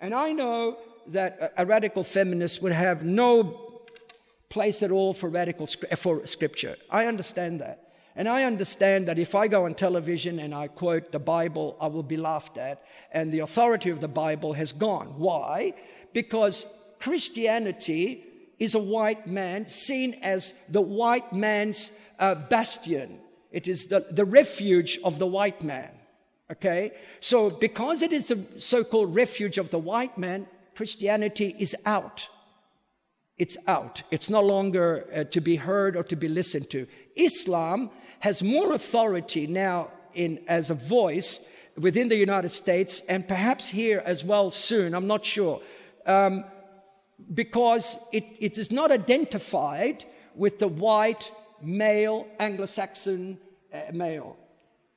And 0.00 0.12
I 0.12 0.32
know 0.32 0.78
that 1.08 1.54
a 1.56 1.64
radical 1.64 2.02
feminist 2.02 2.60
would 2.60 2.72
have 2.72 3.04
no 3.04 3.82
place 4.48 4.82
at 4.82 4.90
all 4.90 5.14
for 5.14 5.28
radical 5.28 5.66
for 5.96 6.26
scripture. 6.26 6.76
I 6.90 7.06
understand 7.06 7.60
that. 7.60 7.93
And 8.16 8.28
I 8.28 8.44
understand 8.44 9.08
that 9.08 9.18
if 9.18 9.34
I 9.34 9.48
go 9.48 9.64
on 9.64 9.74
television 9.74 10.38
and 10.38 10.54
I 10.54 10.68
quote 10.68 11.10
the 11.10 11.18
Bible, 11.18 11.76
I 11.80 11.88
will 11.88 12.04
be 12.04 12.16
laughed 12.16 12.58
at, 12.58 12.84
and 13.10 13.32
the 13.32 13.40
authority 13.40 13.90
of 13.90 14.00
the 14.00 14.08
Bible 14.08 14.52
has 14.52 14.72
gone. 14.72 15.14
Why? 15.18 15.74
Because 16.12 16.66
Christianity 17.00 18.24
is 18.58 18.74
a 18.76 18.78
white 18.78 19.26
man 19.26 19.66
seen 19.66 20.14
as 20.22 20.54
the 20.68 20.80
white 20.80 21.32
man's 21.32 21.98
uh, 22.20 22.36
bastion. 22.36 23.18
It 23.50 23.66
is 23.66 23.86
the, 23.86 24.06
the 24.10 24.24
refuge 24.24 24.98
of 25.04 25.18
the 25.18 25.26
white 25.26 25.62
man. 25.62 25.90
Okay? 26.50 26.92
So, 27.20 27.50
because 27.50 28.02
it 28.02 28.12
is 28.12 28.28
the 28.28 28.44
so 28.58 28.84
called 28.84 29.14
refuge 29.14 29.58
of 29.58 29.70
the 29.70 29.78
white 29.78 30.16
man, 30.16 30.46
Christianity 30.76 31.56
is 31.58 31.74
out. 31.84 32.28
It's 33.38 33.56
out. 33.66 34.02
It's 34.12 34.30
no 34.30 34.40
longer 34.40 35.06
uh, 35.14 35.24
to 35.24 35.40
be 35.40 35.56
heard 35.56 35.96
or 35.96 36.04
to 36.04 36.16
be 36.16 36.28
listened 36.28 36.70
to. 36.70 36.86
Islam 37.16 37.90
has 38.24 38.42
more 38.42 38.72
authority 38.72 39.46
now 39.46 39.90
in, 40.14 40.40
as 40.48 40.70
a 40.70 40.74
voice 40.74 41.46
within 41.76 42.08
the 42.08 42.16
United 42.16 42.48
States 42.48 43.02
and 43.06 43.28
perhaps 43.28 43.68
here 43.68 44.02
as 44.06 44.24
well 44.24 44.50
soon. 44.50 44.94
I'm 44.94 45.06
not 45.06 45.26
sure. 45.26 45.60
Um, 46.06 46.42
because 47.34 47.98
it, 48.12 48.24
it 48.40 48.56
is 48.56 48.72
not 48.72 48.90
identified 48.90 50.06
with 50.34 50.58
the 50.58 50.68
white 50.68 51.30
male 51.60 52.26
Anglo 52.40 52.64
Saxon 52.64 53.36
uh, 53.74 53.92
male. 53.92 54.38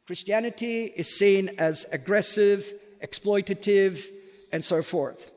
Christianity 0.05 0.85
is 0.85 1.09
seen 1.17 1.49
as 1.57 1.85
aggressive, 1.91 2.65
exploitative, 3.03 4.05
and 4.53 4.63
so 4.63 4.81
forth. 4.81 5.31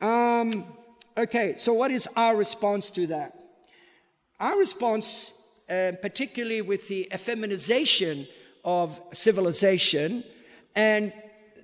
Um, 0.00 0.64
okay, 1.16 1.54
so 1.56 1.72
what 1.72 1.92
is 1.92 2.08
our 2.16 2.34
response 2.34 2.90
to 2.90 3.06
that? 3.06 3.38
Our 4.40 4.58
response, 4.58 5.34
uh, 5.68 5.92
particularly 6.00 6.62
with 6.62 6.88
the 6.88 7.08
effeminization 7.12 8.28
of 8.64 9.00
civilization, 9.12 10.24
and 10.74 11.12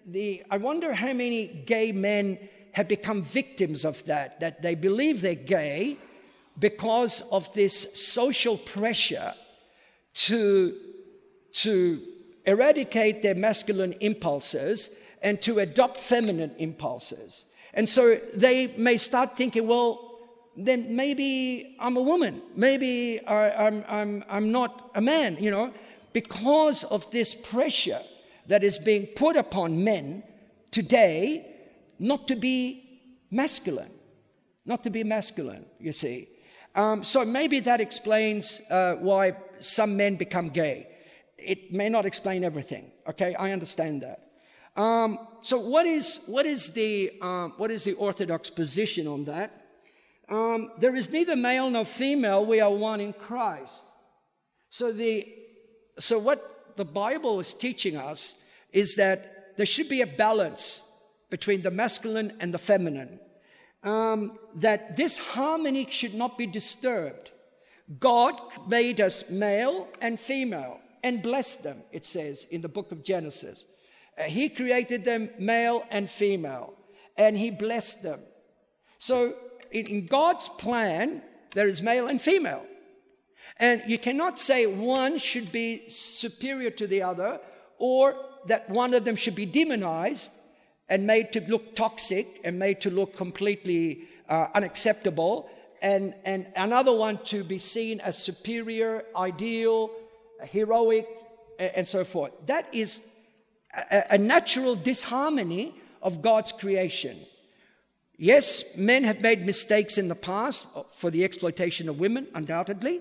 the, 0.06 0.42
I 0.50 0.58
wonder 0.58 0.92
how 0.94 1.12
many 1.12 1.46
gay 1.46 1.92
men 1.92 2.38
have 2.72 2.88
become 2.88 3.22
victims 3.22 3.84
of 3.84 4.04
that, 4.06 4.40
that 4.40 4.60
they 4.60 4.74
believe 4.74 5.20
they're 5.20 5.34
gay 5.34 5.96
because 6.58 7.22
of 7.30 7.52
this 7.54 7.94
social 7.94 8.58
pressure 8.58 9.34
to, 10.14 10.76
to 11.52 12.02
eradicate 12.46 13.22
their 13.22 13.34
masculine 13.34 13.94
impulses 14.00 14.96
and 15.22 15.40
to 15.42 15.60
adopt 15.60 15.96
feminine 15.98 16.52
impulses. 16.58 17.46
And 17.72 17.88
so 17.88 18.16
they 18.34 18.74
may 18.76 18.96
start 18.96 19.36
thinking, 19.36 19.66
well, 19.66 20.13
then 20.56 20.94
maybe 20.94 21.76
I'm 21.80 21.96
a 21.96 22.02
woman. 22.02 22.42
Maybe 22.54 23.20
I, 23.26 23.66
am 23.66 23.74
I'm, 23.74 23.84
I'm, 23.88 24.24
I'm 24.28 24.52
not 24.52 24.90
a 24.94 25.00
man, 25.00 25.36
you 25.40 25.50
know, 25.50 25.72
because 26.12 26.84
of 26.84 27.10
this 27.10 27.34
pressure 27.34 28.00
that 28.46 28.62
is 28.62 28.78
being 28.78 29.06
put 29.06 29.36
upon 29.36 29.82
men 29.82 30.22
today 30.70 31.46
not 31.98 32.28
to 32.28 32.36
be 32.36 33.00
masculine. 33.30 33.90
Not 34.66 34.82
to 34.84 34.90
be 34.90 35.04
masculine, 35.04 35.66
you 35.78 35.92
see. 35.92 36.28
Um, 36.74 37.04
so 37.04 37.24
maybe 37.24 37.60
that 37.60 37.80
explains 37.80 38.60
uh, 38.70 38.94
why 38.96 39.36
some 39.60 39.96
men 39.96 40.16
become 40.16 40.48
gay 40.48 40.88
it 41.44 41.72
may 41.72 41.88
not 41.88 42.06
explain 42.06 42.44
everything. 42.44 42.90
Okay, 43.08 43.34
I 43.34 43.52
understand 43.52 44.02
that. 44.02 44.20
Um, 44.80 45.18
so, 45.42 45.58
what 45.58 45.86
is 45.86 46.24
what 46.26 46.46
is 46.46 46.72
the 46.72 47.12
um, 47.20 47.54
what 47.58 47.70
is 47.70 47.84
the 47.84 47.92
orthodox 47.94 48.50
position 48.50 49.06
on 49.06 49.24
that? 49.26 49.63
Um, 50.28 50.70
there 50.78 50.96
is 50.96 51.10
neither 51.10 51.36
male 51.36 51.68
nor 51.68 51.84
female. 51.84 52.44
We 52.44 52.60
are 52.60 52.70
one 52.70 53.00
in 53.00 53.12
Christ. 53.12 53.84
So 54.70 54.90
the 54.90 55.28
so 55.98 56.18
what 56.18 56.40
the 56.76 56.84
Bible 56.84 57.38
is 57.40 57.54
teaching 57.54 57.96
us 57.96 58.42
is 58.72 58.96
that 58.96 59.56
there 59.56 59.66
should 59.66 59.88
be 59.88 60.00
a 60.00 60.06
balance 60.06 60.82
between 61.30 61.62
the 61.62 61.70
masculine 61.70 62.32
and 62.40 62.52
the 62.52 62.58
feminine, 62.58 63.20
um, 63.82 64.38
that 64.56 64.96
this 64.96 65.18
harmony 65.18 65.86
should 65.90 66.14
not 66.14 66.36
be 66.36 66.46
disturbed. 66.46 67.30
God 68.00 68.40
made 68.66 69.00
us 69.00 69.30
male 69.30 69.88
and 70.00 70.18
female 70.18 70.80
and 71.02 71.22
blessed 71.22 71.62
them, 71.62 71.78
it 71.92 72.06
says 72.06 72.46
in 72.50 72.60
the 72.60 72.68
book 72.68 72.90
of 72.90 73.04
Genesis. 73.04 73.66
Uh, 74.18 74.22
he 74.22 74.48
created 74.48 75.04
them 75.04 75.28
male 75.38 75.84
and 75.90 76.08
female, 76.08 76.74
and 77.16 77.36
He 77.36 77.50
blessed 77.50 78.02
them. 78.02 78.20
So, 78.98 79.34
in, 79.74 80.06
God's 80.06 80.48
plan, 80.48 81.22
there 81.54 81.68
is 81.68 81.82
male 81.82 82.06
and 82.06 82.20
female. 82.20 82.64
And 83.58 83.82
you 83.86 83.98
cannot 83.98 84.38
say 84.38 84.66
one 84.66 85.18
should 85.18 85.52
be 85.52 85.88
superior 85.88 86.70
to 86.70 86.86
the 86.86 87.02
other 87.02 87.40
or 87.78 88.16
that 88.46 88.68
one 88.70 88.94
of 88.94 89.04
them 89.04 89.16
should 89.16 89.34
be 89.34 89.46
demonized 89.46 90.32
and 90.88 91.06
made 91.06 91.32
to 91.32 91.40
look 91.42 91.74
toxic 91.74 92.26
and 92.44 92.58
made 92.58 92.80
to 92.82 92.90
look 92.90 93.16
completely 93.16 94.08
uh, 94.28 94.46
unacceptable, 94.54 95.48
and, 95.82 96.14
and 96.24 96.46
another 96.56 96.92
one 96.92 97.18
to 97.24 97.44
be 97.44 97.58
seen 97.58 98.00
as 98.00 98.16
superior, 98.16 99.04
ideal, 99.16 99.90
heroic, 100.42 101.06
and 101.58 101.86
so 101.86 102.04
forth. 102.04 102.32
That 102.46 102.66
is 102.72 103.02
a, 103.90 104.04
a 104.10 104.18
natural 104.18 104.74
disharmony 104.74 105.74
of 106.02 106.22
God's 106.22 106.52
creation. 106.52 107.18
Yes, 108.16 108.76
men 108.76 109.04
have 109.04 109.20
made 109.22 109.44
mistakes 109.44 109.98
in 109.98 110.08
the 110.08 110.14
past 110.14 110.66
for 110.94 111.10
the 111.10 111.24
exploitation 111.24 111.88
of 111.88 111.98
women, 111.98 112.28
undoubtedly, 112.34 113.00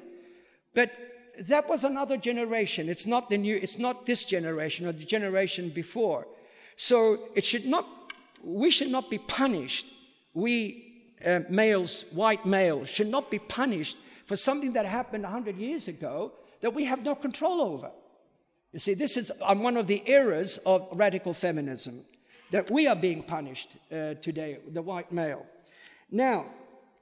but 0.73 0.91
that 1.39 1.69
was 1.69 1.83
another 1.83 2.17
generation. 2.17 2.89
It's 2.89 3.05
not 3.05 3.29
the 3.29 3.37
new, 3.37 3.55
it's 3.55 3.77
not 3.77 4.05
this 4.05 4.23
generation 4.23 4.87
or 4.87 4.91
the 4.91 5.05
generation 5.05 5.69
before. 5.69 6.27
So 6.77 7.19
it 7.35 7.45
should 7.45 7.65
not, 7.65 7.87
we 8.43 8.69
should 8.69 8.89
not 8.89 9.09
be 9.09 9.19
punished. 9.19 9.85
We 10.33 10.93
uh, 11.25 11.41
males, 11.49 12.05
white 12.11 12.45
males, 12.45 12.89
should 12.89 13.07
not 13.07 13.31
be 13.31 13.39
punished 13.39 13.97
for 14.25 14.35
something 14.35 14.73
that 14.73 14.85
happened 14.85 15.23
100 15.23 15.57
years 15.57 15.87
ago 15.87 16.31
that 16.61 16.73
we 16.73 16.85
have 16.85 17.03
no 17.03 17.15
control 17.15 17.61
over. 17.61 17.91
You 18.71 18.79
see, 18.79 18.93
this 18.93 19.17
is 19.17 19.31
um, 19.41 19.61
one 19.61 19.77
of 19.77 19.87
the 19.87 20.01
errors 20.07 20.57
of 20.65 20.87
radical 20.91 21.33
feminism 21.33 22.03
that 22.51 22.69
we 22.69 22.87
are 22.87 22.95
being 22.95 23.23
punished 23.23 23.69
uh, 23.91 24.13
today, 24.15 24.57
the 24.71 24.81
white 24.81 25.11
male. 25.11 25.45
Now, 26.11 26.45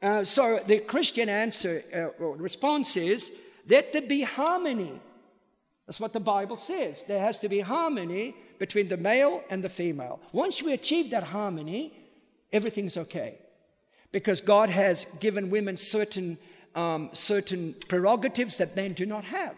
uh, 0.01 0.23
so 0.23 0.59
the 0.65 0.79
Christian 0.79 1.29
answer 1.29 1.83
uh, 1.93 2.23
or 2.23 2.35
response 2.37 2.97
is 2.97 3.31
let 3.67 3.93
there 3.93 4.01
be 4.01 4.21
harmony. 4.21 4.99
That's 5.85 5.99
what 5.99 6.13
the 6.13 6.19
Bible 6.19 6.57
says. 6.57 7.03
There 7.07 7.19
has 7.19 7.37
to 7.39 7.49
be 7.49 7.59
harmony 7.59 8.35
between 8.57 8.87
the 8.87 8.97
male 8.97 9.43
and 9.49 9.63
the 9.63 9.69
female. 9.69 10.19
Once 10.31 10.63
we 10.63 10.73
achieve 10.73 11.11
that 11.11 11.23
harmony, 11.23 11.93
everything's 12.53 12.97
okay. 12.97 13.37
Because 14.11 14.41
God 14.41 14.69
has 14.69 15.05
given 15.19 15.49
women 15.49 15.77
certain, 15.77 16.37
um, 16.75 17.09
certain 17.13 17.75
prerogatives 17.87 18.57
that 18.57 18.75
men 18.75 18.93
do 18.93 19.05
not 19.05 19.23
have. 19.25 19.55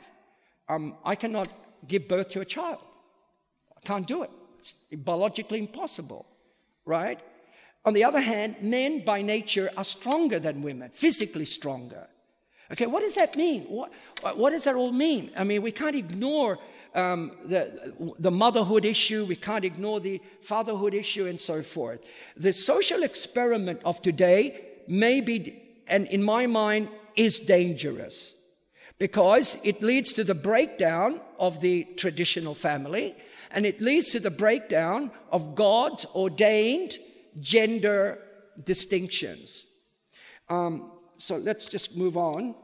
Um, 0.70 0.96
I 1.06 1.16
cannot 1.16 1.50
give 1.88 2.08
birth 2.08 2.30
to 2.30 2.42
a 2.42 2.46
child, 2.46 2.80
I 3.78 3.82
can't 3.86 4.08
do 4.08 4.24
it. 4.24 4.32
Biologically 4.92 5.60
impossible, 5.60 6.26
right? 6.86 7.20
On 7.86 7.94
the 7.94 8.04
other 8.04 8.22
hand, 8.22 8.56
men 8.62 9.04
by 9.04 9.22
nature 9.22 9.70
are 9.76 9.84
stronger 9.84 10.40
than 10.40 10.62
women, 10.62 10.90
physically 10.90 11.46
stronger. 11.46 12.08
Okay, 12.72 12.86
what 12.86 13.02
does 13.02 13.16
that 13.16 13.36
mean? 13.36 13.64
What, 13.64 13.92
what 14.38 14.52
does 14.52 14.64
that 14.64 14.76
all 14.76 14.92
mean? 14.92 15.32
I 15.36 15.44
mean, 15.44 15.62
we 15.62 15.72
can't 15.72 15.96
ignore 15.96 16.60
um, 16.96 17.32
the, 17.46 17.94
the 18.20 18.32
motherhood 18.32 18.86
issue, 18.86 19.26
we 19.26 19.36
can't 19.36 19.66
ignore 19.66 20.00
the 20.00 20.22
fatherhood 20.42 20.94
issue, 20.94 21.28
and 21.28 21.40
so 21.40 21.62
forth. 21.62 22.06
The 22.38 22.54
social 22.54 23.04
experiment 23.04 23.82
of 23.84 24.02
today 24.02 24.62
may 24.88 25.22
be, 25.22 25.62
and 25.88 26.08
in 26.08 26.24
my 26.24 26.46
mind, 26.46 26.90
is 27.16 27.40
dangerous 27.40 28.36
because 28.98 29.58
it 29.64 29.82
leads 29.82 30.14
to 30.14 30.24
the 30.24 30.36
breakdown 30.36 31.20
of 31.40 31.60
the 31.60 31.84
traditional 31.98 32.56
family 32.56 33.16
and 33.54 33.66
it 33.66 33.82
leads 33.82 34.12
to 34.12 34.20
the 34.20 34.32
breakdown 34.32 35.12
of 35.32 35.56
God's 35.56 36.06
ordained 36.16 36.98
gender 37.40 38.20
distinctions. 38.64 39.66
Um, 40.50 40.92
so 41.18 41.38
let's 41.38 41.66
just 41.66 41.96
move 41.96 42.18
on 42.18 42.56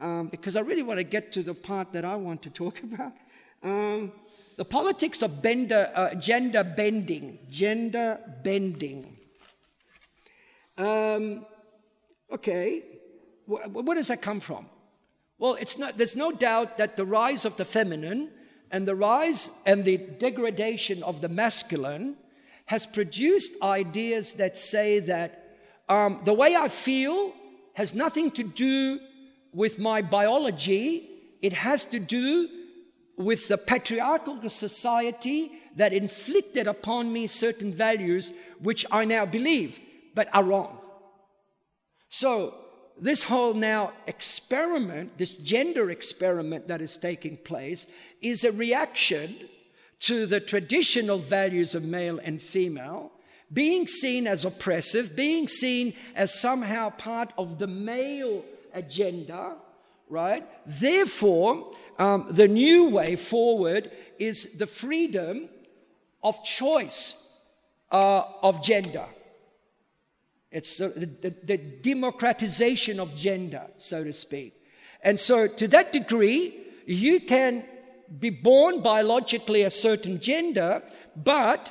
um, 0.00 0.28
because 0.28 0.54
I 0.56 0.60
really 0.60 0.82
want 0.82 1.00
to 1.00 1.04
get 1.04 1.32
to 1.32 1.42
the 1.42 1.54
part 1.54 1.92
that 1.92 2.04
I 2.04 2.14
want 2.16 2.42
to 2.42 2.50
talk 2.50 2.82
about. 2.82 3.12
Um, 3.62 4.12
the 4.56 4.64
politics 4.64 5.22
of 5.22 5.42
bender, 5.42 5.90
uh, 5.94 6.14
gender 6.14 6.64
bending. 6.64 7.38
Gender 7.48 8.18
bending. 8.42 9.16
Um, 10.76 11.46
okay, 12.30 12.82
wh- 13.46 13.72
where 13.72 13.96
does 13.96 14.08
that 14.08 14.20
come 14.20 14.40
from? 14.40 14.66
Well, 15.38 15.54
it's 15.54 15.78
not, 15.78 15.96
there's 15.96 16.16
no 16.16 16.32
doubt 16.32 16.78
that 16.78 16.96
the 16.96 17.04
rise 17.04 17.44
of 17.44 17.56
the 17.56 17.64
feminine 17.64 18.32
and 18.70 18.86
the 18.86 18.94
rise 18.94 19.50
and 19.66 19.84
the 19.84 19.96
degradation 19.96 21.02
of 21.02 21.20
the 21.20 21.28
masculine 21.28 22.16
has 22.66 22.86
produced 22.86 23.52
ideas 23.62 24.34
that 24.34 24.58
say 24.58 24.98
that 25.00 25.56
um, 25.88 26.20
the 26.24 26.34
way 26.34 26.54
I 26.54 26.68
feel 26.68 27.32
has 27.74 27.94
nothing 27.94 28.30
to 28.32 28.42
do 28.42 29.00
with 29.52 29.78
my 29.78 30.02
biology, 30.02 31.08
it 31.40 31.54
has 31.54 31.86
to 31.86 31.98
do 31.98 32.48
with 33.16 33.48
the 33.48 33.58
patriarchal 33.58 34.48
society 34.48 35.52
that 35.76 35.92
inflicted 35.92 36.66
upon 36.66 37.12
me 37.12 37.26
certain 37.26 37.72
values 37.72 38.32
which 38.60 38.84
I 38.90 39.04
now 39.04 39.24
believe 39.24 39.80
but 40.14 40.28
are 40.34 40.44
wrong. 40.44 40.78
So, 42.08 42.54
this 43.00 43.22
whole 43.22 43.54
now 43.54 43.92
experiment, 44.06 45.18
this 45.18 45.30
gender 45.30 45.90
experiment 45.90 46.66
that 46.66 46.80
is 46.80 46.96
taking 46.96 47.36
place, 47.36 47.86
is 48.20 48.44
a 48.44 48.52
reaction 48.52 49.36
to 50.00 50.26
the 50.26 50.40
traditional 50.40 51.18
values 51.18 51.74
of 51.74 51.84
male 51.84 52.18
and 52.22 52.40
female 52.40 53.12
being 53.52 53.86
seen 53.86 54.26
as 54.26 54.44
oppressive, 54.44 55.16
being 55.16 55.48
seen 55.48 55.94
as 56.14 56.38
somehow 56.38 56.90
part 56.90 57.32
of 57.38 57.58
the 57.58 57.66
male 57.66 58.44
agenda, 58.74 59.56
right? 60.08 60.46
Therefore, 60.66 61.72
um, 61.98 62.26
the 62.30 62.48
new 62.48 62.90
way 62.90 63.16
forward 63.16 63.90
is 64.18 64.58
the 64.58 64.66
freedom 64.66 65.48
of 66.22 66.44
choice 66.44 67.32
uh, 67.90 68.22
of 68.42 68.62
gender. 68.62 69.06
It's 70.50 70.78
the, 70.78 70.88
the, 70.88 71.34
the 71.44 71.58
democratization 71.58 73.00
of 73.00 73.14
gender, 73.16 73.66
so 73.78 74.04
to 74.04 74.12
speak. 74.12 74.54
And 75.02 75.18
so, 75.18 75.46
to 75.46 75.68
that 75.68 75.92
degree, 75.92 76.54
you 76.86 77.20
can 77.20 77.64
be 78.18 78.30
born 78.30 78.80
biologically 78.82 79.62
a 79.62 79.70
certain 79.70 80.20
gender, 80.20 80.82
but 81.16 81.70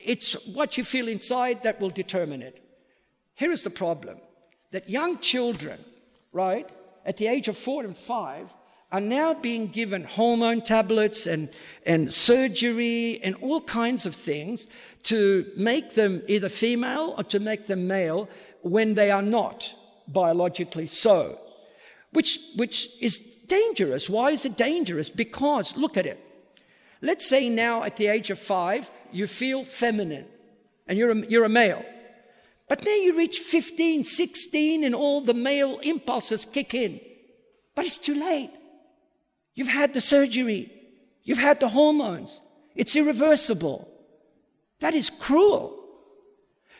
it's 0.00 0.46
what 0.46 0.76
you 0.78 0.84
feel 0.84 1.08
inside 1.08 1.62
that 1.62 1.80
will 1.80 1.90
determine 1.90 2.42
it. 2.42 2.62
Here 3.34 3.50
is 3.52 3.62
the 3.62 3.70
problem 3.70 4.18
that 4.70 4.88
young 4.88 5.18
children, 5.18 5.78
right, 6.32 6.68
at 7.04 7.16
the 7.16 7.26
age 7.26 7.48
of 7.48 7.56
four 7.56 7.84
and 7.84 7.96
five, 7.96 8.52
are 8.92 9.00
now 9.00 9.34
being 9.34 9.66
given 9.66 10.04
hormone 10.04 10.60
tablets 10.60 11.26
and, 11.26 11.50
and 11.84 12.12
surgery 12.12 13.20
and 13.22 13.34
all 13.36 13.60
kinds 13.60 14.06
of 14.06 14.14
things 14.14 14.68
to 15.02 15.44
make 15.56 15.94
them 15.94 16.22
either 16.28 16.48
female 16.48 17.14
or 17.18 17.24
to 17.24 17.40
make 17.40 17.66
them 17.66 17.86
male 17.86 18.28
when 18.62 18.94
they 18.94 19.10
are 19.10 19.22
not 19.22 19.72
biologically 20.08 20.86
so, 20.86 21.38
which, 22.16 22.40
which 22.56 22.88
is 23.02 23.18
dangerous. 23.18 24.08
Why 24.08 24.30
is 24.30 24.46
it 24.46 24.56
dangerous? 24.56 25.10
Because, 25.10 25.76
look 25.76 25.98
at 25.98 26.06
it. 26.06 26.18
Let's 27.02 27.26
say 27.26 27.50
now 27.50 27.82
at 27.82 27.96
the 27.96 28.06
age 28.06 28.30
of 28.30 28.38
five, 28.38 28.90
you 29.12 29.26
feel 29.26 29.64
feminine 29.64 30.24
and 30.88 30.96
you're 30.96 31.10
a, 31.10 31.26
you're 31.26 31.44
a 31.44 31.50
male. 31.50 31.84
But 32.70 32.80
then 32.80 33.02
you 33.02 33.18
reach 33.18 33.40
15, 33.40 34.04
16, 34.04 34.82
and 34.82 34.94
all 34.94 35.20
the 35.20 35.34
male 35.34 35.78
impulses 35.80 36.46
kick 36.46 36.72
in. 36.72 37.00
But 37.74 37.84
it's 37.84 37.98
too 37.98 38.14
late. 38.14 38.52
You've 39.54 39.68
had 39.68 39.92
the 39.92 40.00
surgery, 40.00 40.72
you've 41.22 41.36
had 41.36 41.60
the 41.60 41.68
hormones, 41.68 42.40
it's 42.74 42.96
irreversible. 42.96 43.86
That 44.80 44.94
is 44.94 45.10
cruel. 45.10 45.78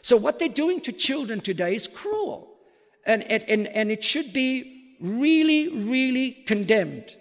So, 0.01 0.17
what 0.17 0.39
they're 0.39 0.49
doing 0.49 0.81
to 0.81 0.93
children 0.93 1.43
today 1.43 1.75
is 1.75 1.89
cruel. 1.89 2.55
And, 3.05 3.23
and, 3.25 3.67
and 3.69 3.91
it 3.91 4.03
should 4.03 4.33
be 4.33 4.76
really, 5.01 5.69
really 5.69 6.33
condemned. 6.33 7.17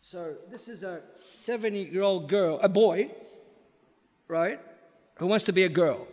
So, 0.00 0.34
this 0.50 0.68
is 0.68 0.82
a 0.82 1.02
70 1.12 1.84
year 1.84 2.02
old 2.02 2.28
girl, 2.28 2.58
a 2.62 2.68
boy, 2.68 3.10
right, 4.28 4.60
who 5.16 5.26
wants 5.26 5.44
to 5.46 5.52
be 5.52 5.62
a 5.62 5.68
girl. 5.68 6.06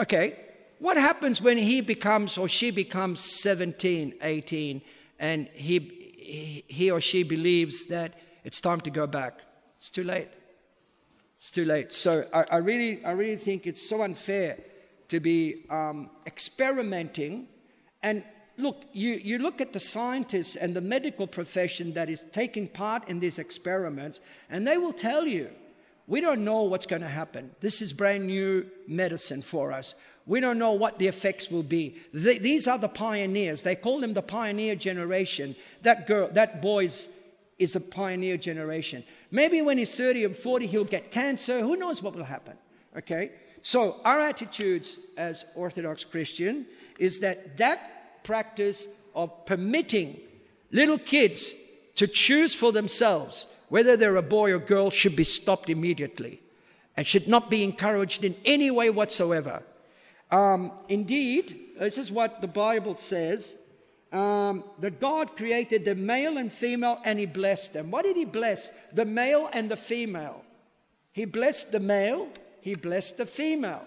Okay, 0.00 0.36
what 0.78 0.96
happens 0.96 1.42
when 1.42 1.58
he 1.58 1.80
becomes 1.80 2.38
or 2.38 2.48
she 2.48 2.70
becomes 2.70 3.20
17, 3.20 4.14
18, 4.20 4.82
and 5.18 5.48
he, 5.54 6.64
he 6.68 6.90
or 6.90 7.00
she 7.00 7.22
believes 7.22 7.86
that 7.86 8.14
it's 8.44 8.60
time 8.60 8.80
to 8.82 8.90
go 8.90 9.06
back? 9.06 9.40
It's 9.76 9.90
too 9.90 10.04
late. 10.04 10.28
It's 11.36 11.50
too 11.50 11.64
late. 11.64 11.92
So 11.92 12.24
I, 12.32 12.44
I 12.50 12.56
really, 12.56 13.04
I 13.04 13.12
really 13.12 13.36
think 13.36 13.66
it's 13.66 13.88
so 13.88 14.02
unfair 14.02 14.58
to 15.08 15.20
be 15.20 15.64
um, 15.70 16.10
experimenting. 16.26 17.48
And 18.02 18.24
look, 18.58 18.84
you, 18.92 19.12
you 19.12 19.38
look 19.38 19.60
at 19.60 19.72
the 19.72 19.80
scientists 19.80 20.56
and 20.56 20.74
the 20.74 20.80
medical 20.80 21.26
profession 21.26 21.94
that 21.94 22.10
is 22.10 22.24
taking 22.32 22.68
part 22.68 23.08
in 23.08 23.20
these 23.20 23.38
experiments, 23.38 24.20
and 24.50 24.66
they 24.66 24.76
will 24.76 24.92
tell 24.92 25.26
you, 25.26 25.48
we 26.06 26.20
don't 26.20 26.44
know 26.44 26.62
what's 26.62 26.86
going 26.86 27.02
to 27.02 27.08
happen. 27.08 27.50
This 27.60 27.80
is 27.82 27.92
brand 27.92 28.26
new 28.26 28.66
medicine 28.86 29.42
for 29.42 29.72
us. 29.72 29.94
We 30.26 30.40
don't 30.40 30.58
know 30.58 30.72
what 30.72 30.98
the 30.98 31.06
effects 31.06 31.50
will 31.50 31.62
be. 31.62 31.96
These 32.12 32.66
are 32.68 32.78
the 32.78 32.88
pioneers. 32.88 33.62
They 33.62 33.76
call 33.76 34.00
them 34.00 34.14
the 34.14 34.22
pioneer 34.22 34.74
generation. 34.74 35.54
That 35.82 36.06
girl, 36.06 36.28
that 36.32 36.60
boy's 36.60 37.08
is 37.58 37.76
a 37.76 37.80
pioneer 37.80 38.36
generation. 38.36 39.04
Maybe 39.30 39.62
when 39.62 39.78
he's 39.78 39.94
30 39.96 40.24
and 40.24 40.36
40, 40.36 40.66
he'll 40.66 40.84
get 40.84 41.10
cancer. 41.10 41.60
Who 41.60 41.76
knows 41.76 42.02
what 42.02 42.14
will 42.14 42.24
happen? 42.24 42.56
Okay? 42.96 43.32
So, 43.62 43.96
our 44.04 44.20
attitudes 44.20 45.00
as 45.16 45.44
Orthodox 45.54 46.04
Christian 46.04 46.66
is 46.98 47.20
that 47.20 47.56
that 47.58 47.97
practice 48.28 48.86
of 49.14 49.46
permitting 49.46 50.20
little 50.70 50.98
kids 50.98 51.54
to 51.94 52.06
choose 52.06 52.54
for 52.54 52.72
themselves 52.72 53.46
whether 53.70 53.96
they're 53.96 54.16
a 54.16 54.22
boy 54.38 54.52
or 54.52 54.58
girl 54.58 54.90
should 54.90 55.16
be 55.16 55.24
stopped 55.24 55.70
immediately 55.70 56.38
and 56.94 57.06
should 57.06 57.26
not 57.26 57.48
be 57.48 57.64
encouraged 57.64 58.24
in 58.24 58.34
any 58.44 58.70
way 58.70 58.90
whatsoever. 58.90 59.62
Um, 60.30 60.72
indeed, 60.90 61.58
this 61.78 61.96
is 61.96 62.12
what 62.12 62.42
the 62.42 62.52
Bible 62.66 62.96
says 62.96 63.56
um, 64.12 64.62
that 64.78 65.00
God 65.00 65.34
created 65.34 65.86
the 65.86 65.94
male 65.94 66.36
and 66.36 66.52
female 66.52 67.00
and 67.06 67.18
He 67.18 67.24
blessed 67.24 67.72
them. 67.72 67.90
What 67.90 68.04
did 68.04 68.16
He 68.16 68.26
bless? 68.26 68.72
The 68.92 69.06
male 69.06 69.48
and 69.54 69.70
the 69.70 69.76
female. 69.78 70.44
He 71.12 71.24
blessed 71.24 71.72
the 71.72 71.80
male, 71.80 72.28
He 72.60 72.74
blessed 72.74 73.16
the 73.16 73.26
female. 73.26 73.84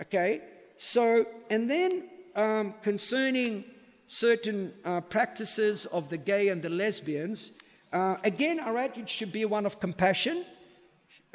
Okay? 0.00 0.40
So, 0.76 1.24
and 1.50 1.70
then 1.70 2.08
um, 2.36 2.74
concerning 2.82 3.64
certain 4.06 4.72
uh, 4.84 5.00
practices 5.00 5.86
of 5.86 6.08
the 6.08 6.16
gay 6.16 6.48
and 6.48 6.62
the 6.62 6.68
lesbians, 6.68 7.52
uh, 7.92 8.16
again, 8.24 8.60
our 8.60 8.76
attitude 8.76 9.08
should 9.08 9.32
be 9.32 9.44
one 9.44 9.66
of 9.66 9.80
compassion, 9.80 10.44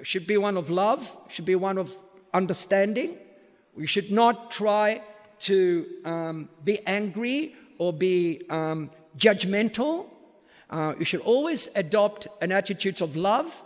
should 0.03 0.27
be 0.27 0.37
one 0.37 0.57
of 0.57 0.69
love, 0.69 1.15
should 1.27 1.45
be 1.45 1.55
one 1.55 1.77
of 1.77 1.95
understanding. 2.33 3.17
We 3.75 3.87
should 3.87 4.11
not 4.11 4.51
try 4.51 5.01
to 5.39 5.85
um, 6.05 6.49
be 6.63 6.85
angry 6.85 7.55
or 7.77 7.91
be 7.91 8.43
um, 8.49 8.91
judgmental. 9.17 10.05
Uh, 10.69 10.93
you 10.99 11.05
should 11.05 11.21
always 11.21 11.67
adopt 11.75 12.27
an 12.41 12.51
attitude 12.51 13.01
of 13.01 13.15
love. 13.15 13.63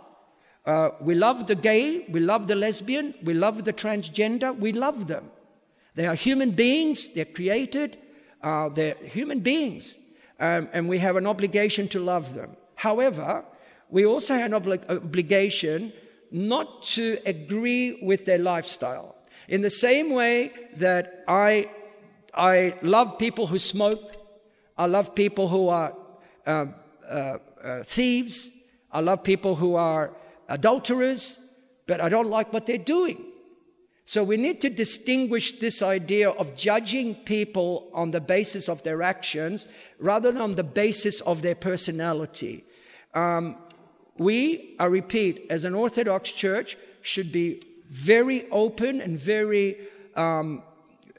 Uh, 0.64 0.90
we 1.00 1.14
love 1.14 1.46
the 1.46 1.54
gay, 1.54 2.04
we 2.08 2.18
love 2.18 2.48
the 2.48 2.56
lesbian, 2.56 3.14
we 3.22 3.34
love 3.34 3.64
the 3.64 3.72
transgender, 3.72 4.56
we 4.58 4.72
love 4.72 5.06
them. 5.06 5.30
They 5.96 6.06
are 6.06 6.14
human 6.14 6.50
beings, 6.50 7.08
they're 7.14 7.24
created, 7.24 7.98
uh, 8.42 8.68
they're 8.68 8.94
human 8.94 9.40
beings, 9.40 9.96
um, 10.38 10.68
and 10.72 10.88
we 10.88 10.98
have 10.98 11.16
an 11.16 11.26
obligation 11.26 11.88
to 11.88 12.00
love 12.00 12.34
them. 12.34 12.54
However, 12.74 13.44
we 13.88 14.04
also 14.04 14.34
have 14.34 14.52
an 14.52 14.60
obli- 14.60 14.90
obligation 14.90 15.92
not 16.30 16.82
to 16.82 17.18
agree 17.24 17.98
with 18.02 18.26
their 18.26 18.36
lifestyle. 18.38 19.16
In 19.48 19.62
the 19.62 19.70
same 19.70 20.10
way 20.10 20.52
that 20.76 21.24
I, 21.26 21.70
I 22.34 22.74
love 22.82 23.18
people 23.18 23.46
who 23.46 23.58
smoke, 23.58 24.16
I 24.76 24.86
love 24.86 25.14
people 25.14 25.48
who 25.48 25.70
are 25.70 25.94
uh, 26.46 26.66
uh, 27.08 27.38
uh, 27.64 27.82
thieves, 27.84 28.50
I 28.92 29.00
love 29.00 29.22
people 29.22 29.54
who 29.54 29.76
are 29.76 30.12
adulterers, 30.48 31.38
but 31.86 32.02
I 32.02 32.10
don't 32.10 32.28
like 32.28 32.52
what 32.52 32.66
they're 32.66 32.76
doing. 32.76 33.24
So 34.08 34.22
we 34.22 34.36
need 34.36 34.60
to 34.60 34.70
distinguish 34.70 35.58
this 35.58 35.82
idea 35.82 36.30
of 36.30 36.54
judging 36.54 37.16
people 37.16 37.90
on 37.92 38.12
the 38.12 38.20
basis 38.20 38.68
of 38.68 38.84
their 38.84 39.02
actions 39.02 39.66
rather 39.98 40.30
than 40.30 40.40
on 40.40 40.52
the 40.52 40.62
basis 40.62 41.20
of 41.22 41.42
their 41.42 41.56
personality. 41.56 42.64
Um, 43.14 43.56
we, 44.16 44.76
I 44.78 44.84
repeat, 44.84 45.46
as 45.50 45.64
an 45.64 45.74
Orthodox 45.74 46.30
church, 46.30 46.78
should 47.02 47.32
be 47.32 47.62
very 47.90 48.48
open 48.50 49.00
and 49.00 49.18
very 49.18 49.76
um, 50.14 50.62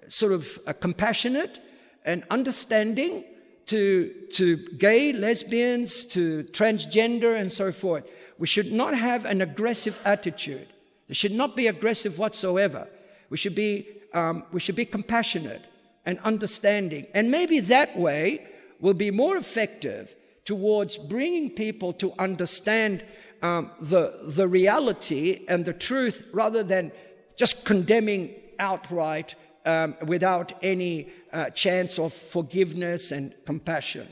sort 0.07 0.31
of 0.31 0.57
uh, 0.65 0.71
compassionate 0.71 1.59
and 2.05 2.23
understanding 2.29 3.25
to, 3.65 4.13
to 4.31 4.55
gay, 4.77 5.11
lesbians, 5.11 6.05
to 6.05 6.43
transgender, 6.51 7.37
and 7.37 7.51
so 7.51 7.73
forth. 7.73 8.09
We 8.37 8.47
should 8.47 8.71
not 8.71 8.97
have 8.97 9.25
an 9.25 9.41
aggressive 9.41 9.99
attitude. 10.05 10.67
There 11.07 11.15
should 11.15 11.31
not 11.31 11.55
be 11.55 11.67
aggressive 11.67 12.19
whatsoever. 12.19 12.87
We 13.29 13.37
should 13.37 13.55
be, 13.55 13.87
um, 14.13 14.43
we 14.51 14.59
should 14.59 14.75
be 14.75 14.85
compassionate 14.85 15.63
and 16.05 16.19
understanding. 16.19 17.07
And 17.13 17.31
maybe 17.31 17.59
that 17.61 17.97
way 17.97 18.45
will 18.79 18.93
be 18.93 19.11
more 19.11 19.37
effective 19.37 20.15
towards 20.45 20.97
bringing 20.97 21.49
people 21.49 21.91
to 21.93 22.13
understand 22.19 23.05
um, 23.41 23.71
the, 23.79 24.19
the 24.23 24.47
reality 24.47 25.45
and 25.47 25.65
the 25.65 25.73
truth 25.73 26.27
rather 26.33 26.63
than 26.63 26.91
just 27.35 27.65
condemning 27.65 28.33
outright 28.59 29.35
um, 29.65 29.95
without 30.05 30.53
any 30.63 31.09
uh, 31.33 31.49
chance 31.49 31.99
of 31.99 32.13
forgiveness 32.13 33.11
and 33.11 33.33
compassion. 33.45 34.07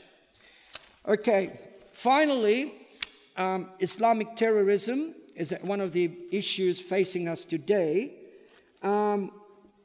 Okay, 1.08 1.58
finally, 1.92 2.74
um, 3.36 3.70
Islamic 3.80 4.36
terrorism 4.36 5.14
is 5.36 5.54
one 5.62 5.80
of 5.80 5.92
the 5.92 6.10
issues 6.32 6.80
facing 6.80 7.28
us 7.28 7.44
today. 7.44 8.14
Um, 8.82 9.30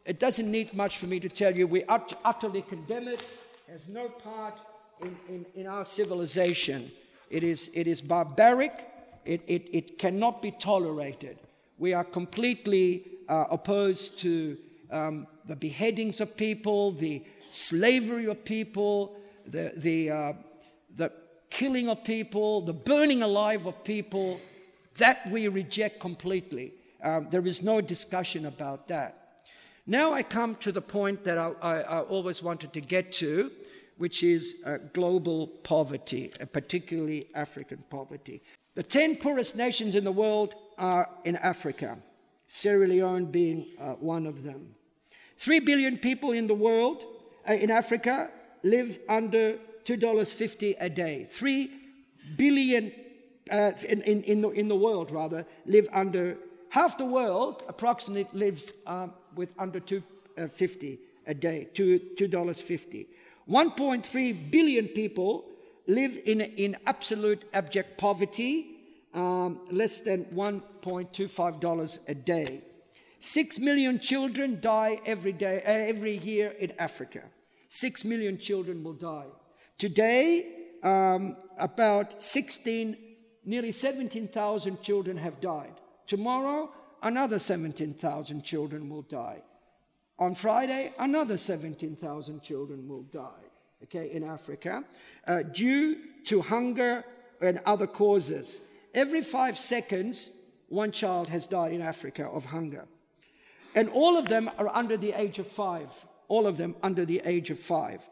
it 0.06 0.20
doesn't 0.20 0.50
need 0.50 0.74
much 0.74 0.98
for 0.98 1.08
me 1.08 1.20
to 1.20 1.30
tell 1.30 1.56
you 1.56 1.68
we 1.68 1.84
ut- 1.84 2.20
utterly 2.24 2.64
condemn 2.64 3.08
it, 3.08 3.22
it 3.68 3.72
has 3.72 3.90
no 3.90 4.08
part 4.08 4.58
in, 5.02 5.16
in, 5.30 5.46
in 5.54 5.68
our 5.68 5.86
civilization. 5.86 6.92
It 7.30 7.44
is, 7.44 7.70
it 7.74 7.88
is 7.88 8.02
barbaric, 8.02 8.90
it, 9.26 9.42
it, 9.48 9.70
it 9.72 9.98
cannot 10.00 10.42
be 10.42 10.52
tolerated. 10.52 11.38
We 11.78 11.94
are 11.94 12.04
completely 12.04 13.06
uh, 13.28 13.46
opposed 13.50 14.18
to 14.20 14.58
um, 14.90 15.28
the 15.46 15.56
beheadings 15.56 16.22
of 16.22 16.36
people, 16.36 16.92
the 16.92 17.24
slavery 17.50 18.26
of 18.26 18.44
people, 18.46 19.18
the, 19.46 19.74
the, 19.78 20.10
uh, 20.10 20.34
the 20.96 21.12
killing 21.50 21.90
of 21.90 22.04
people, 22.04 22.62
the 22.62 22.74
burning 22.74 23.24
alive 23.24 23.66
of 23.66 23.84
people. 23.84 24.40
That 25.02 25.28
we 25.32 25.48
reject 25.48 26.00
completely. 26.00 26.76
Um, 27.02 27.28
there 27.32 27.48
is 27.48 27.64
no 27.64 27.82
discussion 27.82 28.46
about 28.46 28.88
that. 28.90 29.42
Now 29.88 30.14
I 30.14 30.22
come 30.22 30.54
to 30.58 30.72
the 30.72 30.84
point 30.84 31.24
that 31.24 31.40
I, 31.40 31.54
I, 31.60 31.80
I 31.80 32.00
always 32.02 32.44
wanted 32.44 32.72
to 32.74 32.82
get 32.82 33.12
to, 33.14 33.52
which 33.98 34.22
is 34.22 34.58
uh, 34.64 34.78
global 34.94 35.48
poverty, 35.64 36.32
uh, 36.40 36.46
particularly 36.46 37.30
African 37.34 37.84
poverty. 37.90 38.44
The 38.76 38.84
10 38.84 39.16
poorest 39.16 39.56
nations 39.56 39.96
in 39.96 40.04
the 40.04 40.12
world 40.12 40.54
are 40.78 41.10
in 41.26 41.36
Africa, 41.38 41.98
Sierra 42.46 42.86
Leone 42.88 43.26
being 43.26 43.70
uh, 43.80 43.94
one 43.94 44.28
of 44.28 44.44
them. 44.44 44.76
3 45.40 45.62
billion 45.62 45.98
people 45.98 46.32
in 46.32 46.46
the 46.46 46.54
world, 46.54 47.04
uh, 47.50 47.54
in 47.54 47.72
Africa, 47.72 48.30
live 48.62 49.00
under 49.10 49.58
$2.50 49.84 50.76
a 50.80 50.90
day. 50.92 51.24
3 51.28 51.72
billion 52.38 52.92
uh, 53.50 53.72
in, 53.88 54.02
in, 54.02 54.24
in, 54.24 54.42
the, 54.42 54.50
in 54.50 54.68
the 54.68 54.76
world, 54.76 55.12
rather, 55.12 55.46
live 55.66 55.88
under, 55.92 56.38
half 56.70 56.98
the 56.98 57.06
world 57.06 57.64
approximately 57.68 58.28
lives 58.38 58.72
um, 58.88 59.14
with 59.36 59.50
under 59.58 59.80
$2.50 59.80 61.00
a 61.28 61.34
day, 61.34 61.68
$2.50. 61.74 63.08
1.3 63.50 64.52
billion 64.52 64.88
people 64.88 65.46
live 65.88 66.20
in, 66.26 66.42
in 66.42 66.78
absolute 66.86 67.44
abject 67.54 67.98
poverty, 67.98 68.68
um, 69.14 69.60
less 69.72 70.00
than 70.02 70.26
$1.25 70.26 72.00
a 72.08 72.14
day. 72.14 72.62
Six 73.20 73.60
million 73.60 74.00
children 74.00 74.60
die 74.62 75.00
every 75.06 75.32
day, 75.32 75.58
uh, 75.58 75.90
every 75.90 76.18
year 76.18 76.56
in 76.60 76.74
Africa. 76.80 77.24
Six 77.70 78.04
million 78.04 78.38
children 78.38 78.84
will 78.84 78.94
die. 78.94 79.28
Today, 79.78 80.48
um, 80.84 81.36
about 81.58 82.22
16, 82.22 82.98
nearly 83.46 83.72
17,000 83.72 84.82
children 84.82 85.18
have 85.18 85.42
died. 85.42 85.74
Tomorrow, 86.08 86.72
another 87.02 87.40
17,000 87.40 88.44
children 88.44 88.90
will 88.90 89.04
die. 89.04 89.42
On 90.20 90.36
Friday, 90.36 90.94
another 91.00 91.38
17,000 91.38 92.42
children 92.42 92.88
will 92.88 93.04
die 93.04 93.52
okay, 93.84 94.12
in 94.12 94.24
Africa, 94.24 94.84
uh, 95.28 95.42
due 95.42 95.98
to 96.26 96.42
hunger 96.42 97.04
and 97.42 97.60
other 97.66 97.88
causes. 97.88 98.60
Every 98.94 99.22
five 99.22 99.58
seconds, 99.58 100.34
one 100.70 100.92
child 100.92 101.30
has 101.30 101.48
died 101.48 101.74
in 101.74 101.82
Africa 101.82 102.26
of 102.26 102.46
hunger. 102.46 102.86
And 103.74 103.90
all 103.90 104.18
of 104.18 104.28
them 104.28 104.50
are 104.58 104.68
under 104.68 104.98
the 104.98 105.14
age 105.14 105.40
of 105.40 105.48
five. 105.48 105.90
All 106.28 106.46
of 106.46 106.58
them 106.58 106.76
under 106.84 107.06
the 107.06 107.22
age 107.26 107.50
of 107.50 107.60
five. 107.60 108.08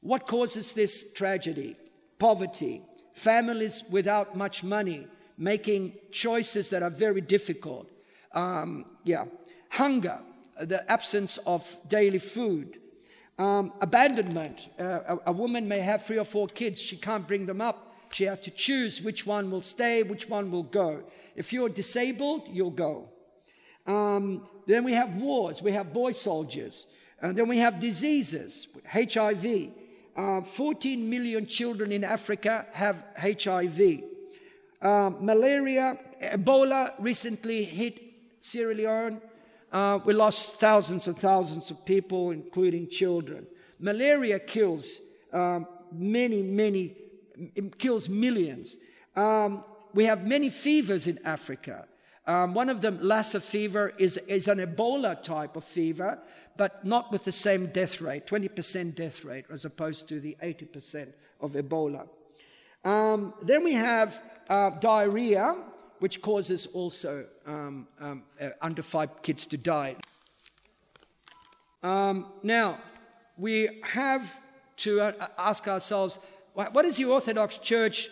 What 0.00 0.26
causes 0.26 0.74
this 0.74 1.12
tragedy? 1.12 1.76
Poverty, 2.18 2.82
families 3.14 3.84
without 3.90 4.36
much 4.36 4.64
money 4.64 5.06
making 5.38 5.92
choices 6.10 6.70
that 6.70 6.82
are 6.82 6.90
very 6.90 7.20
difficult. 7.20 7.88
Um, 8.32 8.84
yeah, 9.04 9.24
hunger, 9.70 10.18
the 10.60 10.90
absence 10.90 11.38
of 11.38 11.76
daily 11.88 12.18
food, 12.18 12.78
um, 13.38 13.72
abandonment. 13.80 14.68
Uh, 14.78 14.84
a, 15.08 15.18
a 15.26 15.32
woman 15.32 15.66
may 15.66 15.80
have 15.80 16.04
three 16.04 16.18
or 16.18 16.24
four 16.24 16.46
kids, 16.46 16.80
she 16.80 16.96
can't 16.96 17.26
bring 17.26 17.46
them 17.46 17.60
up. 17.60 17.94
She 18.12 18.24
has 18.24 18.38
to 18.40 18.50
choose 18.50 19.00
which 19.00 19.26
one 19.26 19.50
will 19.50 19.62
stay, 19.62 20.02
which 20.02 20.28
one 20.28 20.50
will 20.50 20.64
go. 20.64 21.02
If 21.34 21.52
you're 21.52 21.70
disabled, 21.70 22.48
you'll 22.50 22.70
go. 22.70 23.08
Um, 23.86 24.46
then 24.66 24.84
we 24.84 24.92
have 24.92 25.16
wars, 25.16 25.62
we 25.62 25.72
have 25.72 25.92
boy 25.92 26.12
soldiers. 26.12 26.86
And 27.20 27.36
then 27.38 27.48
we 27.48 27.58
have 27.58 27.80
diseases, 27.80 28.68
HIV. 28.86 29.70
Uh, 30.14 30.42
14 30.42 31.08
million 31.08 31.46
children 31.46 31.90
in 31.90 32.04
Africa 32.04 32.66
have 32.72 33.04
HIV. 33.16 34.02
Uh, 34.80 35.10
malaria, 35.20 35.98
Ebola 36.22 36.92
recently 36.98 37.64
hit 37.64 38.00
Sierra 38.40 38.74
Leone. 38.74 39.22
Uh, 39.72 40.00
we 40.04 40.12
lost 40.12 40.60
thousands 40.60 41.08
and 41.08 41.16
thousands 41.16 41.70
of 41.70 41.82
people, 41.86 42.30
including 42.30 42.90
children. 42.90 43.46
Malaria 43.78 44.38
kills 44.38 44.98
um, 45.32 45.66
many, 45.90 46.42
many, 46.42 46.94
kills 47.78 48.08
millions. 48.08 48.76
Um, 49.16 49.64
we 49.94 50.04
have 50.04 50.26
many 50.26 50.50
fevers 50.50 51.06
in 51.06 51.18
Africa. 51.24 51.86
Um, 52.26 52.54
one 52.54 52.68
of 52.68 52.80
them, 52.80 52.98
Lassa 53.00 53.40
fever, 53.40 53.92
is, 53.98 54.16
is 54.28 54.46
an 54.46 54.58
Ebola 54.58 55.20
type 55.22 55.56
of 55.56 55.64
fever, 55.64 56.18
but 56.56 56.84
not 56.84 57.10
with 57.10 57.24
the 57.24 57.32
same 57.32 57.66
death 57.66 58.00
rate 58.00 58.26
20% 58.26 58.94
death 58.94 59.24
rate 59.24 59.44
as 59.50 59.64
opposed 59.64 60.08
to 60.08 60.20
the 60.20 60.36
80% 60.42 61.12
of 61.40 61.52
Ebola. 61.52 62.08
Um, 62.84 63.34
then 63.42 63.64
we 63.64 63.74
have 63.74 64.20
uh, 64.48 64.70
diarrhea, 64.70 65.56
which 66.00 66.20
causes 66.20 66.66
also 66.66 67.26
um, 67.46 67.86
um, 68.00 68.22
uh, 68.40 68.50
under 68.60 68.82
five 68.82 69.22
kids 69.22 69.46
to 69.46 69.56
die. 69.56 69.96
Um, 71.82 72.26
now, 72.42 72.78
we 73.36 73.80
have 73.82 74.36
to 74.78 75.00
uh, 75.00 75.28
ask 75.38 75.68
ourselves 75.68 76.18
what 76.54 76.82
does 76.82 76.98
the 76.98 77.06
Orthodox 77.06 77.56
Church 77.58 78.10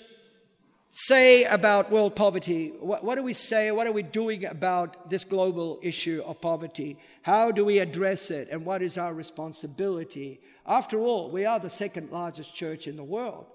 say 0.91 1.45
about 1.45 1.91
world 1.91 2.17
poverty? 2.17 2.73
What, 2.81 3.05
what, 3.05 3.17
do 3.17 3.23
we 3.23 3.35
say? 3.35 3.71
What 3.71 3.87
are 3.87 3.93
we 3.93 4.03
doing 4.03 4.47
about 4.47 5.11
this 5.11 5.25
global 5.25 5.79
issue 5.83 6.23
of 6.25 6.41
poverty? 6.41 6.97
How 7.23 7.51
do 7.51 7.65
we 7.65 7.79
address 7.79 8.31
it? 8.31 8.49
And 8.51 8.65
what 8.65 8.83
is 8.83 8.97
our 8.97 9.13
responsibility? 9.13 10.41
After 10.67 10.99
all, 10.99 11.31
we 11.31 11.45
are 11.45 11.59
the 11.59 11.71
second 11.71 12.11
largest 12.11 12.55
church 12.55 12.87
in 12.87 12.97
the 12.97 13.05
world. 13.05 13.47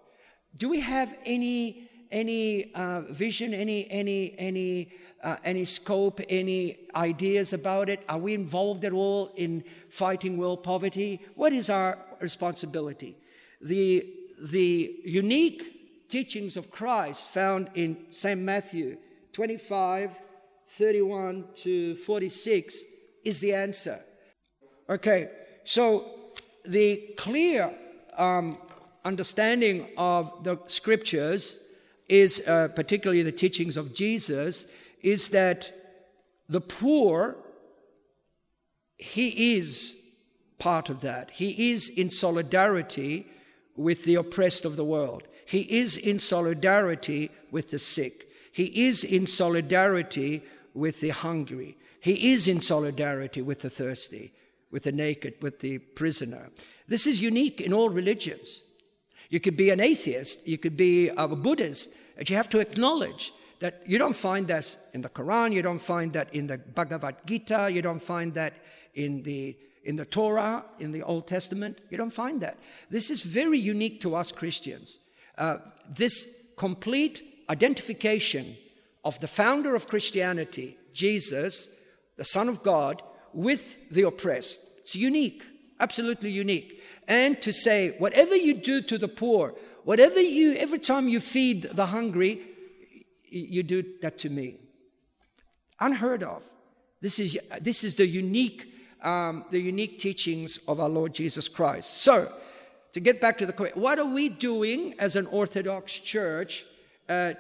Do 0.58 0.70
we 0.70 0.80
have 0.82 1.18
any 1.26 1.90
any 2.12 2.74
uh, 2.74 3.02
vision, 3.10 3.54
any, 3.54 3.90
any, 3.92 4.36
any, 4.38 4.92
uh, 5.24 5.36
any 5.44 5.66
scope, 5.66 6.22
any 6.30 6.88
ideas 6.96 7.52
about 7.52 7.90
it? 7.90 8.04
Are 8.08 8.18
we 8.18 8.34
involved 8.34 8.86
at 8.86 8.94
all 8.94 9.32
in 9.36 9.64
fighting 9.90 10.38
world 10.38 10.64
poverty? 10.64 11.20
What 11.36 11.52
is 11.52 11.70
our 11.70 11.98
responsibility? 12.22 13.18
The, 13.62 14.06
the 14.42 14.96
unique 15.04 16.08
teachings 16.08 16.56
of 16.58 16.72
Christ 16.72 17.30
found 17.30 17.70
in 17.74 17.98
St. 18.12 18.40
Matthew 18.40 18.98
25, 19.34 20.22
31 20.68 21.46
to 21.64 21.96
46 21.96 22.82
is 23.26 23.40
the 23.40 23.54
answer. 23.54 24.00
Okay, 24.90 25.30
so 25.64 26.06
the 26.64 27.14
clear 27.18 27.74
um, 28.18 28.58
understanding 29.04 29.90
of 29.98 30.44
the 30.44 30.58
scriptures 30.68 31.60
is, 32.08 32.48
uh, 32.48 32.70
particularly 32.76 33.24
the 33.24 33.32
teachings 33.32 33.78
of 33.78 33.94
Jesus, 33.94 34.68
is 35.02 35.30
that 35.30 35.72
the 36.50 36.62
poor, 36.62 37.36
he 38.98 39.56
is 39.58 39.96
part 40.60 40.90
of 40.90 41.02
that. 41.02 41.32
He 41.32 41.72
is 41.72 41.90
in 41.90 42.10
solidarity 42.10 43.28
with 43.76 44.06
the 44.06 44.16
oppressed 44.16 44.66
of 44.66 44.76
the 44.76 44.86
world. 44.86 45.28
He 45.46 45.62
is 45.62 45.98
in 45.98 46.20
solidarity 46.20 47.30
with 47.52 47.72
the 47.72 47.80
sick. 47.80 48.26
He 48.52 48.88
is 48.88 49.04
in 49.04 49.28
solidarity 49.28 50.44
with 50.74 51.02
the 51.02 51.10
hungry. 51.10 51.78
He 52.06 52.34
is 52.34 52.48
in 52.48 52.62
solidarity 52.62 53.42
with 53.42 53.62
the 53.62 53.70
thirsty, 53.72 54.32
with 54.70 54.84
the 54.84 54.92
naked, 54.92 55.42
with 55.42 55.60
the 55.60 55.80
prisoner. 55.80 56.52
This 56.88 57.08
is 57.08 57.20
unique 57.20 57.62
in 57.62 57.74
all 57.74 57.90
religions. 57.90 58.62
You 59.32 59.40
could 59.40 59.58
be 59.58 59.72
an 59.72 59.80
atheist, 59.80 60.48
you 60.48 60.60
could 60.60 60.78
be 60.78 61.10
a 61.10 61.28
Buddhist, 61.28 61.98
but 62.16 62.30
you 62.30 62.36
have 62.36 62.50
to 62.50 62.60
acknowledge 62.60 63.34
that 63.58 63.82
you 63.88 63.98
don't 63.98 64.16
find 64.16 64.48
that 64.50 64.78
in 64.94 65.02
the 65.02 65.10
Quran, 65.10 65.52
you 65.52 65.64
don't 65.64 65.82
find 65.82 66.14
that 66.14 66.32
in 66.32 66.46
the 66.46 66.60
Bhagavad 66.60 67.16
Gita, 67.26 67.72
you 67.74 67.82
don't 67.82 68.04
find 68.04 68.36
that 68.36 68.54
in 68.94 69.24
the 69.24 69.58
in 69.84 69.96
the 69.96 70.06
Torah, 70.06 70.64
in 70.78 70.92
the 70.92 71.02
Old 71.02 71.26
Testament, 71.26 71.80
you 71.90 71.98
don't 71.98 72.14
find 72.14 72.40
that. 72.42 72.60
This 72.92 73.10
is 73.10 73.24
very 73.24 73.58
unique 73.58 74.00
to 74.02 74.16
us 74.16 74.32
Christians. 74.32 75.00
Uh, 75.40 75.58
this 75.90 76.54
complete 76.56 77.24
identification 77.50 78.56
of 79.04 79.20
the 79.22 79.28
founder 79.28 79.74
of 79.74 79.88
Christianity, 79.88 80.78
Jesus, 80.94 81.76
the 82.18 82.24
Son 82.24 82.50
of 82.50 82.64
God, 82.64 83.02
with 83.34 83.90
the 83.90 84.04
oppressed. 84.04 84.62
It's 84.84 84.96
unique, 84.96 85.44
absolutely 85.80 86.32
unique 86.32 86.82
and 87.08 87.40
to 87.42 87.52
say, 87.52 87.96
whatever 87.98 88.36
you 88.36 88.54
do 88.54 88.82
to 88.82 88.98
the 88.98 89.08
poor, 89.08 89.54
whatever 89.84 90.20
you, 90.20 90.54
every 90.54 90.80
time 90.80 91.08
you 91.08 91.20
feed 91.20 91.64
the 91.64 91.86
hungry, 91.86 92.42
you 93.30 93.64
do 93.64 93.84
that 94.02 94.18
to 94.20 94.30
me. 94.30 94.56
Unheard 95.80 96.24
of. 96.24 96.42
This 97.02 97.20
is, 97.20 97.38
this 97.62 97.84
is 97.84 97.96
the 97.96 98.08
unique, 98.08 98.74
um, 99.02 99.46
the 99.52 99.60
unique 99.60 100.00
teachings 100.00 100.58
of 100.68 100.80
our 100.80 100.90
Lord 100.90 101.14
Jesus 101.14 101.48
Christ. 101.48 101.98
So, 101.98 102.32
to 102.94 103.00
get 103.02 103.20
back 103.20 103.38
to 103.40 103.46
the 103.46 103.52
question, 103.52 103.82
what 103.82 104.00
are 104.00 104.06
we 104.06 104.30
doing 104.30 104.96
as 105.00 105.18
an 105.18 105.28
Orthodox 105.28 106.00
church 106.00 106.66
uh, 107.10 107.34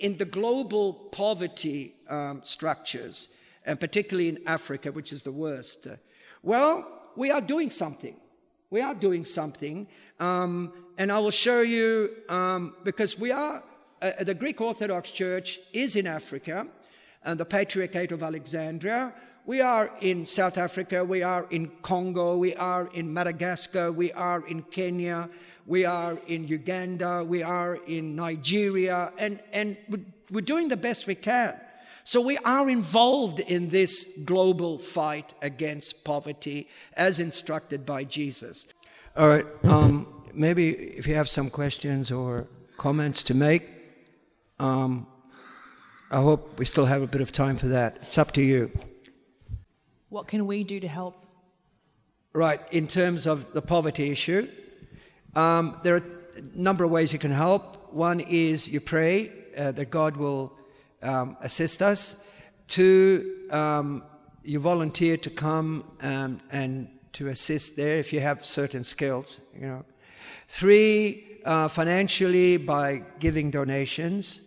in 0.00 0.16
the 0.16 0.24
global 0.24 0.94
poverty 0.94 1.96
um, 2.08 2.42
structures, 2.44 3.28
and 3.68 3.78
particularly 3.78 4.30
in 4.30 4.40
Africa, 4.46 4.90
which 4.90 5.12
is 5.12 5.22
the 5.22 5.30
worst? 5.30 5.86
Well, 6.42 6.90
we 7.16 7.30
are 7.30 7.42
doing 7.42 7.70
something. 7.70 8.16
We 8.70 8.80
are 8.80 8.94
doing 8.94 9.24
something. 9.24 9.86
Um, 10.18 10.72
and 10.96 11.12
I 11.12 11.18
will 11.18 11.30
show 11.30 11.60
you, 11.60 12.10
um, 12.30 12.74
because 12.82 13.18
we 13.18 13.30
are, 13.30 13.62
uh, 14.00 14.24
the 14.24 14.34
Greek 14.34 14.60
Orthodox 14.60 15.10
Church 15.10 15.60
is 15.74 15.96
in 15.96 16.06
Africa, 16.06 16.66
and 17.24 17.38
the 17.38 17.44
Patriarchate 17.44 18.10
of 18.10 18.22
Alexandria. 18.22 19.12
We 19.44 19.60
are 19.60 19.90
in 20.00 20.24
South 20.24 20.56
Africa, 20.56 21.04
we 21.04 21.22
are 21.22 21.46
in 21.50 21.70
Congo, 21.82 22.36
we 22.36 22.54
are 22.54 22.88
in 22.94 23.12
Madagascar, 23.12 23.92
we 23.92 24.12
are 24.12 24.46
in 24.46 24.62
Kenya, 24.62 25.28
we 25.66 25.84
are 25.84 26.18
in 26.26 26.48
Uganda, 26.48 27.22
we 27.22 27.42
are 27.42 27.76
in 27.86 28.16
Nigeria, 28.16 29.12
and, 29.18 29.40
and 29.52 29.76
we're 30.30 30.40
doing 30.40 30.68
the 30.68 30.76
best 30.76 31.06
we 31.06 31.14
can. 31.14 31.54
So 32.08 32.22
we 32.22 32.38
are 32.38 32.70
involved 32.70 33.38
in 33.38 33.68
this 33.68 34.18
global 34.24 34.78
fight 34.78 35.34
against 35.42 36.04
poverty 36.04 36.66
as 36.94 37.20
instructed 37.20 37.84
by 37.84 38.04
Jesus. 38.04 38.66
All 39.14 39.28
right, 39.28 39.44
um, 39.64 40.24
maybe 40.32 40.70
if 40.70 41.06
you 41.06 41.14
have 41.16 41.28
some 41.28 41.50
questions 41.50 42.10
or 42.10 42.48
comments 42.78 43.22
to 43.24 43.34
make, 43.34 43.70
um, 44.58 45.06
I 46.10 46.22
hope 46.22 46.58
we 46.58 46.64
still 46.64 46.86
have 46.86 47.02
a 47.02 47.06
bit 47.06 47.20
of 47.20 47.30
time 47.30 47.58
for 47.58 47.68
that. 47.68 47.98
It's 48.00 48.16
up 48.16 48.32
to 48.32 48.40
you. 48.40 48.70
What 50.08 50.28
can 50.28 50.46
we 50.46 50.64
do 50.64 50.80
to 50.80 50.88
help? 50.88 51.26
Right, 52.32 52.60
in 52.72 52.86
terms 52.86 53.26
of 53.26 53.52
the 53.52 53.60
poverty 53.60 54.10
issue, 54.10 54.48
um, 55.34 55.78
there 55.84 55.96
are 55.96 56.04
a 56.38 56.58
number 56.58 56.84
of 56.84 56.90
ways 56.90 57.12
you 57.12 57.18
can 57.18 57.32
help. 57.32 57.92
One 57.92 58.20
is 58.20 58.66
you 58.66 58.80
pray 58.80 59.30
uh, 59.58 59.72
that 59.72 59.90
God 59.90 60.16
will 60.16 60.57
um, 61.02 61.36
assist 61.40 61.82
us. 61.82 62.26
Two, 62.66 63.46
um, 63.50 64.02
you 64.42 64.60
volunteer 64.60 65.16
to 65.16 65.30
come 65.30 65.84
um, 66.02 66.40
and 66.50 66.88
to 67.14 67.28
assist 67.28 67.76
there 67.76 67.96
if 67.96 68.12
you 68.12 68.20
have 68.20 68.44
certain 68.44 68.84
skills. 68.84 69.40
You 69.54 69.66
know. 69.66 69.84
Three, 70.48 71.40
uh, 71.44 71.68
financially 71.68 72.56
by 72.56 73.02
giving 73.18 73.50
donations. 73.50 74.42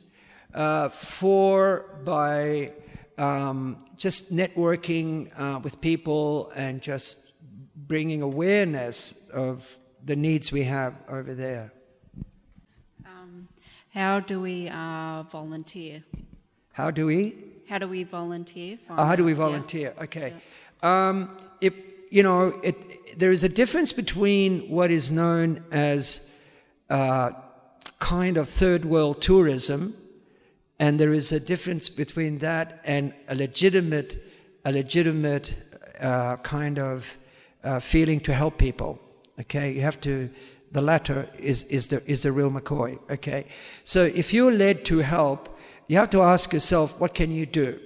Uh, 0.54 0.90
four, 0.90 1.86
by 2.04 2.70
um, 3.18 3.86
just 3.98 4.34
networking 4.34 5.30
uh, 5.40 5.60
with 5.60 5.80
people 5.80 6.52
and 6.56 6.82
just 6.82 7.34
bringing 7.76 8.22
awareness 8.22 9.30
of 9.34 9.78
the 10.04 10.16
needs 10.16 10.52
we 10.52 10.64
have 10.64 10.96
over 11.08 11.34
there. 11.34 11.72
Um, 13.06 13.48
how 13.94 14.20
do 14.20 14.42
we 14.42 14.70
uh, 14.70 15.24
volunteer? 15.24 16.04
How 16.74 16.92
do 16.92 17.06
we? 17.08 17.36
How 17.68 17.78
do 17.78 17.88
we 17.88 18.04
volunteer? 18.04 18.78
Oh, 18.90 19.06
how 19.06 19.16
do 19.16 19.24
we 19.24 19.34
volunteer? 19.34 19.94
Yeah. 19.96 20.04
Okay. 20.04 20.34
Yeah. 20.84 21.10
Um, 21.10 21.38
it, 21.62 21.74
you 22.10 22.24
know, 22.24 22.60
it, 22.64 23.20
there 23.20 23.32
is 23.32 23.44
a 23.44 23.50
difference 23.50 23.94
between 23.94 24.70
what 24.70 24.92
is 24.92 25.12
known 25.12 25.64
as 25.72 26.30
uh, 26.90 27.32
kind 28.00 28.38
of 28.38 28.50
third 28.50 28.86
world 28.86 29.22
tourism 29.22 29.94
And 30.82 31.00
there 31.00 31.14
is 31.14 31.32
a 31.32 31.40
difference 31.40 31.90
between 31.90 32.40
that 32.40 32.82
and 32.84 33.14
a 33.28 33.36
legitimate, 33.36 34.20
a 34.66 34.72
legitimate 34.72 35.56
uh, 36.00 36.38
kind 36.38 36.80
of 36.80 37.18
uh, 37.64 37.80
feeling 37.80 38.20
to 38.22 38.34
help 38.34 38.58
people. 38.58 39.00
Okay, 39.40 39.74
you 39.74 39.82
have 39.82 40.02
to. 40.02 40.28
The 40.72 40.82
latter 40.82 41.30
is 41.38 41.66
is 41.66 41.90
the 41.90 42.02
is 42.08 42.24
the 42.24 42.32
real 42.32 42.50
McCoy. 42.50 42.98
Okay, 43.12 43.46
so 43.84 44.06
if 44.06 44.34
you're 44.34 44.52
led 44.52 44.84
to 44.86 44.98
help, 45.00 45.56
you 45.92 45.98
have 45.98 46.10
to 46.12 46.22
ask 46.22 46.54
yourself, 46.54 46.98
what 47.02 47.14
can 47.14 47.34
you 47.34 47.46
do? 47.46 47.78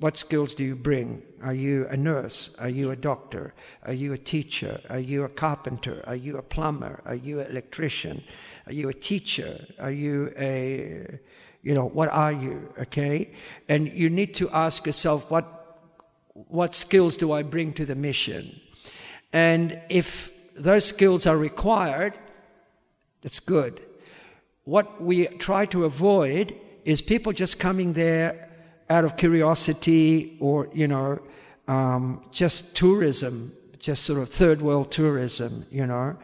What 0.00 0.18
skills 0.18 0.54
do 0.54 0.62
you 0.64 0.76
bring? 0.76 1.22
Are 1.42 1.54
you 1.54 1.86
a 1.88 1.96
nurse? 1.96 2.54
Are 2.58 2.68
you 2.68 2.90
a 2.90 2.96
doctor? 2.96 3.54
Are 3.84 3.94
you 3.94 4.12
a 4.12 4.18
teacher? 4.18 4.82
Are 4.90 4.98
you 4.98 5.24
a 5.24 5.30
carpenter? 5.30 6.04
Are 6.06 6.14
you 6.14 6.36
a 6.36 6.42
plumber? 6.42 7.00
Are 7.06 7.14
you 7.14 7.40
an 7.40 7.46
electrician? 7.46 8.22
Are 8.66 8.74
you 8.74 8.90
a 8.90 8.92
teacher? 8.92 9.64
Are 9.78 9.90
you 9.90 10.30
a, 10.36 11.18
you 11.62 11.72
know, 11.72 11.86
what 11.86 12.10
are 12.10 12.32
you? 12.32 12.70
Okay? 12.80 13.30
And 13.66 13.88
you 13.88 14.10
need 14.10 14.34
to 14.34 14.50
ask 14.50 14.84
yourself, 14.84 15.30
what, 15.30 15.46
what 16.34 16.74
skills 16.74 17.16
do 17.16 17.32
I 17.32 17.42
bring 17.42 17.72
to 17.72 17.86
the 17.86 17.94
mission? 17.94 18.60
And 19.32 19.80
if 19.88 20.30
those 20.54 20.84
skills 20.84 21.26
are 21.26 21.38
required, 21.38 22.12
that's 23.22 23.40
good. 23.40 23.80
What 24.64 25.00
we 25.00 25.28
try 25.28 25.64
to 25.64 25.86
avoid 25.86 26.54
is 26.86 27.02
people 27.02 27.32
just 27.32 27.58
coming 27.58 27.92
there 27.94 28.48
out 28.88 29.04
of 29.04 29.16
curiosity 29.16 30.36
or, 30.40 30.68
you 30.72 30.86
know, 30.86 31.18
um, 31.66 32.22
just 32.30 32.76
tourism, 32.76 33.52
just 33.80 34.04
sort 34.04 34.20
of 34.20 34.28
third 34.28 34.62
world 34.62 34.92
tourism, 34.92 35.66
you 35.68 35.84
know. 35.84 36.16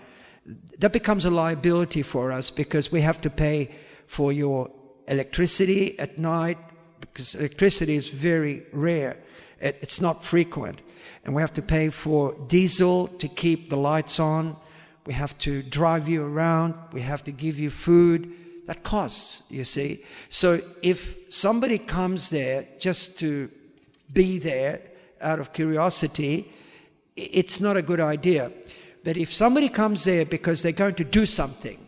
That 0.79 0.93
becomes 0.93 1.25
a 1.25 1.31
liability 1.31 2.03
for 2.03 2.31
us 2.31 2.49
because 2.49 2.93
we 2.93 3.01
have 3.01 3.21
to 3.23 3.31
pay 3.31 3.75
for 4.07 4.33
your 4.33 4.71
electricity 5.09 5.99
at 5.99 6.17
night 6.17 6.59
because 7.01 7.35
electricity 7.35 7.97
is 7.97 8.09
very 8.09 8.63
rare. 8.73 9.17
It, 9.61 9.79
it's 9.83 10.01
not 10.01 10.23
frequent. 10.23 10.81
And 11.25 11.35
we 11.35 11.43
have 11.43 11.55
to 11.55 11.63
pay 11.63 11.91
for 11.91 12.37
diesel 12.47 13.09
to 13.19 13.27
keep 13.27 13.69
the 13.69 13.77
lights 13.77 14.21
on. 14.21 14.57
We 15.07 15.15
have 15.15 15.37
to 15.39 15.61
drive 15.65 16.09
you 16.09 16.23
around. 16.23 16.75
We 16.93 17.01
have 17.01 17.25
to 17.25 17.33
give 17.33 17.59
you 17.59 17.69
food 17.69 18.33
that 18.67 18.83
costs, 18.85 19.43
you 19.51 19.65
see. 19.65 20.05
So 20.29 20.61
if 20.83 21.17
somebody 21.29 21.79
comes 21.79 22.31
there 22.31 22.65
just 22.79 23.19
to 23.19 23.51
be 24.13 24.39
there 24.39 24.81
out 25.21 25.41
of 25.41 25.53
curiosity, 25.53 26.53
it's 27.17 27.61
not 27.61 27.77
a 27.77 27.83
good 27.83 28.01
idea. 28.01 28.53
But 29.05 29.17
if 29.17 29.33
somebody 29.33 29.69
comes 29.69 30.05
there 30.05 30.25
because 30.25 30.63
they're 30.63 30.73
going 30.73 30.95
to 30.97 31.05
do 31.05 31.27
something, 31.27 31.79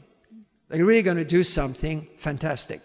they're 0.68 0.84
really 0.84 1.02
going 1.02 1.16
to 1.16 1.24
do 1.24 1.44
something 1.44 2.08
fantastic. 2.18 2.80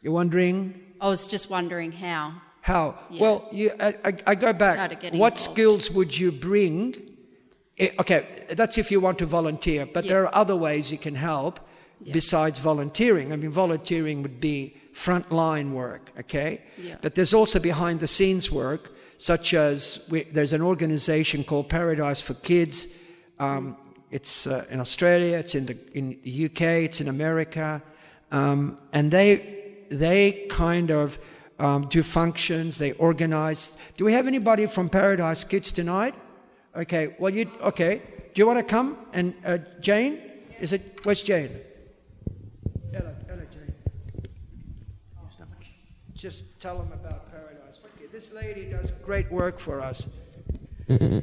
You're 0.00 0.14
wondering? 0.14 0.80
I 1.00 1.08
was 1.08 1.26
just 1.26 1.50
wondering 1.50 1.92
how. 1.92 2.40
How? 2.62 2.98
Yeah. 3.10 3.20
Well, 3.20 3.48
you, 3.52 3.70
I, 3.80 3.94
I, 4.04 4.12
I, 4.28 4.34
go 4.34 4.52
back. 4.52 4.90
What 4.90 5.12
involved. 5.12 5.38
skills 5.38 5.90
would 5.90 6.16
you 6.16 6.32
bring 6.32 7.17
okay, 7.80 8.26
that's 8.50 8.78
if 8.78 8.90
you 8.90 9.00
want 9.00 9.18
to 9.18 9.26
volunteer, 9.26 9.86
but 9.86 10.04
yeah. 10.04 10.10
there 10.10 10.22
are 10.24 10.34
other 10.34 10.56
ways 10.56 10.90
you 10.90 10.98
can 10.98 11.14
help 11.14 11.60
yeah. 12.00 12.12
besides 12.12 12.58
volunteering. 12.58 13.32
I 13.32 13.36
mean, 13.36 13.50
volunteering 13.50 14.22
would 14.22 14.40
be 14.40 14.76
frontline 14.94 15.70
work, 15.70 16.10
okay? 16.18 16.60
Yeah. 16.76 16.96
But 17.00 17.14
there's 17.14 17.34
also 17.34 17.58
behind 17.58 18.00
the 18.00 18.08
scenes 18.08 18.50
work, 18.50 18.90
such 19.18 19.54
as 19.54 20.06
we, 20.10 20.24
there's 20.24 20.52
an 20.52 20.62
organization 20.62 21.44
called 21.44 21.68
Paradise 21.68 22.20
for 22.20 22.34
Kids. 22.34 22.98
Um, 23.38 23.76
it's 24.10 24.46
uh, 24.46 24.64
in 24.70 24.80
Australia, 24.80 25.38
it's 25.38 25.54
in 25.54 25.66
the, 25.66 25.78
in 25.94 26.18
the 26.22 26.46
UK, 26.46 26.62
it's 26.86 27.00
in 27.00 27.08
America, 27.08 27.82
um, 28.30 28.76
and 28.92 29.10
they 29.10 29.54
they 29.90 30.46
kind 30.50 30.90
of 30.90 31.18
um, 31.58 31.88
do 31.88 32.02
functions. 32.02 32.78
They 32.78 32.92
organize. 32.92 33.78
Do 33.96 34.04
we 34.04 34.12
have 34.12 34.26
anybody 34.26 34.66
from 34.66 34.88
Paradise 34.88 35.44
Kids 35.44 35.72
tonight? 35.72 36.14
Okay, 36.78 37.16
well, 37.18 37.34
you, 37.34 37.50
okay. 37.60 38.00
Do 38.32 38.40
you 38.40 38.46
want 38.46 38.60
to 38.60 38.62
come? 38.62 38.96
And 39.12 39.34
uh, 39.44 39.58
Jane? 39.80 40.20
Is 40.60 40.72
it, 40.72 41.00
where's 41.02 41.24
Jane? 41.24 41.50
Hello, 42.92 43.12
hello, 43.26 43.42
Jane. 43.52 43.74
Just 46.14 46.60
tell 46.60 46.78
them 46.78 46.92
about 46.92 47.32
Paradise. 47.32 47.80
This 48.12 48.32
lady 48.32 48.66
does 48.66 48.92
great 49.02 49.30
work 49.30 49.58
for 49.58 49.80
us. 49.80 50.06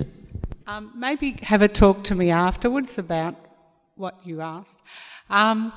Um, 0.68 0.92
maybe 0.96 1.38
have 1.44 1.62
a 1.62 1.68
talk 1.68 2.04
to 2.06 2.16
me 2.16 2.32
afterwards 2.32 2.98
about 2.98 3.36
what 3.98 4.20
you 4.26 4.42
asked. 4.42 4.82
Um, 5.30 5.72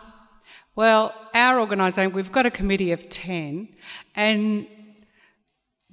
well, 0.76 1.14
our 1.35 1.61
organisation, 1.61 2.14
we've 2.14 2.33
got 2.33 2.47
a 2.47 2.51
committee 2.51 2.93
of 2.93 3.07
10, 3.11 3.68
and 4.16 4.66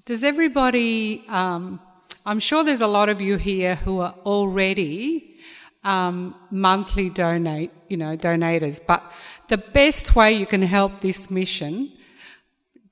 does 0.05 0.23
everybody 0.23 1.25
um, 1.27 1.81
I'm 2.27 2.39
sure 2.39 2.63
there's 2.63 2.81
a 2.81 2.87
lot 2.87 3.09
of 3.09 3.21
you 3.21 3.37
here 3.37 3.75
who 3.75 3.99
are 3.99 4.15
already 4.25 5.35
um, 5.83 6.33
monthly 6.49 7.11
donate, 7.11 7.71
you 7.87 7.97
know, 7.97 8.17
donators. 8.17 8.79
But 8.83 9.03
the 9.47 9.59
best 9.59 10.15
way 10.15 10.33
you 10.33 10.47
can 10.47 10.63
help 10.63 11.01
this 11.01 11.29
mission, 11.29 11.91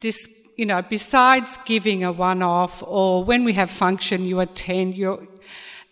this, 0.02 0.30
you 0.56 0.68
know, 0.68 0.84
besides 0.84 1.58
giving 1.66 2.04
a 2.04 2.12
one-off 2.12 2.84
or 2.86 3.24
when 3.24 3.44
we 3.44 3.54
have 3.54 3.72
function, 3.72 4.24
you 4.24 4.40
attend. 4.40 4.94
You're, 4.94 5.28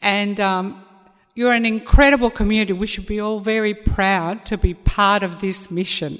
and 0.03 0.39
um, 0.39 0.85
you're 1.33 1.53
an 1.53 1.65
incredible 1.65 2.29
community. 2.29 2.73
We 2.73 2.85
should 2.85 3.07
be 3.07 3.19
all 3.19 3.39
very 3.39 3.73
proud 3.73 4.45
to 4.45 4.57
be 4.59 4.75
part 4.75 5.23
of 5.23 5.41
this 5.41 5.71
mission. 5.71 6.19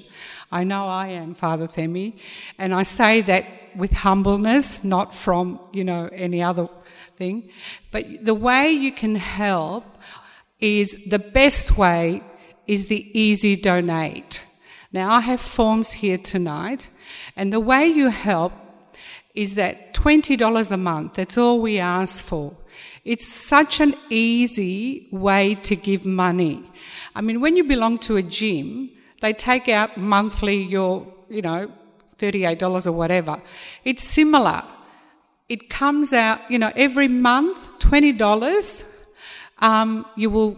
I 0.51 0.63
know 0.63 0.87
I 0.87 1.09
am, 1.09 1.35
Father 1.35 1.67
Themi, 1.67 2.17
and 2.57 2.73
I 2.73 2.81
say 2.81 3.21
that 3.21 3.45
with 3.75 3.93
humbleness, 3.93 4.83
not 4.83 5.13
from, 5.15 5.59
you 5.71 5.83
know, 5.83 6.09
any 6.13 6.41
other 6.41 6.67
thing. 7.17 7.49
But 7.91 8.05
the 8.23 8.33
way 8.33 8.71
you 8.71 8.91
can 8.91 9.15
help 9.15 9.85
is 10.59 11.05
the 11.05 11.19
best 11.19 11.77
way 11.77 12.23
is 12.67 12.87
the 12.87 13.19
easy 13.19 13.55
donate. 13.55 14.45
Now 14.91 15.11
I 15.13 15.21
have 15.21 15.41
forms 15.41 15.91
here 15.91 16.17
tonight 16.17 16.89
and 17.35 17.51
the 17.51 17.59
way 17.59 17.87
you 17.87 18.09
help 18.09 18.53
is 19.33 19.55
that 19.55 19.93
$20 19.93 20.71
a 20.71 20.77
month, 20.77 21.13
that's 21.13 21.37
all 21.37 21.61
we 21.61 21.79
ask 21.79 22.21
for. 22.23 22.55
It's 23.05 23.27
such 23.27 23.79
an 23.79 23.95
easy 24.09 25.07
way 25.11 25.55
to 25.55 25.75
give 25.75 26.05
money. 26.05 26.63
I 27.15 27.21
mean, 27.21 27.41
when 27.41 27.55
you 27.55 27.63
belong 27.63 27.97
to 27.99 28.17
a 28.17 28.21
gym, 28.21 28.89
they 29.21 29.33
take 29.33 29.69
out 29.69 29.97
monthly 29.97 30.61
your, 30.61 31.07
you 31.29 31.41
know, 31.41 31.71
$38 32.21 32.87
or 32.87 32.91
whatever. 32.91 33.41
It's 33.83 34.03
similar 34.03 34.63
it 35.51 35.69
comes 35.69 36.13
out, 36.13 36.39
you 36.49 36.57
know, 36.57 36.71
every 36.77 37.09
month, 37.09 37.67
$20. 37.79 38.85
Um, 39.59 40.05
you 40.15 40.29
will 40.29 40.57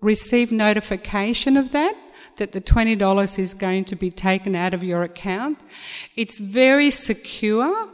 receive 0.00 0.50
notification 0.50 1.56
of 1.56 1.70
that, 1.70 1.94
that 2.38 2.50
the 2.50 2.60
$20 2.60 3.38
is 3.38 3.54
going 3.54 3.84
to 3.84 3.94
be 3.94 4.10
taken 4.10 4.56
out 4.56 4.74
of 4.74 4.82
your 4.82 5.04
account. 5.04 5.60
It's 6.16 6.38
very 6.38 6.90
secure. 6.90 7.88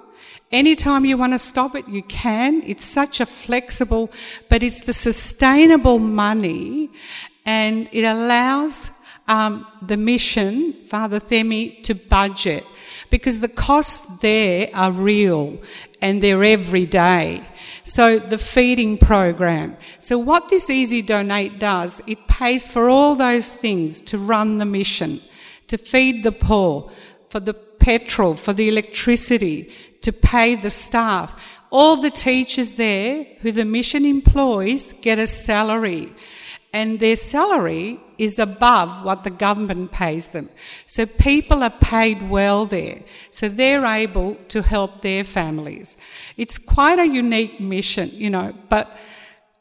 Anytime 0.50 1.04
you 1.04 1.18
want 1.18 1.34
to 1.34 1.38
stop 1.38 1.74
it, 1.74 1.86
you 1.86 2.02
can. 2.04 2.62
It's 2.64 2.86
such 2.86 3.20
a 3.20 3.26
flexible, 3.26 4.10
but 4.48 4.62
it's 4.62 4.80
the 4.80 4.94
sustainable 4.94 5.98
money 5.98 6.88
and 7.44 7.90
it 7.92 8.04
allows 8.04 8.88
um, 9.26 9.66
the 9.82 9.98
mission, 9.98 10.72
Father 10.86 11.20
Themi, 11.20 11.82
to 11.82 11.94
budget 11.94 12.64
because 13.10 13.40
the 13.40 13.48
costs 13.48 14.18
there 14.18 14.68
are 14.74 14.92
real 14.92 15.58
and 16.00 16.22
they're 16.22 16.44
every 16.44 16.86
day. 16.86 17.42
So 17.84 18.18
the 18.18 18.38
feeding 18.38 18.98
program. 18.98 19.76
So 19.98 20.18
what 20.18 20.48
this 20.48 20.70
Easy 20.70 21.02
Donate 21.02 21.58
does, 21.58 22.00
it 22.06 22.26
pays 22.28 22.68
for 22.68 22.88
all 22.88 23.14
those 23.14 23.48
things 23.48 24.00
to 24.02 24.18
run 24.18 24.58
the 24.58 24.64
mission, 24.64 25.20
to 25.68 25.78
feed 25.78 26.22
the 26.22 26.32
poor, 26.32 26.90
for 27.30 27.40
the 27.40 27.54
petrol, 27.54 28.34
for 28.34 28.52
the 28.52 28.68
electricity, 28.68 29.72
to 30.02 30.12
pay 30.12 30.54
the 30.54 30.70
staff. 30.70 31.58
All 31.70 31.96
the 31.96 32.10
teachers 32.10 32.74
there 32.74 33.26
who 33.40 33.52
the 33.52 33.64
mission 33.64 34.04
employs 34.04 34.92
get 34.94 35.18
a 35.18 35.26
salary 35.26 36.12
and 36.72 37.00
their 37.00 37.16
salary 37.16 38.00
is 38.18 38.38
above 38.38 39.04
what 39.04 39.24
the 39.24 39.30
government 39.30 39.90
pays 39.90 40.28
them. 40.28 40.50
So 40.86 41.06
people 41.06 41.62
are 41.62 41.70
paid 41.70 42.28
well 42.28 42.66
there. 42.66 43.02
So 43.30 43.48
they're 43.48 43.86
able 43.86 44.34
to 44.48 44.62
help 44.62 45.00
their 45.00 45.24
families. 45.24 45.96
It's 46.36 46.58
quite 46.58 46.98
a 46.98 47.06
unique 47.06 47.60
mission, 47.60 48.10
you 48.12 48.30
know, 48.30 48.54
but, 48.68 48.94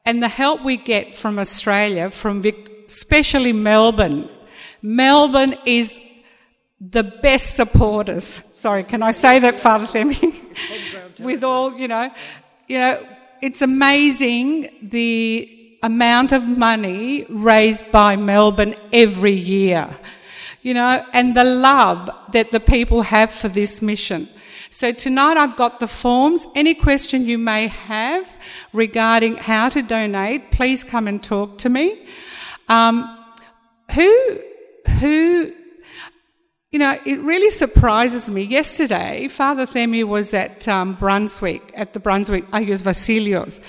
and 0.06 0.22
the 0.22 0.28
help 0.28 0.64
we 0.64 0.76
get 0.76 1.16
from 1.16 1.40
Australia, 1.40 2.10
from 2.10 2.42
Vic, 2.42 2.86
especially 2.88 3.54
Melbourne, 3.54 4.30
Melbourne 4.82 5.56
is 5.66 6.00
the 6.80 7.04
best 7.04 7.56
supporters. 7.56 8.42
Sorry, 8.52 8.84
can 8.84 9.02
I 9.02 9.12
say 9.12 9.40
that, 9.40 9.60
Father 9.60 9.86
Themi? 9.86 11.20
With 11.20 11.44
all, 11.44 11.78
you 11.78 11.88
know, 11.88 12.12
you 12.68 12.78
know, 12.78 13.06
it's 13.42 13.62
amazing 13.62 14.70
the 14.82 15.57
amount 15.88 16.34
of 16.34 16.44
money 16.46 17.26
raised 17.30 17.92
by 17.92 18.16
Melbourne 18.18 18.76
every 18.92 19.32
year. 19.34 19.90
you 20.68 20.74
know, 20.74 21.02
and 21.14 21.34
the 21.34 21.46
love 21.46 22.10
that 22.34 22.52
the 22.52 22.60
people 22.60 23.02
have 23.02 23.32
for 23.32 23.48
this 23.48 23.82
mission. 23.82 24.28
So 24.70 24.92
tonight 24.92 25.38
I've 25.38 25.56
got 25.56 25.80
the 25.80 25.88
forms. 25.88 26.46
Any 26.56 26.74
question 26.74 27.26
you 27.26 27.38
may 27.38 27.68
have 27.68 28.30
regarding 28.74 29.38
how 29.38 29.70
to 29.70 29.82
donate, 29.82 30.52
please 30.52 30.84
come 30.84 31.08
and 31.08 31.24
talk 31.24 31.58
to 31.60 31.70
me. 31.70 32.06
Um, 32.68 33.18
who, 33.94 34.40
who, 35.00 35.54
you 36.72 36.80
know, 36.80 36.98
it 37.06 37.20
really 37.22 37.50
surprises 37.50 38.30
me. 38.30 38.42
Yesterday, 38.42 39.30
Father 39.30 39.66
Themi 39.66 40.04
was 40.04 40.34
at 40.34 40.68
um, 40.68 40.96
Brunswick, 40.96 41.62
at 41.76 41.94
the 41.94 42.02
Brunswick 42.02 42.46
Agios 42.52 42.82
Vasilios, 42.82 43.62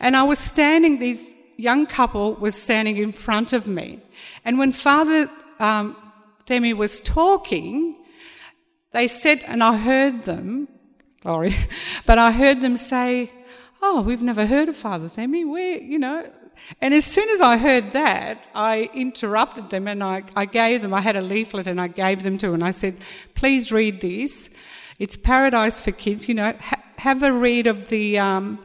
and 0.00 0.16
I 0.16 0.22
was 0.22 0.38
standing, 0.38 0.98
these 0.98 1.34
young 1.58 1.86
couple 1.86 2.34
was 2.34 2.54
standing 2.54 2.96
in 2.96 3.12
front 3.12 3.52
of 3.52 3.66
me. 3.66 4.00
And 4.44 4.58
when 4.58 4.72
Father 4.72 5.28
um, 5.58 5.96
Themi 6.46 6.74
was 6.74 7.00
talking, 7.00 7.96
they 8.92 9.08
said, 9.08 9.42
and 9.46 9.62
I 9.62 9.76
heard 9.76 10.22
them, 10.22 10.68
sorry, 11.22 11.54
but 12.06 12.18
I 12.18 12.32
heard 12.32 12.62
them 12.62 12.76
say, 12.76 13.30
Oh, 13.80 14.00
we've 14.00 14.22
never 14.22 14.46
heard 14.46 14.68
of 14.68 14.76
Father 14.76 15.08
Themi. 15.08 15.48
Where, 15.48 15.78
you 15.78 15.98
know. 15.98 16.28
And 16.80 16.92
as 16.92 17.04
soon 17.04 17.28
as 17.30 17.40
I 17.40 17.56
heard 17.56 17.92
that, 17.92 18.42
I 18.54 18.90
interrupted 18.92 19.70
them 19.70 19.86
and 19.86 20.02
I, 20.02 20.24
I 20.34 20.44
gave 20.44 20.82
them, 20.82 20.92
I 20.92 21.00
had 21.00 21.14
a 21.14 21.20
leaflet 21.20 21.68
and 21.68 21.80
I 21.80 21.86
gave 21.86 22.24
them 22.24 22.36
to 22.38 22.46
them 22.46 22.54
and 22.54 22.64
I 22.64 22.72
said, 22.72 22.96
please 23.36 23.70
read 23.70 24.00
this. 24.00 24.50
It's 24.98 25.16
Paradise 25.16 25.78
for 25.78 25.92
Kids. 25.92 26.28
You 26.28 26.34
know, 26.34 26.54
ha- 26.58 26.82
have 26.96 27.22
a 27.22 27.32
read 27.32 27.68
of 27.68 27.88
the, 27.88 28.18
um, 28.18 28.58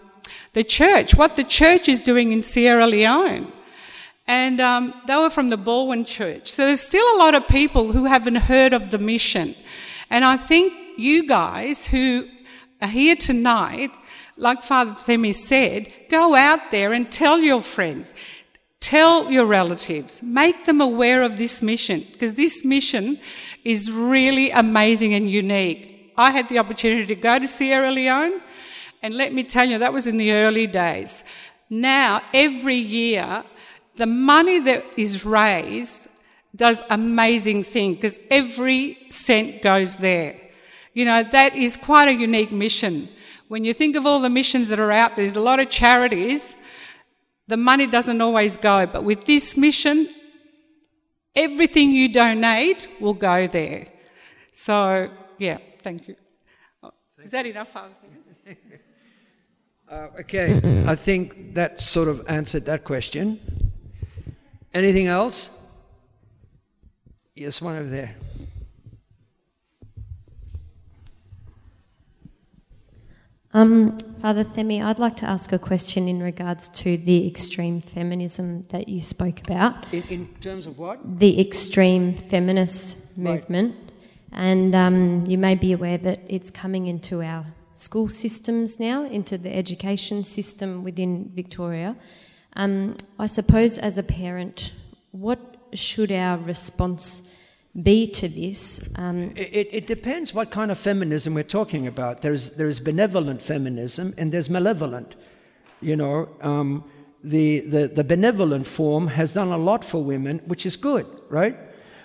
the 0.53 0.63
church, 0.63 1.15
what 1.15 1.35
the 1.35 1.43
church 1.43 1.89
is 1.89 1.99
doing 1.99 2.31
in 2.31 2.43
Sierra 2.43 2.87
Leone. 2.87 3.51
And 4.25 4.61
um, 4.61 4.93
they 5.05 5.17
were 5.17 5.29
from 5.29 5.49
the 5.49 5.57
Baldwin 5.57 6.05
Church. 6.05 6.51
So 6.51 6.65
there's 6.65 6.81
still 6.81 7.05
a 7.15 7.19
lot 7.19 7.35
of 7.35 7.47
people 7.47 7.91
who 7.91 8.05
haven't 8.05 8.35
heard 8.35 8.73
of 8.73 8.91
the 8.91 8.97
mission. 8.97 9.55
And 10.09 10.23
I 10.23 10.37
think 10.37 10.73
you 10.97 11.27
guys 11.27 11.87
who 11.87 12.27
are 12.81 12.87
here 12.87 13.15
tonight, 13.15 13.91
like 14.37 14.63
Father 14.63 14.91
Themi 14.91 15.35
said, 15.35 15.91
go 16.09 16.35
out 16.35 16.71
there 16.71 16.93
and 16.93 17.11
tell 17.11 17.39
your 17.39 17.61
friends, 17.61 18.15
tell 18.79 19.29
your 19.29 19.45
relatives, 19.45 20.21
make 20.23 20.65
them 20.65 20.81
aware 20.81 21.21
of 21.21 21.37
this 21.37 21.61
mission, 21.61 22.05
because 22.11 22.35
this 22.35 22.63
mission 22.63 23.19
is 23.63 23.91
really 23.91 24.51
amazing 24.51 25.13
and 25.13 25.29
unique. 25.29 26.13
I 26.17 26.31
had 26.31 26.47
the 26.47 26.59
opportunity 26.59 27.05
to 27.07 27.15
go 27.15 27.39
to 27.39 27.47
Sierra 27.47 27.91
Leone, 27.91 28.41
and 29.03 29.15
let 29.15 29.33
me 29.33 29.43
tell 29.43 29.65
you, 29.65 29.77
that 29.79 29.91
was 29.91 30.07
in 30.07 30.17
the 30.17 30.31
early 30.31 30.65
days. 30.65 31.25
Now, 31.69 32.21
every 32.33 32.77
year, 32.77 33.43
the 33.97 34.05
money 34.05 34.59
that 34.59 34.85
is 34.95 35.25
raised 35.25 36.07
does 36.55 36.81
amazing 36.89 37.65
thing 37.65 37.95
because 37.95 38.17
every 38.31 38.97
cent 39.09 39.61
goes 39.61 39.95
there. 39.95 40.39
You 40.93 41.03
know, 41.03 41.21
that 41.21 41.53
is 41.53 41.75
quite 41.75 42.07
a 42.07 42.13
unique 42.13 42.51
mission. 42.51 43.09
When 43.49 43.65
you 43.65 43.73
think 43.73 43.95
of 43.97 44.05
all 44.05 44.21
the 44.21 44.29
missions 44.29 44.69
that 44.69 44.79
are 44.79 44.91
out, 44.91 45.17
there's 45.17 45.35
a 45.35 45.41
lot 45.41 45.59
of 45.59 45.69
charities. 45.69 46.55
The 47.47 47.57
money 47.57 47.87
doesn't 47.87 48.21
always 48.21 48.55
go, 48.55 48.85
but 48.85 49.03
with 49.03 49.25
this 49.25 49.57
mission, 49.57 50.07
everything 51.35 51.91
you 51.91 52.07
donate 52.07 52.87
will 53.01 53.13
go 53.13 53.47
there. 53.47 53.87
So, 54.53 55.09
yeah, 55.39 55.57
thank 55.81 56.07
you. 56.07 56.15
Is 57.21 57.31
that 57.31 57.45
enough? 57.45 57.75
Uh, 59.93 60.07
okay, 60.21 60.59
I 60.87 60.95
think 60.95 61.53
that 61.53 61.79
sort 61.79 62.07
of 62.07 62.25
answered 62.27 62.65
that 62.65 62.83
question. 62.83 63.39
Anything 64.73 65.05
else? 65.05 65.51
Yes, 67.35 67.61
one 67.61 67.77
over 67.77 67.89
there. 67.89 68.15
Um, 73.53 73.99
Father 74.19 74.43
Themi, 74.43 74.83
I'd 74.83 74.97
like 74.97 75.15
to 75.17 75.27
ask 75.27 75.51
a 75.51 75.59
question 75.59 76.07
in 76.07 76.23
regards 76.23 76.69
to 76.69 76.97
the 76.97 77.27
extreme 77.27 77.79
feminism 77.79 78.63
that 78.69 78.89
you 78.89 78.99
spoke 78.99 79.41
about. 79.41 79.93
In, 79.93 80.03
in 80.09 80.27
terms 80.41 80.65
of 80.65 80.79
what? 80.79 81.19
The 81.19 81.39
extreme 81.39 82.15
feminist 82.15 83.15
movement. 83.15 83.75
Right. 83.75 83.91
And 84.31 84.73
um, 84.73 85.25
you 85.27 85.37
may 85.37 85.53
be 85.53 85.71
aware 85.71 85.99
that 85.99 86.21
it's 86.27 86.49
coming 86.49 86.87
into 86.87 87.21
our 87.21 87.45
school 87.83 88.07
systems 88.07 88.79
now, 88.79 89.05
into 89.05 89.37
the 89.37 89.53
education 89.53 90.23
system 90.23 90.83
within 90.83 91.29
Victoria. 91.35 91.95
Um, 92.55 92.95
I 93.19 93.27
suppose 93.27 93.77
as 93.77 93.97
a 93.97 94.03
parent, 94.03 94.71
what 95.11 95.39
should 95.73 96.11
our 96.11 96.37
response 96.37 97.29
be 97.81 98.07
to 98.07 98.27
this? 98.27 98.89
Um, 98.97 99.33
it, 99.35 99.67
it, 99.71 99.87
depends 99.87 100.33
what 100.33 100.51
kind 100.51 100.71
of 100.71 100.77
feminism 100.77 101.33
we're 101.33 101.43
talking 101.43 101.87
about. 101.87 102.21
There's, 102.21 102.51
there's 102.51 102.79
benevolent 102.79 103.41
feminism 103.41 104.13
and 104.17 104.31
there's 104.31 104.49
malevolent. 104.49 105.15
You 105.81 105.95
know, 105.95 106.29
um, 106.41 106.83
the, 107.23 107.61
the, 107.61 107.87
the 107.87 108.03
benevolent 108.03 108.67
form 108.67 109.07
has 109.07 109.33
done 109.33 109.49
a 109.49 109.57
lot 109.57 109.83
for 109.83 110.03
women, 110.03 110.39
which 110.45 110.65
is 110.65 110.75
good, 110.75 111.07
right? 111.29 111.57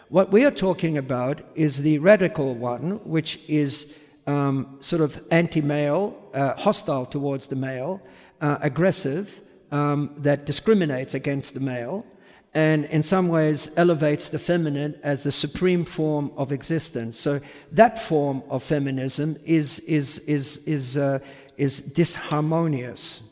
What 0.09 0.33
we 0.33 0.47
are 0.47 0.51
talking 0.51 0.97
about 0.97 1.43
is 1.55 1.83
the 1.83 1.99
radical 1.99 2.55
one, 2.55 2.93
which 3.05 3.41
is 3.47 3.95
um, 4.29 4.77
sort 4.81 5.03
of 5.03 5.19
anti 5.31 5.61
male, 5.61 6.17
uh, 6.35 6.55
hostile 6.55 7.07
towards 7.07 7.47
the 7.47 7.57
male, 7.57 8.01
uh, 8.41 8.59
aggressive, 8.61 9.41
um, 9.73 10.15
that 10.19 10.47
discriminates 10.47 11.15
against 11.15 11.55
the 11.55 11.61
male 11.61 12.07
and 12.55 12.87
in 12.87 13.03
some 13.03 13.29
ways 13.29 13.71
elevates 13.77 14.31
the 14.31 14.39
feminine 14.39 14.99
as 15.03 15.23
the 15.23 15.33
supreme 15.33 15.85
form 15.85 16.33
of 16.37 16.51
existence. 16.51 17.19
So 17.19 17.41
that 17.73 18.01
form 18.01 18.43
of 18.49 18.63
feminism 18.63 19.37
is, 19.45 19.81
is, 19.81 20.21
is, 20.21 20.67
is, 20.67 20.97
uh, 20.97 21.19
is 21.57 21.93
disharmonious. 21.95 23.23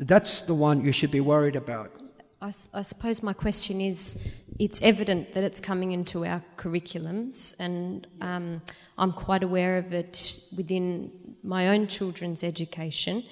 That's 0.00 0.42
the 0.42 0.54
one 0.54 0.84
you 0.84 0.92
should 0.92 1.10
be 1.10 1.20
worried 1.20 1.56
about. 1.56 1.90
I, 2.46 2.52
I, 2.74 2.82
suppose 2.82 3.24
my 3.24 3.32
question 3.32 3.80
is 3.80 4.32
it's 4.60 4.80
evident 4.80 5.34
that 5.34 5.42
it's 5.42 5.60
coming 5.60 5.90
into 5.90 6.24
our 6.24 6.44
curriculums, 6.56 7.56
and 7.58 8.06
um, 8.20 8.62
I'm 8.96 9.12
quite 9.12 9.42
aware 9.42 9.78
of 9.78 9.92
it 9.92 10.44
within 10.56 11.10
my 11.42 11.70
own 11.70 11.88
children's 11.88 12.44
education. 12.44 13.24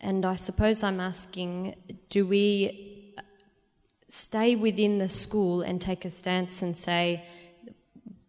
And 0.00 0.26
I 0.26 0.34
suppose 0.34 0.82
I'm 0.82 0.98
asking 0.98 1.76
do 2.10 2.26
we 2.26 3.14
stay 4.08 4.56
within 4.56 4.98
the 4.98 5.08
school 5.08 5.62
and 5.62 5.80
take 5.80 6.04
a 6.04 6.10
stance 6.10 6.60
and 6.62 6.76
say, 6.76 7.24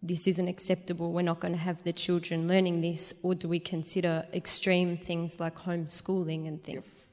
this 0.04 0.28
isn't 0.28 0.48
acceptable, 0.48 1.14
we're 1.14 1.24
not 1.24 1.40
going 1.40 1.54
to 1.54 1.60
have 1.60 1.82
the 1.82 1.94
children 1.94 2.48
learning 2.48 2.82
this, 2.82 3.20
or 3.24 3.34
do 3.34 3.48
we 3.48 3.60
consider 3.60 4.24
extreme 4.34 4.98
things 4.98 5.40
like 5.40 5.56
homeschooling 5.56 6.48
and 6.48 6.64
things? 6.64 7.08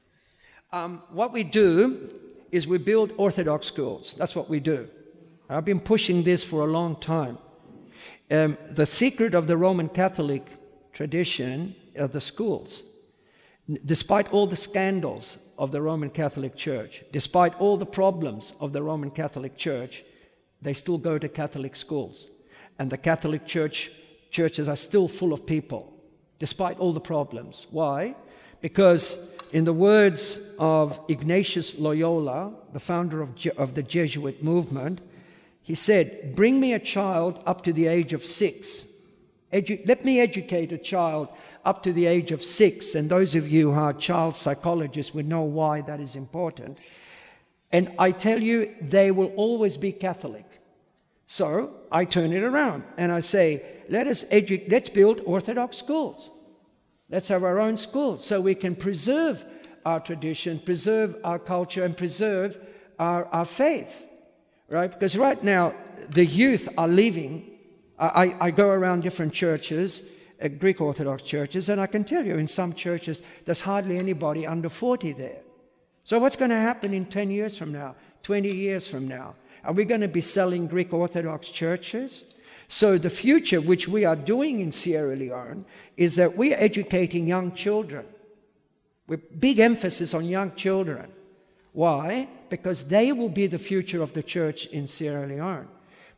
Yep. 0.71 0.79
Um, 0.79 1.01
what 1.09 1.33
we 1.33 1.43
do 1.43 2.09
is 2.55 2.67
we 2.67 2.77
build 2.77 3.13
orthodox 3.17 3.67
schools. 3.67 4.15
That's 4.17 4.35
what 4.35 4.49
we 4.49 4.59
do. 4.59 4.87
I've 5.49 5.65
been 5.65 5.79
pushing 5.79 6.23
this 6.23 6.43
for 6.43 6.61
a 6.61 6.71
long 6.71 6.95
time. 6.95 7.37
Um, 8.31 8.57
the 8.71 8.85
secret 8.85 9.35
of 9.35 9.45
the 9.45 9.57
Roman 9.57 9.89
Catholic 9.89 10.47
tradition 10.93 11.75
are 11.99 12.07
the 12.07 12.21
schools. 12.21 12.83
Despite 13.85 14.31
all 14.31 14.47
the 14.47 14.55
scandals 14.55 15.37
of 15.57 15.71
the 15.71 15.81
Roman 15.81 16.09
Catholic 16.09 16.55
Church, 16.55 17.03
despite 17.11 17.59
all 17.59 17.77
the 17.77 17.85
problems 17.85 18.53
of 18.59 18.73
the 18.73 18.81
Roman 18.81 19.11
Catholic 19.11 19.57
Church, 19.57 20.03
they 20.61 20.73
still 20.73 20.97
go 20.97 21.17
to 21.19 21.27
Catholic 21.27 21.75
schools. 21.75 22.29
And 22.79 22.89
the 22.89 22.97
Catholic 22.97 23.45
Church 23.45 23.91
churches 24.31 24.67
are 24.67 24.75
still 24.75 25.07
full 25.07 25.33
of 25.33 25.45
people, 25.45 25.93
despite 26.39 26.79
all 26.79 26.93
the 26.93 26.99
problems. 26.99 27.67
Why? 27.71 28.15
Because, 28.61 29.34
in 29.51 29.65
the 29.65 29.73
words 29.73 30.55
of 30.59 30.99
Ignatius 31.07 31.77
Loyola, 31.77 32.53
the 32.73 32.79
founder 32.79 33.21
of, 33.21 33.35
Je- 33.35 33.51
of 33.51 33.75
the 33.75 33.83
Jesuit 33.83 34.43
movement, 34.43 35.01
he 35.61 35.75
said, 35.75 36.33
Bring 36.35 36.59
me 36.59 36.73
a 36.73 36.79
child 36.79 37.41
up 37.45 37.63
to 37.63 37.73
the 37.73 37.87
age 37.87 38.13
of 38.13 38.25
six. 38.25 38.87
Edu- 39.51 39.87
let 39.87 40.03
me 40.03 40.19
educate 40.19 40.71
a 40.71 40.77
child 40.77 41.29
up 41.63 41.81
to 41.83 41.93
the 41.93 42.05
age 42.05 42.31
of 42.31 42.43
six, 42.43 42.95
and 42.95 43.09
those 43.09 43.33
of 43.33 43.47
you 43.47 43.71
who 43.71 43.79
are 43.79 43.93
child 43.93 44.35
psychologists 44.35 45.13
would 45.13 45.27
know 45.27 45.43
why 45.43 45.81
that 45.81 45.99
is 45.99 46.15
important. 46.15 46.77
And 47.71 47.91
I 47.97 48.11
tell 48.11 48.41
you, 48.41 48.73
they 48.81 49.11
will 49.11 49.33
always 49.35 49.77
be 49.77 49.91
Catholic. 49.91 50.45
So 51.27 51.71
I 51.91 52.05
turn 52.05 52.31
it 52.33 52.43
around 52.43 52.83
and 52.97 53.11
I 53.11 53.19
say, 53.19 53.65
let 53.89 54.07
us 54.07 54.23
edu- 54.25 54.69
let's 54.69 54.89
build 54.89 55.21
Orthodox 55.25 55.77
schools. 55.77 56.29
Let's 57.09 57.27
have 57.27 57.43
our 57.43 57.59
own 57.59 57.77
schools 57.77 58.25
so 58.25 58.41
we 58.41 58.55
can 58.55 58.75
preserve 58.75 59.45
our 59.85 59.99
tradition, 59.99 60.59
preserve 60.59 61.15
our 61.23 61.37
culture, 61.37 61.85
and 61.85 61.95
preserve 61.95 62.57
our, 62.97 63.25
our 63.25 63.45
faith. 63.45 64.07
Right? 64.67 64.91
Because 64.91 65.15
right 65.15 65.41
now, 65.43 65.75
the 66.09 66.25
youth 66.25 66.67
are 66.77 66.87
leaving. 66.87 67.57
I, 67.99 68.35
I 68.41 68.51
go 68.51 68.69
around 68.69 69.03
different 69.03 69.33
churches 69.33 70.09
uh, 70.41 70.49
Greek 70.49 70.81
Orthodox 70.81 71.23
churches, 71.23 71.69
and 71.69 71.79
I 71.79 71.87
can 71.87 72.03
tell 72.03 72.25
you 72.25 72.37
in 72.37 72.47
some 72.47 72.73
churches 72.73 73.21
there's 73.45 73.61
hardly 73.61 73.97
anybody 73.97 74.45
under 74.45 74.69
40 74.69 75.13
there. 75.13 75.39
So, 76.03 76.19
what's 76.19 76.35
going 76.35 76.51
to 76.51 76.57
happen 76.57 76.93
in 76.93 77.05
10 77.05 77.31
years 77.31 77.57
from 77.57 77.71
now, 77.71 77.95
20 78.23 78.53
years 78.53 78.87
from 78.87 79.07
now? 79.07 79.35
Are 79.63 79.73
we 79.73 79.85
going 79.85 80.01
to 80.01 80.07
be 80.07 80.21
selling 80.21 80.67
Greek 80.67 80.93
Orthodox 80.93 81.49
churches? 81.49 82.34
So, 82.67 82.97
the 82.97 83.09
future, 83.09 83.61
which 83.61 83.87
we 83.87 84.05
are 84.05 84.15
doing 84.15 84.59
in 84.59 84.71
Sierra 84.71 85.15
Leone, 85.15 85.65
is 85.97 86.15
that 86.15 86.35
we're 86.35 86.57
educating 86.57 87.27
young 87.27 87.51
children 87.53 88.05
with 89.07 89.39
big 89.39 89.59
emphasis 89.59 90.13
on 90.13 90.25
young 90.25 90.55
children. 90.55 91.11
Why? 91.73 92.27
Because 92.49 92.87
they 92.87 93.11
will 93.11 93.29
be 93.29 93.47
the 93.47 93.59
future 93.59 94.01
of 94.01 94.13
the 94.13 94.23
church 94.23 94.65
in 94.67 94.87
Sierra 94.87 95.27
Leone. 95.27 95.67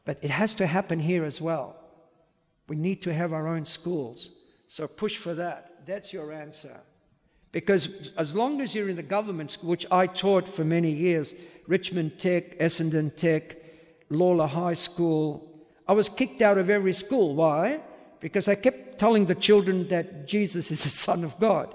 But 0.05 0.19
it 0.21 0.29
has 0.29 0.55
to 0.55 0.67
happen 0.67 0.99
here 0.99 1.25
as 1.25 1.41
well. 1.41 1.75
We 2.69 2.75
need 2.75 3.01
to 3.01 3.13
have 3.13 3.33
our 3.33 3.47
own 3.47 3.65
schools. 3.65 4.31
So 4.67 4.87
push 4.87 5.17
for 5.17 5.33
that. 5.35 5.85
That's 5.85 6.13
your 6.13 6.31
answer. 6.31 6.79
Because 7.51 8.13
as 8.17 8.35
long 8.35 8.61
as 8.61 8.75
you're 8.75 8.89
in 8.89 8.95
the 8.95 9.03
government 9.03 9.51
school, 9.51 9.69
which 9.69 9.85
I 9.91 10.07
taught 10.07 10.47
for 10.47 10.63
many 10.63 10.91
years, 10.91 11.33
Richmond 11.67 12.19
Tech, 12.19 12.57
Essendon 12.59 13.15
Tech, 13.15 13.57
Lalor 14.09 14.47
High 14.47 14.73
School, 14.73 15.46
I 15.87 15.93
was 15.93 16.09
kicked 16.09 16.41
out 16.41 16.57
of 16.57 16.69
every 16.69 16.93
school. 16.93 17.35
Why? 17.35 17.79
Because 18.19 18.47
I 18.47 18.55
kept 18.55 18.99
telling 18.99 19.25
the 19.25 19.35
children 19.35 19.87
that 19.89 20.27
Jesus 20.27 20.71
is 20.71 20.83
the 20.83 20.89
Son 20.89 21.23
of 21.23 21.39
God. 21.39 21.73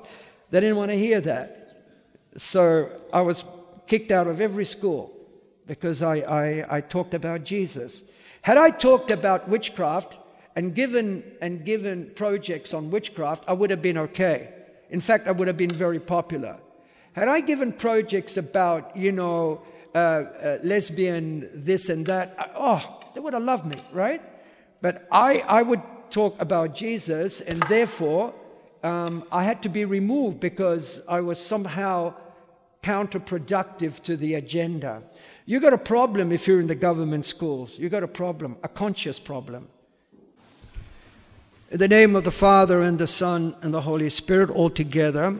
They 0.51 0.61
didn't 0.61 0.77
want 0.77 0.91
to 0.91 0.99
hear 0.99 1.21
that. 1.23 1.87
So 2.37 2.89
I 3.13 3.21
was 3.21 3.45
kicked 3.87 4.11
out 4.11 4.27
of 4.27 4.41
every 4.41 4.65
school 4.65 5.13
because 5.67 6.03
I, 6.03 6.17
I, 6.17 6.77
I 6.77 6.81
talked 6.81 7.15
about 7.15 7.45
Jesus. 7.45 8.05
Had 8.43 8.59
I 8.59 8.71
talked 8.71 9.11
about 9.11 9.49
witchcraft 9.49 10.19
and 10.57 10.75
given, 10.75 11.23
and 11.41 11.65
given 11.65 12.11
projects 12.15 12.75
on 12.75 12.91
witchcraft, 12.91 13.45
I 13.49 13.53
would 13.53 13.71
have 13.71 13.83
been 13.83 13.99
okay. 13.99 14.49
In 14.91 15.01
fact, 15.01 15.27
I 15.29 15.33
would 15.33 15.47
have 15.47 15.57
been 15.57 15.71
very 15.71 16.01
popular. 16.01 16.59
Had 17.13 17.29
I 17.29 17.41
given 17.41 17.73
projects 17.73 18.37
about, 18.37 18.97
you 18.97 19.13
know, 19.13 19.63
uh, 19.95 19.99
uh, 19.99 20.59
lesbian 20.63 21.49
this 21.53 21.89
and 21.89 22.07
that, 22.07 22.35
oh, 22.57 23.01
they 23.15 23.21
would 23.21 23.35
have 23.35 23.43
loved 23.43 23.67
me, 23.67 23.77
right? 23.93 24.23
But 24.81 25.07
I, 25.11 25.45
I 25.47 25.63
would 25.63 25.83
talk 26.11 26.41
about 26.41 26.75
Jesus, 26.75 27.41
and 27.41 27.63
therefore 27.65 28.35
um, 28.83 29.25
I 29.33 29.45
had 29.45 29.63
to 29.63 29.69
be 29.69 29.85
removed 29.85 30.41
because 30.41 31.03
I 31.09 31.21
was 31.21 31.39
somehow 31.39 32.15
counterproductive 32.83 34.01
to 34.03 34.17
the 34.17 34.35
agenda. 34.35 35.03
You 35.47 35.61
got 35.61 35.73
a 35.73 35.79
problem 35.79 36.33
if 36.33 36.47
you're 36.47 36.61
in 36.61 36.67
the 36.67 36.75
government 36.75 37.25
schools. 37.25 37.79
You 37.79 37.89
got 37.89 38.03
a 38.03 38.09
problem, 38.09 38.57
a 38.63 38.69
conscious 38.69 39.19
problem. 39.19 39.69
In 41.71 41.79
the 41.79 41.89
name 41.89 42.17
of 42.17 42.25
the 42.25 42.31
Father 42.31 42.83
and 42.83 42.99
the 42.99 43.07
Son 43.07 43.57
and 43.63 43.73
the 43.73 43.81
Holy 43.81 44.11
Spirit, 44.11 44.51
all 44.51 44.69
together, 44.69 45.39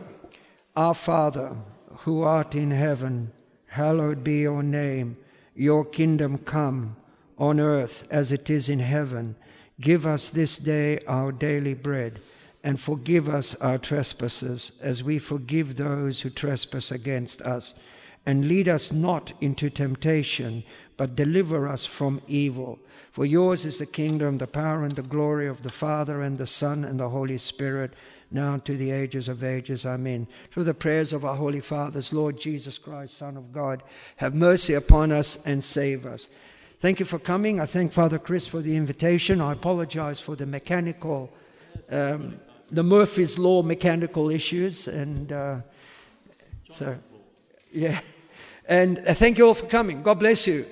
our 0.75 0.95
Father, 0.95 1.55
who 1.97 2.23
art 2.23 2.55
in 2.55 2.71
heaven, 2.71 3.31
hallowed 3.67 4.23
be 4.23 4.39
your 4.39 4.63
name. 4.63 5.17
Your 5.55 5.85
kingdom 5.85 6.39
come 6.39 6.95
on 7.43 7.59
earth 7.59 8.07
as 8.09 8.31
it 8.31 8.49
is 8.49 8.69
in 8.69 8.79
heaven. 8.79 9.35
Give 9.81 10.05
us 10.05 10.29
this 10.29 10.57
day 10.57 10.99
our 11.07 11.29
daily 11.29 11.73
bread, 11.73 12.21
and 12.63 12.79
forgive 12.79 13.27
us 13.27 13.53
our 13.55 13.77
trespasses, 13.77 14.79
as 14.81 15.03
we 15.03 15.19
forgive 15.19 15.75
those 15.75 16.21
who 16.21 16.29
trespass 16.29 16.89
against 16.89 17.41
us. 17.41 17.75
And 18.25 18.47
lead 18.47 18.69
us 18.69 18.93
not 18.93 19.33
into 19.41 19.69
temptation, 19.69 20.63
but 20.95 21.17
deliver 21.17 21.67
us 21.67 21.85
from 21.85 22.21
evil. 22.29 22.79
For 23.11 23.25
yours 23.25 23.65
is 23.65 23.77
the 23.77 23.87
kingdom, 23.87 24.37
the 24.37 24.47
power, 24.47 24.85
and 24.85 24.95
the 24.95 25.01
glory 25.01 25.49
of 25.49 25.63
the 25.63 25.69
Father, 25.69 26.21
and 26.21 26.37
the 26.37 26.47
Son, 26.47 26.85
and 26.85 26.97
the 26.97 27.09
Holy 27.09 27.37
Spirit, 27.37 27.93
now 28.31 28.55
to 28.59 28.77
the 28.77 28.91
ages 28.91 29.27
of 29.27 29.43
ages. 29.43 29.85
Amen. 29.85 30.27
Through 30.51 30.63
the 30.63 30.73
prayers 30.73 31.11
of 31.11 31.25
our 31.25 31.35
Holy 31.35 31.59
Fathers, 31.59 32.13
Lord 32.13 32.39
Jesus 32.39 32.77
Christ, 32.77 33.17
Son 33.17 33.35
of 33.35 33.51
God, 33.51 33.83
have 34.15 34.33
mercy 34.33 34.75
upon 34.75 35.11
us 35.11 35.45
and 35.45 35.61
save 35.61 36.05
us. 36.05 36.29
Thank 36.83 36.99
you 36.99 37.05
for 37.05 37.17
coming. 37.17 37.61
I 37.61 37.65
thank 37.65 37.93
Father 37.93 38.19
Chris 38.19 38.45
for 38.45 38.59
the 38.59 38.75
invitation. 38.75 39.39
I 39.39 39.53
apologize 39.53 40.19
for 40.19 40.35
the 40.35 40.45
mechanical, 40.45 41.31
um, 41.89 42.37
the 42.71 42.83
Murphy's 42.83 43.39
Law 43.39 43.63
mechanical 43.63 44.29
issues. 44.29 44.89
And 44.89 45.31
uh, 45.31 45.59
so, 46.69 46.97
yeah. 47.71 48.01
And 48.67 48.97
uh, 49.07 49.13
thank 49.13 49.37
you 49.37 49.47
all 49.47 49.53
for 49.53 49.65
coming. 49.67 50.03
God 50.03 50.19
bless 50.19 50.45
you. 50.45 50.65